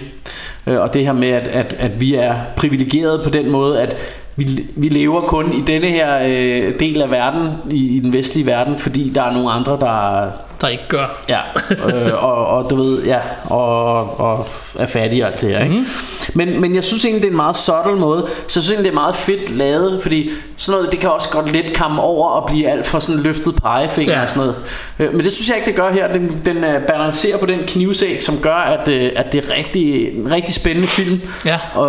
[0.67, 3.97] øh, og det her med, at, at, at vi er privilegerede på den måde, at
[4.37, 8.47] vi, vi lever kun i denne her øh, del af verden, i, i den vestlige
[8.47, 10.31] verden, fordi der er nogle andre, der,
[10.63, 11.23] der ikke gør.
[11.29, 11.41] Ja,
[11.71, 13.19] øh, og, og du ved, ja,
[13.51, 14.47] og, og
[14.79, 15.75] er fattig og alt det her, ikke?
[15.77, 15.87] Mm.
[16.35, 18.27] Men, men jeg synes egentlig, det er en meget subtle måde, så
[18.59, 21.53] jeg synes egentlig, det er meget fedt lavet, fordi sådan noget, det kan også godt
[21.53, 24.23] lidt komme over og blive alt for sådan løftet pegefinger Ja.
[24.23, 24.57] og sådan noget.
[24.99, 26.13] Øh, men det synes jeg ikke, det gør her.
[26.13, 30.15] Den, den øh, balancerer på den knivsæg, som gør, at, øh, at det er rigtig,
[30.19, 31.21] en rigtig spændende film.
[31.47, 31.59] Ja.
[31.75, 31.87] Og,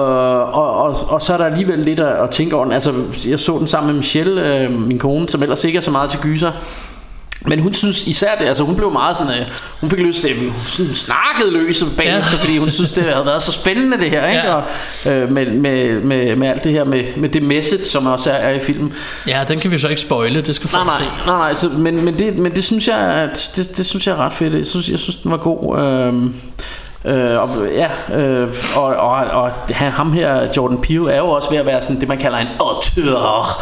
[0.53, 2.73] og, og, og så er der alligevel lidt at, at tænke over den.
[2.73, 2.93] Altså,
[3.27, 6.09] jeg så den sammen med Michelle, øh, min kone, som ellers ikke er så meget
[6.09, 6.51] til gyser.
[7.47, 9.47] Men hun synes især det, altså hun blev meget sådan, øh,
[9.81, 12.37] hun fik lyst til, hun sådan snakkede løs bagefter, Ja.
[12.43, 14.41] fordi hun synes, det havde været så spændende det her, ikke?
[14.47, 14.53] Ja.
[14.55, 14.63] Og,
[15.05, 18.35] øh, med, med, med, med alt det her, med, med det message, som også er,
[18.35, 18.93] er i filmen.
[19.27, 21.25] Ja, den kan vi så ikke spoile, det skal Nej, folk nej, se.
[21.27, 24.13] nej, nej så, men, men, det, men det synes jeg, at, det, det synes jeg
[24.13, 24.53] er ret fedt.
[24.53, 25.79] Jeg synes, jeg synes den var god.
[25.79, 26.35] Øhm,
[27.05, 31.49] Øh, og, ja, øh, og, og, og han, ham her, Jordan Peele, er jo også
[31.49, 33.17] ved at være sådan det, man kalder en auteur,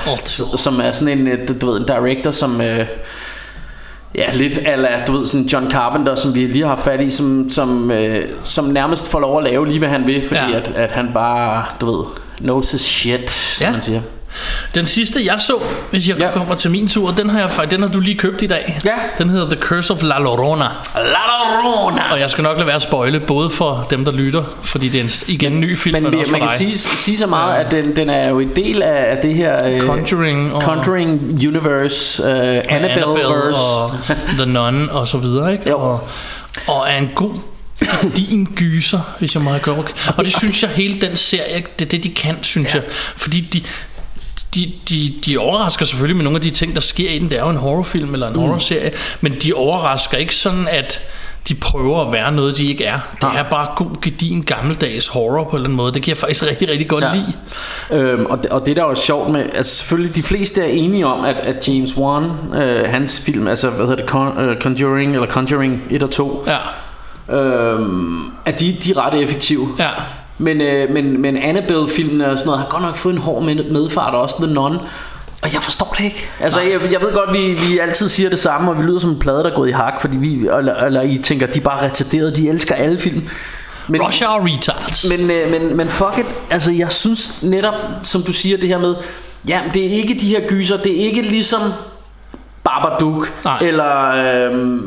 [0.09, 0.57] Auteur.
[0.57, 2.61] som er sådan en, øh, du ved, en director, som...
[2.61, 2.85] Øh,
[4.15, 7.49] Ja, lidt ala, du ved, sådan John Carpenter, som vi lige har fat i, som,
[7.49, 10.57] som, øh, som nærmest får lov at lave lige, hvad han vil, fordi Ja.
[10.57, 12.05] at, at han bare, du ved,
[12.37, 13.71] knows his shit, som Ja.
[13.71, 14.01] man siger.
[14.75, 15.55] Den sidste jeg så,
[15.91, 16.31] hvis jeg Ja.
[16.31, 18.79] kommer til min tur, den har, jeg, den har du lige købt i dag.
[18.85, 18.91] Ja.
[19.17, 20.65] Den hedder The Curse of La Llorona.
[20.95, 21.01] La
[21.63, 22.01] Llorona!
[22.11, 24.99] Og jeg skal nok lade være at spoile, både for dem, der lytter, fordi det
[24.99, 27.55] er en, igen en ny film, men, Men også man kan sige, sige så meget,
[27.55, 31.21] at den, den er jo en del af, af det her øh, Conjuring og- Conjuring
[31.47, 33.91] Universe, uh, Annabelle, Annabelle og
[34.37, 35.69] The Nun og så videre, ikke?
[35.69, 35.77] Jo.
[35.79, 36.07] Og,
[36.67, 37.33] og er en god
[38.15, 40.13] din gyser, hvis jeg må have gjort.
[40.17, 42.75] Og det synes jeg, hele den serie, det er det, de kan, synes ja.
[42.75, 42.83] jeg.
[43.15, 43.61] Fordi de,
[44.55, 47.29] de, de, de overrasker selvfølgelig med nogle af de ting, der sker i den.
[47.29, 48.39] Det er jo en horrorfilm eller en mm.
[48.39, 48.91] horrorserie.
[49.21, 50.99] Men de overrasker ikke sådan, at
[51.47, 52.99] de prøver at være noget, de ikke er.
[53.13, 53.39] Det Nej.
[53.39, 55.91] er bare god, gedin, gammeldags horror på en eller anden måde.
[55.93, 57.09] Det kan jeg faktisk rigtig, rigtig godt ja.
[57.09, 57.15] Ja.
[57.15, 58.03] lide.
[58.03, 60.65] Øhm, og, det, og det der er jo sjovt med, altså selvfølgelig de fleste er
[60.65, 62.23] enige om, at, at James Wan,
[62.55, 66.47] øh, hans film, altså hvad hedder det, Con, øh, Conjuring, eller Conjuring 1 og 2,
[66.47, 66.57] Ja,
[67.39, 69.67] øhm, at de, de er ret effektive.
[69.79, 69.89] ja.
[70.41, 73.63] Men, øh, men, men Annabelle-filmen og sådan noget har godt nok fået en hård med,
[73.71, 74.77] medfart også, The Nun.
[75.41, 76.29] Og jeg forstår det ikke.
[76.39, 79.09] Altså, jeg, jeg ved godt, vi, vi altid siger det samme, og vi lyder som
[79.09, 81.63] en plade, der er gået i hak, fordi vi, eller, eller I tænker, de er
[81.63, 83.29] bare retarderede, de elsker alle film.
[83.87, 85.09] Men, Russia og retards.
[85.09, 88.77] men, øh, men, men fuck it, altså jeg synes netop, som du siger det her
[88.77, 88.95] med,
[89.47, 91.61] ja, det er ikke de her gyser, det er ikke ligesom
[92.63, 93.57] Babadook, Nej.
[93.61, 94.79] eller øh,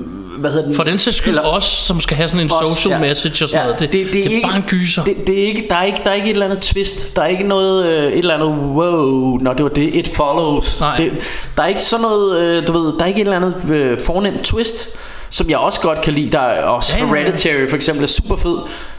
[0.45, 0.77] hvad hedder den?
[0.77, 2.99] For den sags skyld Eller- os, som skal have sådan en Os, social ja.
[3.09, 3.81] message og sådan noget.
[3.81, 5.05] Det, det, det, er ikke, bare en gyser.
[5.05, 7.17] Det, det er ikke, der, er ikke, der er ikke et eller andet twist.
[7.17, 10.81] Der er ikke noget, øh, et eller andet, wow, når det var det, it follows.
[10.81, 10.97] Nej.
[10.97, 11.11] Det,
[11.57, 13.99] der er ikke sådan noget, øh, du ved, der er ikke et eller andet øh,
[14.07, 14.89] fornemt twist,
[15.31, 16.33] som jeg også godt kan lide.
[16.33, 17.15] Der er også Ja, ja, ja.
[17.23, 18.57] Hereditary for eksempel er super fed.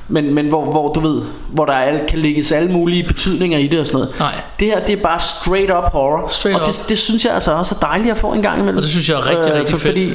[0.07, 3.57] Men, men hvor, hvor du ved Hvor der er, alle- kan lægges alle mulige betydninger
[3.57, 4.33] i det og sådan noget Nej.
[4.59, 6.73] Det her det er bare straight up horror Straight Og up.
[6.73, 8.91] det, det synes jeg altså også er dejligt at få en gang imellem Og det
[8.91, 9.91] synes jeg er rigtig, rigtig for, fedt.
[9.93, 10.13] Fordi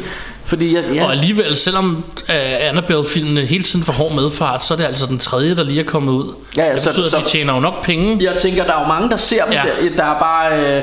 [0.50, 2.34] Fordi jeg, ja, Og alligevel, selvom uh,
[2.68, 5.84] Annabelle-filmene hele tiden får hård medfart, så er det altså den tredje, der lige er
[5.84, 6.34] kommet ud.
[6.56, 8.18] Ja, ja, det så- betyder, så- at de tjener jo nok penge.
[8.24, 9.52] jeg tænker, der er jo mange, der ser dem.
[9.52, 9.62] Ja.
[9.82, 10.76] Der, der er bare...
[10.76, 10.82] Øh,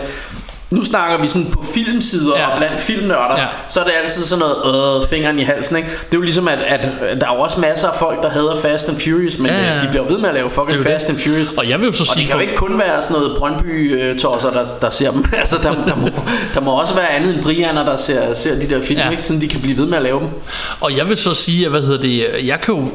[0.69, 2.47] nu snakker vi sådan på filmsider Ja.
[2.47, 3.47] og blandt filmnørder, Ja.
[3.67, 5.89] så er det altid sådan noget øh, fingeren i halsen, ikke?
[5.89, 6.81] Det er jo ligesom, at, at
[7.21, 9.73] der er jo også masser af folk, der hader Fast and Furious, men Ja, ja,
[9.73, 9.79] ja.
[9.79, 11.13] de bliver ved med at lave fucking Fast det.
[11.13, 11.51] and Furious.
[11.53, 13.37] Og jeg vil jo så og sige det kan jo ikke kun være sådan noget
[13.37, 15.25] Brøndby-tosser, der, der ser dem.
[15.39, 16.09] altså, der, der, må,
[16.53, 19.09] der må også være andet end Brianer, der ser, ser de der film, ja.
[19.09, 19.23] ikke?
[19.23, 20.27] Sådan de kan blive ved med at lave dem.
[20.81, 22.87] Og jeg vil så sige, at hvad hedder det, jeg kan jo,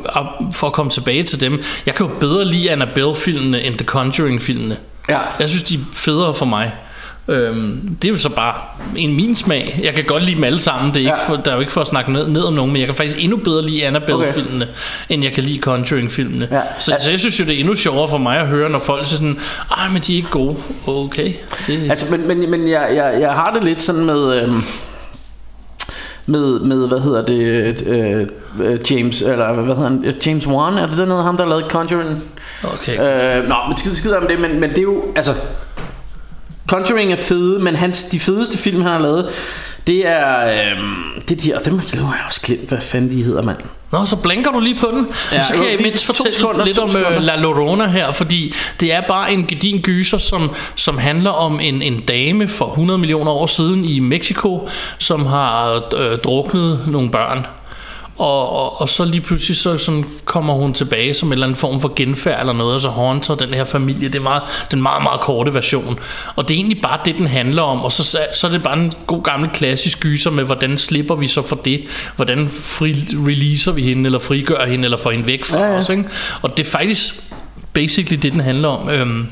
[0.52, 4.76] for at komme tilbage til dem, jeg kan jo bedre lide Annabelle-filmene end The Conjuring-filmene.
[5.08, 5.18] Ja.
[5.40, 6.72] Jeg synes, de er federe for mig.
[7.28, 8.54] Øhm, det er jo så bare
[8.96, 9.80] en min smag.
[9.84, 10.88] Jeg kan godt lide dem alle sammen.
[10.88, 11.28] Det er ikke Ja.
[11.28, 12.94] for, der er jo ikke for at snakke ned, ned om nogen, men jeg kan
[12.94, 14.68] faktisk endnu bedre lide Annabelle-filmene,
[15.08, 16.48] end jeg kan lide Conjuring-filmene.
[16.50, 16.60] Ja.
[16.78, 19.06] Så, så jeg synes jo, det er endnu sjovere for mig at høre, når folk
[19.06, 19.38] siger sådan,
[19.78, 20.56] ej, men de er ikke gode.
[20.86, 21.32] Okay.
[21.66, 24.42] Det, Altså, men, men, men jeg, jeg, jeg har det lidt sådan med...
[24.42, 24.62] Øhm,
[26.26, 27.42] med, med, hvad hedder det,
[27.86, 28.26] øh,
[28.58, 31.64] øh, James, eller hvad hedder han, James Wan, er det den hedder ham, der lavet
[31.68, 32.22] Conjuring?
[32.64, 32.92] okay.
[33.40, 35.34] Øh, nå, men skid, skid om det, men, men det er jo, altså,
[36.66, 39.30] Conjuring er fede, men hans, de fedeste film, han har lavet,
[39.86, 40.82] det er, øh,
[41.28, 43.58] det er de, og dem har jeg også glemt, hvad fanden de hedder, mand.
[43.92, 45.06] Nå, så blinker du lige på den.
[45.32, 47.20] Ja, så kan jeg to fortælle sekunder, lidt om sekunder.
[47.20, 51.82] La Llorona her, fordi det er bare en gedin gyser, som, som handler om en,
[51.82, 57.46] en dame for 100 millioner år siden i Mexico, som har øh, druknet nogle børn.
[58.22, 61.56] Og, og, og så lige pludselig så sådan kommer hun tilbage som en eller anden
[61.56, 64.08] form for genfærd eller noget, og så haunter den her familie.
[64.08, 65.98] Det er meget, den meget, meget korte version.
[66.36, 67.80] Og det er egentlig bare det, den handler om.
[67.84, 71.26] Og så, så er det bare en god gammel klassisk gyser med, hvordan slipper vi
[71.28, 71.84] så for det?
[72.16, 75.78] Hvordan fri, releaser vi hende, eller frigør hende, eller får hende væk fra Ja, ja.
[75.78, 75.88] os.
[75.88, 76.04] Ikke?
[76.42, 77.14] Og det er faktisk
[77.72, 78.88] basically det, den handler om.
[78.88, 79.26] Øhm,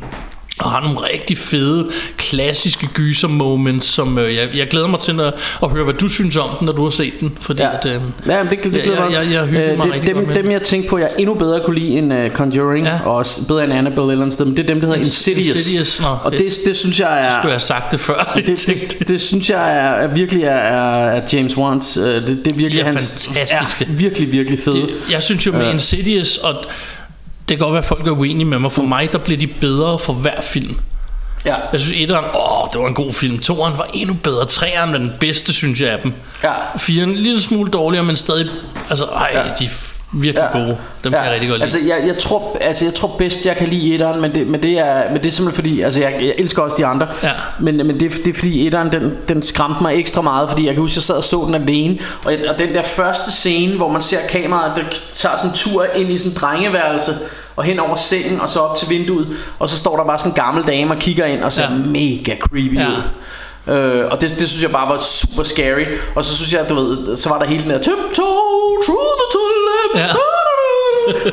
[0.58, 5.20] og har nogle rigtig fede, klassiske gyser moments, som øh, jeg, jeg glæder mig til
[5.20, 7.38] at, at høre, hvad du synes om den, når du har set den.
[7.40, 7.92] Fordi Ja, at, øh,
[8.26, 9.20] ja det, det jeg- glæder mig også.
[9.20, 11.78] jeg- jeg hyggede Øh, det, dem, godt dem, jeg tænkte på, jeg endnu bedre kunne
[11.78, 12.98] lide end uh, Conjuring, Ja.
[13.04, 15.48] og også bedre end Annabelle eller andet sted, men det er dem, der hedder Insidious.
[15.48, 17.30] Insidious, nå, og det- det, det, synes jeg er...
[17.30, 18.32] skulle jeg have sagt det før.
[18.46, 18.64] det,
[19.00, 22.56] det, det synes jeg er, er virkelig er, er, James Wans øh, det, det er
[22.56, 23.84] virkelig er hans fantastiske.
[23.84, 25.72] er virkelig virkelig fede det, jeg synes jo med Øh.
[25.74, 26.54] Insidious, og
[27.50, 29.46] det kan godt være, at folk er uenige med mig, for mig der bliver de
[29.46, 30.76] bedre for hver film.
[31.44, 33.38] ja, Jeg synes, etteren, åh, det var en god film.
[33.38, 34.44] Toeren var endnu bedre.
[34.46, 36.12] Treeren var den bedste, synes jeg, af dem.
[36.44, 36.52] ja.
[36.78, 38.46] Firen en lille smule dårligere, men stadig,
[38.90, 39.42] altså, ej, ja.
[39.58, 39.68] de
[40.12, 40.58] virkelig ja.
[40.58, 40.76] gode.
[41.04, 41.62] Dem kan jeg rigtig godt lide.
[41.62, 44.62] Altså jeg, jeg tror altså jeg tror bedst jeg kan lide etteren, men det, men
[44.62, 47.06] det er men det er simpelthen fordi altså jeg, jeg elsker også de andre.
[47.22, 47.30] Ja.
[47.60, 50.66] Men men det, er- det er fordi etteren den den skræmte mig ekstra meget, fordi
[50.66, 53.76] jeg kan huske jeg sad og så den alene, og, og den der første scene,
[53.76, 54.82] hvor man ser kameraet der
[55.14, 57.14] tager sådan en tur ind i sådan en drengeværelse
[57.56, 60.30] og hen over sengen og så op til vinduet, og så står der bare sådan
[60.32, 61.68] en gammel dame og kigger ind og ser Ja.
[61.70, 61.76] ja.
[61.76, 62.80] mega creepy Ja.
[62.80, 62.88] ja.
[62.88, 63.02] ud.
[63.70, 66.74] Øh, og det, det synes jeg bare var super scary Og så synes jeg, du
[66.74, 70.14] ved, så var der hele den der Tiptoe through the tulips Ja.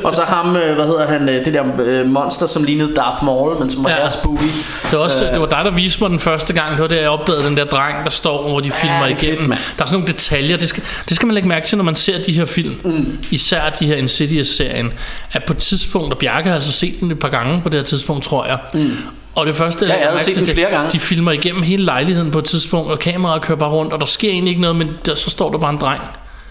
[0.04, 3.24] og så ham, øh, hvad hedder han, øh, det der øh, monster, som lignede Darth
[3.24, 4.00] Maul, men som var Ja.
[4.02, 4.08] ja.
[4.08, 4.42] spooky.
[4.90, 6.72] Det var, også, det var dig, der viste mig den første gang.
[6.72, 9.22] Det var der, jeg opdagede den der dreng, der står, hvor de filmer er fedt,
[9.22, 9.48] igennem.
[9.48, 9.58] mand.
[9.78, 10.56] der er sådan nogle detaljer.
[10.56, 12.74] Det skal, det skal man lægge mærke til, når man ser de her film.
[12.84, 13.18] Mm.
[13.30, 14.92] Især de her Insidious-serien.
[15.32, 17.78] At på et tidspunkt, og Bjarke har altså set den et par gange på det
[17.78, 18.58] her tidspunkt, tror jeg.
[18.74, 18.90] Mm.
[19.38, 20.90] Og det første, Ja, jeg havde mærke set den det- flere gange.
[20.90, 24.06] De filmer igennem hele lejligheden på et tidspunkt, og kameraet kører bare rundt, og der
[24.06, 26.00] sker egentlig ikke noget, men der, så står der bare en dreng.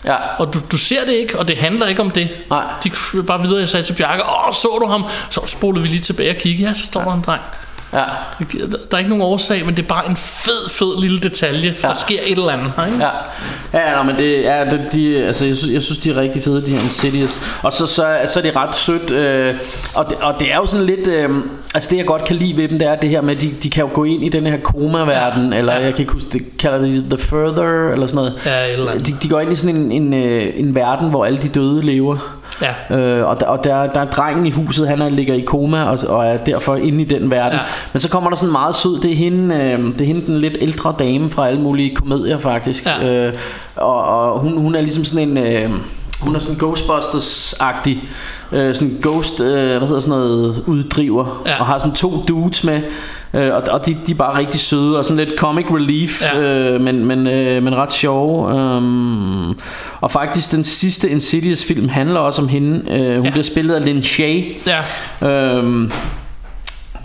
[0.06, 0.16] Ja.
[0.38, 2.30] Og du, du ser det ikke, og det handler ikke om det.
[2.50, 2.64] Nej.
[2.84, 2.92] De
[3.28, 5.06] bare videre, jeg sagde til Bjarke, åh, så du ham?
[5.30, 7.42] Så spolede vi lige tilbage og kiggede, ja, så står der en dreng.
[7.94, 8.04] Ja.
[8.70, 11.76] Der er ikke nogen årsag, men det er bare en fed, fed lille detalje.
[11.84, 11.88] Ja.
[11.88, 12.72] Der sker et eller andet.
[12.88, 13.06] Ikke?
[13.74, 16.16] Ja, ja, nå, men det er det, de, altså jeg synes, jeg synes de er
[16.16, 17.40] rigtig fede de her Insidious.
[17.64, 19.56] Og så så, så er de ret sødt øh,
[19.94, 21.30] og, det, og det er jo sådan lidt øh,
[21.74, 23.70] altså det jeg godt kan lide ved dem det er det her med de, de
[23.70, 25.60] kan jo gå ind i den her koma verden ja.
[25.60, 25.84] eller Ja.
[25.84, 28.34] jeg kan ikke huske det kalder de The Further eller sådan noget.
[28.46, 29.08] Ja, eller andet.
[29.08, 31.86] De, de går ind i sådan en en, øh, en verden hvor alle de døde
[31.86, 32.18] lever.
[32.90, 32.98] Ja.
[32.98, 35.84] Øh, og der, og der, der er drengen i huset, han er, ligger i koma
[35.84, 37.54] og, og er derfor inde i den verden.
[37.54, 37.64] Ja.
[37.94, 40.38] Men så kommer der sådan meget sød, det er hende, øh, det er hende den
[40.38, 42.86] lidt ældre dame fra alle mulige komedier faktisk.
[42.86, 43.28] Ja.
[43.28, 43.34] Øh,
[43.76, 45.70] og og hun, hun er ligesom sådan en, øh,
[46.22, 47.98] hun er sådan Ghostbusters-agtig,
[48.52, 51.60] øh, sådan ghost, øh, hvad hedder sådan noget, uddriver, Ja.
[51.60, 52.82] og har sådan to dudes med.
[53.34, 56.40] Øh, og og de, de er bare rigtig søde Og sådan lidt comic relief Ja.
[56.40, 59.60] øh, men, men, øh, men ret sjove um,
[60.02, 63.32] Og faktisk den sidste Insidious film Handler også om hende øh, Hun Ja.
[63.32, 64.56] bliver spillet af Lin Shay
[65.22, 65.28] ja.
[65.30, 65.92] Øhm,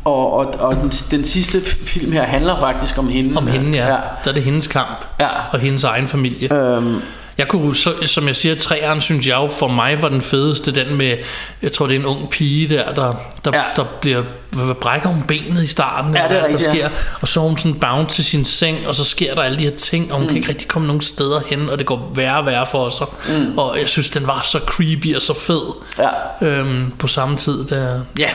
[0.04, 3.36] og, og, og den, den sidste film her handler faktisk om hende.
[3.36, 3.86] Om hende, ja.
[3.86, 3.96] ja.
[4.24, 5.04] Der er det hendes kamp.
[5.20, 5.28] Ja.
[5.52, 6.54] Og hendes egen familie.
[6.54, 6.94] Øhm,
[7.42, 10.74] Jeg kunne, så, som jeg siger, træeren synes jeg jo for mig var den fedeste,
[10.74, 11.16] den med,
[11.62, 13.14] jeg tror det er en ung pige der, der,
[13.44, 13.62] der, Ja.
[13.76, 14.22] der bliver,
[14.80, 16.74] brækker hun benet i starten, Ja, det er hvad der rigtigt, ja.
[16.74, 16.88] sker,
[17.20, 19.64] og så er hun sådan bound til sin seng, og så sker der alle de
[19.64, 20.28] her ting, og hun mm.
[20.28, 23.06] kan ikke rigtig komme nogen steder hen, og det går værre og værre for sig,
[23.28, 23.58] mm.
[23.58, 25.62] og jeg synes, den var så creepy og så fed,
[25.98, 26.46] Ja.
[26.48, 27.64] øhm, på samme tid.
[27.64, 28.28] Der, ja,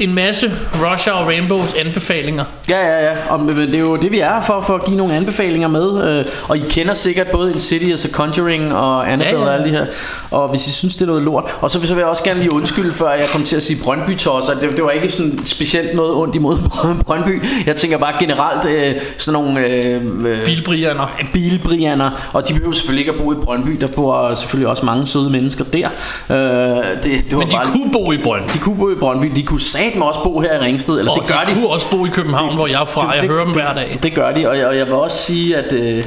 [0.00, 2.44] en masse Russia og Rainbows anbefalinger.
[2.68, 3.16] Ja, ja, ja.
[3.28, 6.18] Og, det er jo det, vi er for, for at give nogle anbefalinger med.
[6.18, 9.48] Øh, og I kender sikkert både Insidious og Conjuring og Annabelle Ja, ja.
[9.50, 9.86] og alle de her.
[10.30, 11.44] Og hvis I synes, det er noget lort.
[11.60, 14.16] Og så, vil jeg også gerne lige undskylde, før jeg kom til at sige Brøndby
[14.18, 14.54] tosser.
[14.54, 16.56] Det, det var ikke sådan specielt noget ondt imod
[17.06, 17.42] Brøndby.
[17.66, 19.60] Jeg tænker bare generelt øh, sådan nogle...
[19.66, 21.06] Øh, øh, Bilbrianer.
[21.32, 23.70] bilbrianer, og de behøver selvfølgelig ikke at bo i Brøndby.
[23.80, 25.88] Der bor selvfølgelig også mange søde mennesker der.
[26.30, 28.52] Øh, det, det var Men de bare, kunne bo i Brøndby.
[28.54, 29.32] de kunne bo i Brøndby.
[29.36, 30.98] De kunne satme også bo her i Ringsted.
[30.98, 31.54] Eller Og det gør de de.
[31.54, 33.12] kunne også bo i København, hvor jeg er fra.
[33.12, 33.98] Jeg hører dem hver dag.
[34.02, 36.04] Det gør de, og jeg, og jeg vil også sige, at, øh,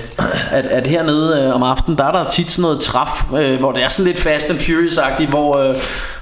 [0.52, 3.10] at, at hernede øh, om aftenen, der er der tit sådan noget træf,
[3.40, 5.76] øh, hvor det er sådan lidt Fast and Furious-agtigt, hvor, øh,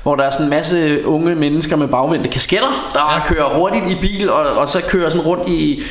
[0.04, 3.16] hvor der er sådan en masse unge mennesker med bagvendte kasketter, der ja.
[3.16, 3.26] Ja.
[3.26, 5.82] kører hurtigt i bil, og, og så kører sådan rundt i...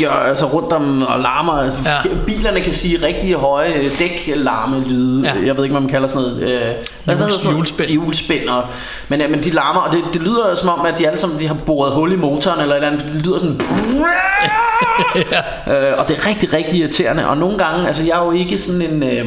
[0.00, 1.62] Ja, altså rundt om og larmer.
[1.62, 1.70] Ja.
[1.92, 1.98] Ja.
[2.26, 5.22] Bilerne kan sige rigtig høje dæklarmelyde.
[5.28, 5.34] Ja.
[5.34, 5.46] Ja.
[5.46, 6.42] Jeg ved ikke, hvad man kalder sådan noget.
[6.42, 6.74] Øh,
[7.04, 7.56] hvad hedder sådan noget?
[7.56, 7.90] hjulspænd.
[7.90, 8.48] Hjulspænd.
[8.48, 8.64] Og,
[9.08, 11.46] men, men de larmer, og det, det lyder som om, at de alle sammen de
[11.46, 13.12] har boret hul i motoren, eller et eller andet.
[13.12, 13.60] Det lyder sådan...
[15.76, 17.28] øh, og det er rigtig, rigtig irriterende.
[17.28, 19.02] Og nogle gange, altså jeg er jo ikke sådan en...
[19.02, 19.26] Øh,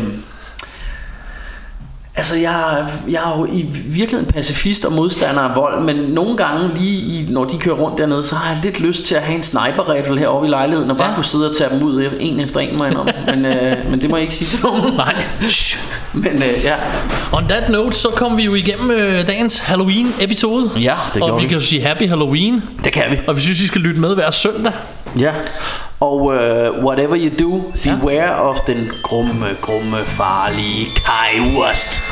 [2.20, 6.70] Altså, jeg, jeg er jo i virkeligheden pacifist og modstander af vold, men nogle gange
[6.78, 9.36] lige, i, når de kører rundt dernede, så har jeg lidt lyst til at have
[9.36, 11.16] en sniper-rifle heroppe i lejligheden, og bare Ja.
[11.16, 12.94] kunne sidde og tage dem ud en efter en, må jeg
[13.36, 14.94] men, øh, men det må jeg ikke sige til nogen.
[14.94, 15.16] Nej.
[16.14, 16.76] Men øh, ja,
[17.32, 20.70] On that note, så kom vi jo igennem øh, dagens Halloween-episode.
[20.80, 21.48] Ja, det Og vi vi.
[21.48, 22.64] kan jo sige Happy Halloween.
[22.84, 23.20] det kan vi.
[23.28, 24.72] Og vi synes, I skal lytte med hver søndag.
[25.18, 25.32] Ja.
[26.00, 26.34] Og uh,
[26.86, 27.96] whatever you do, Ja.
[27.96, 32.04] beware of den grumme, grumme, farlige Kai Wurst.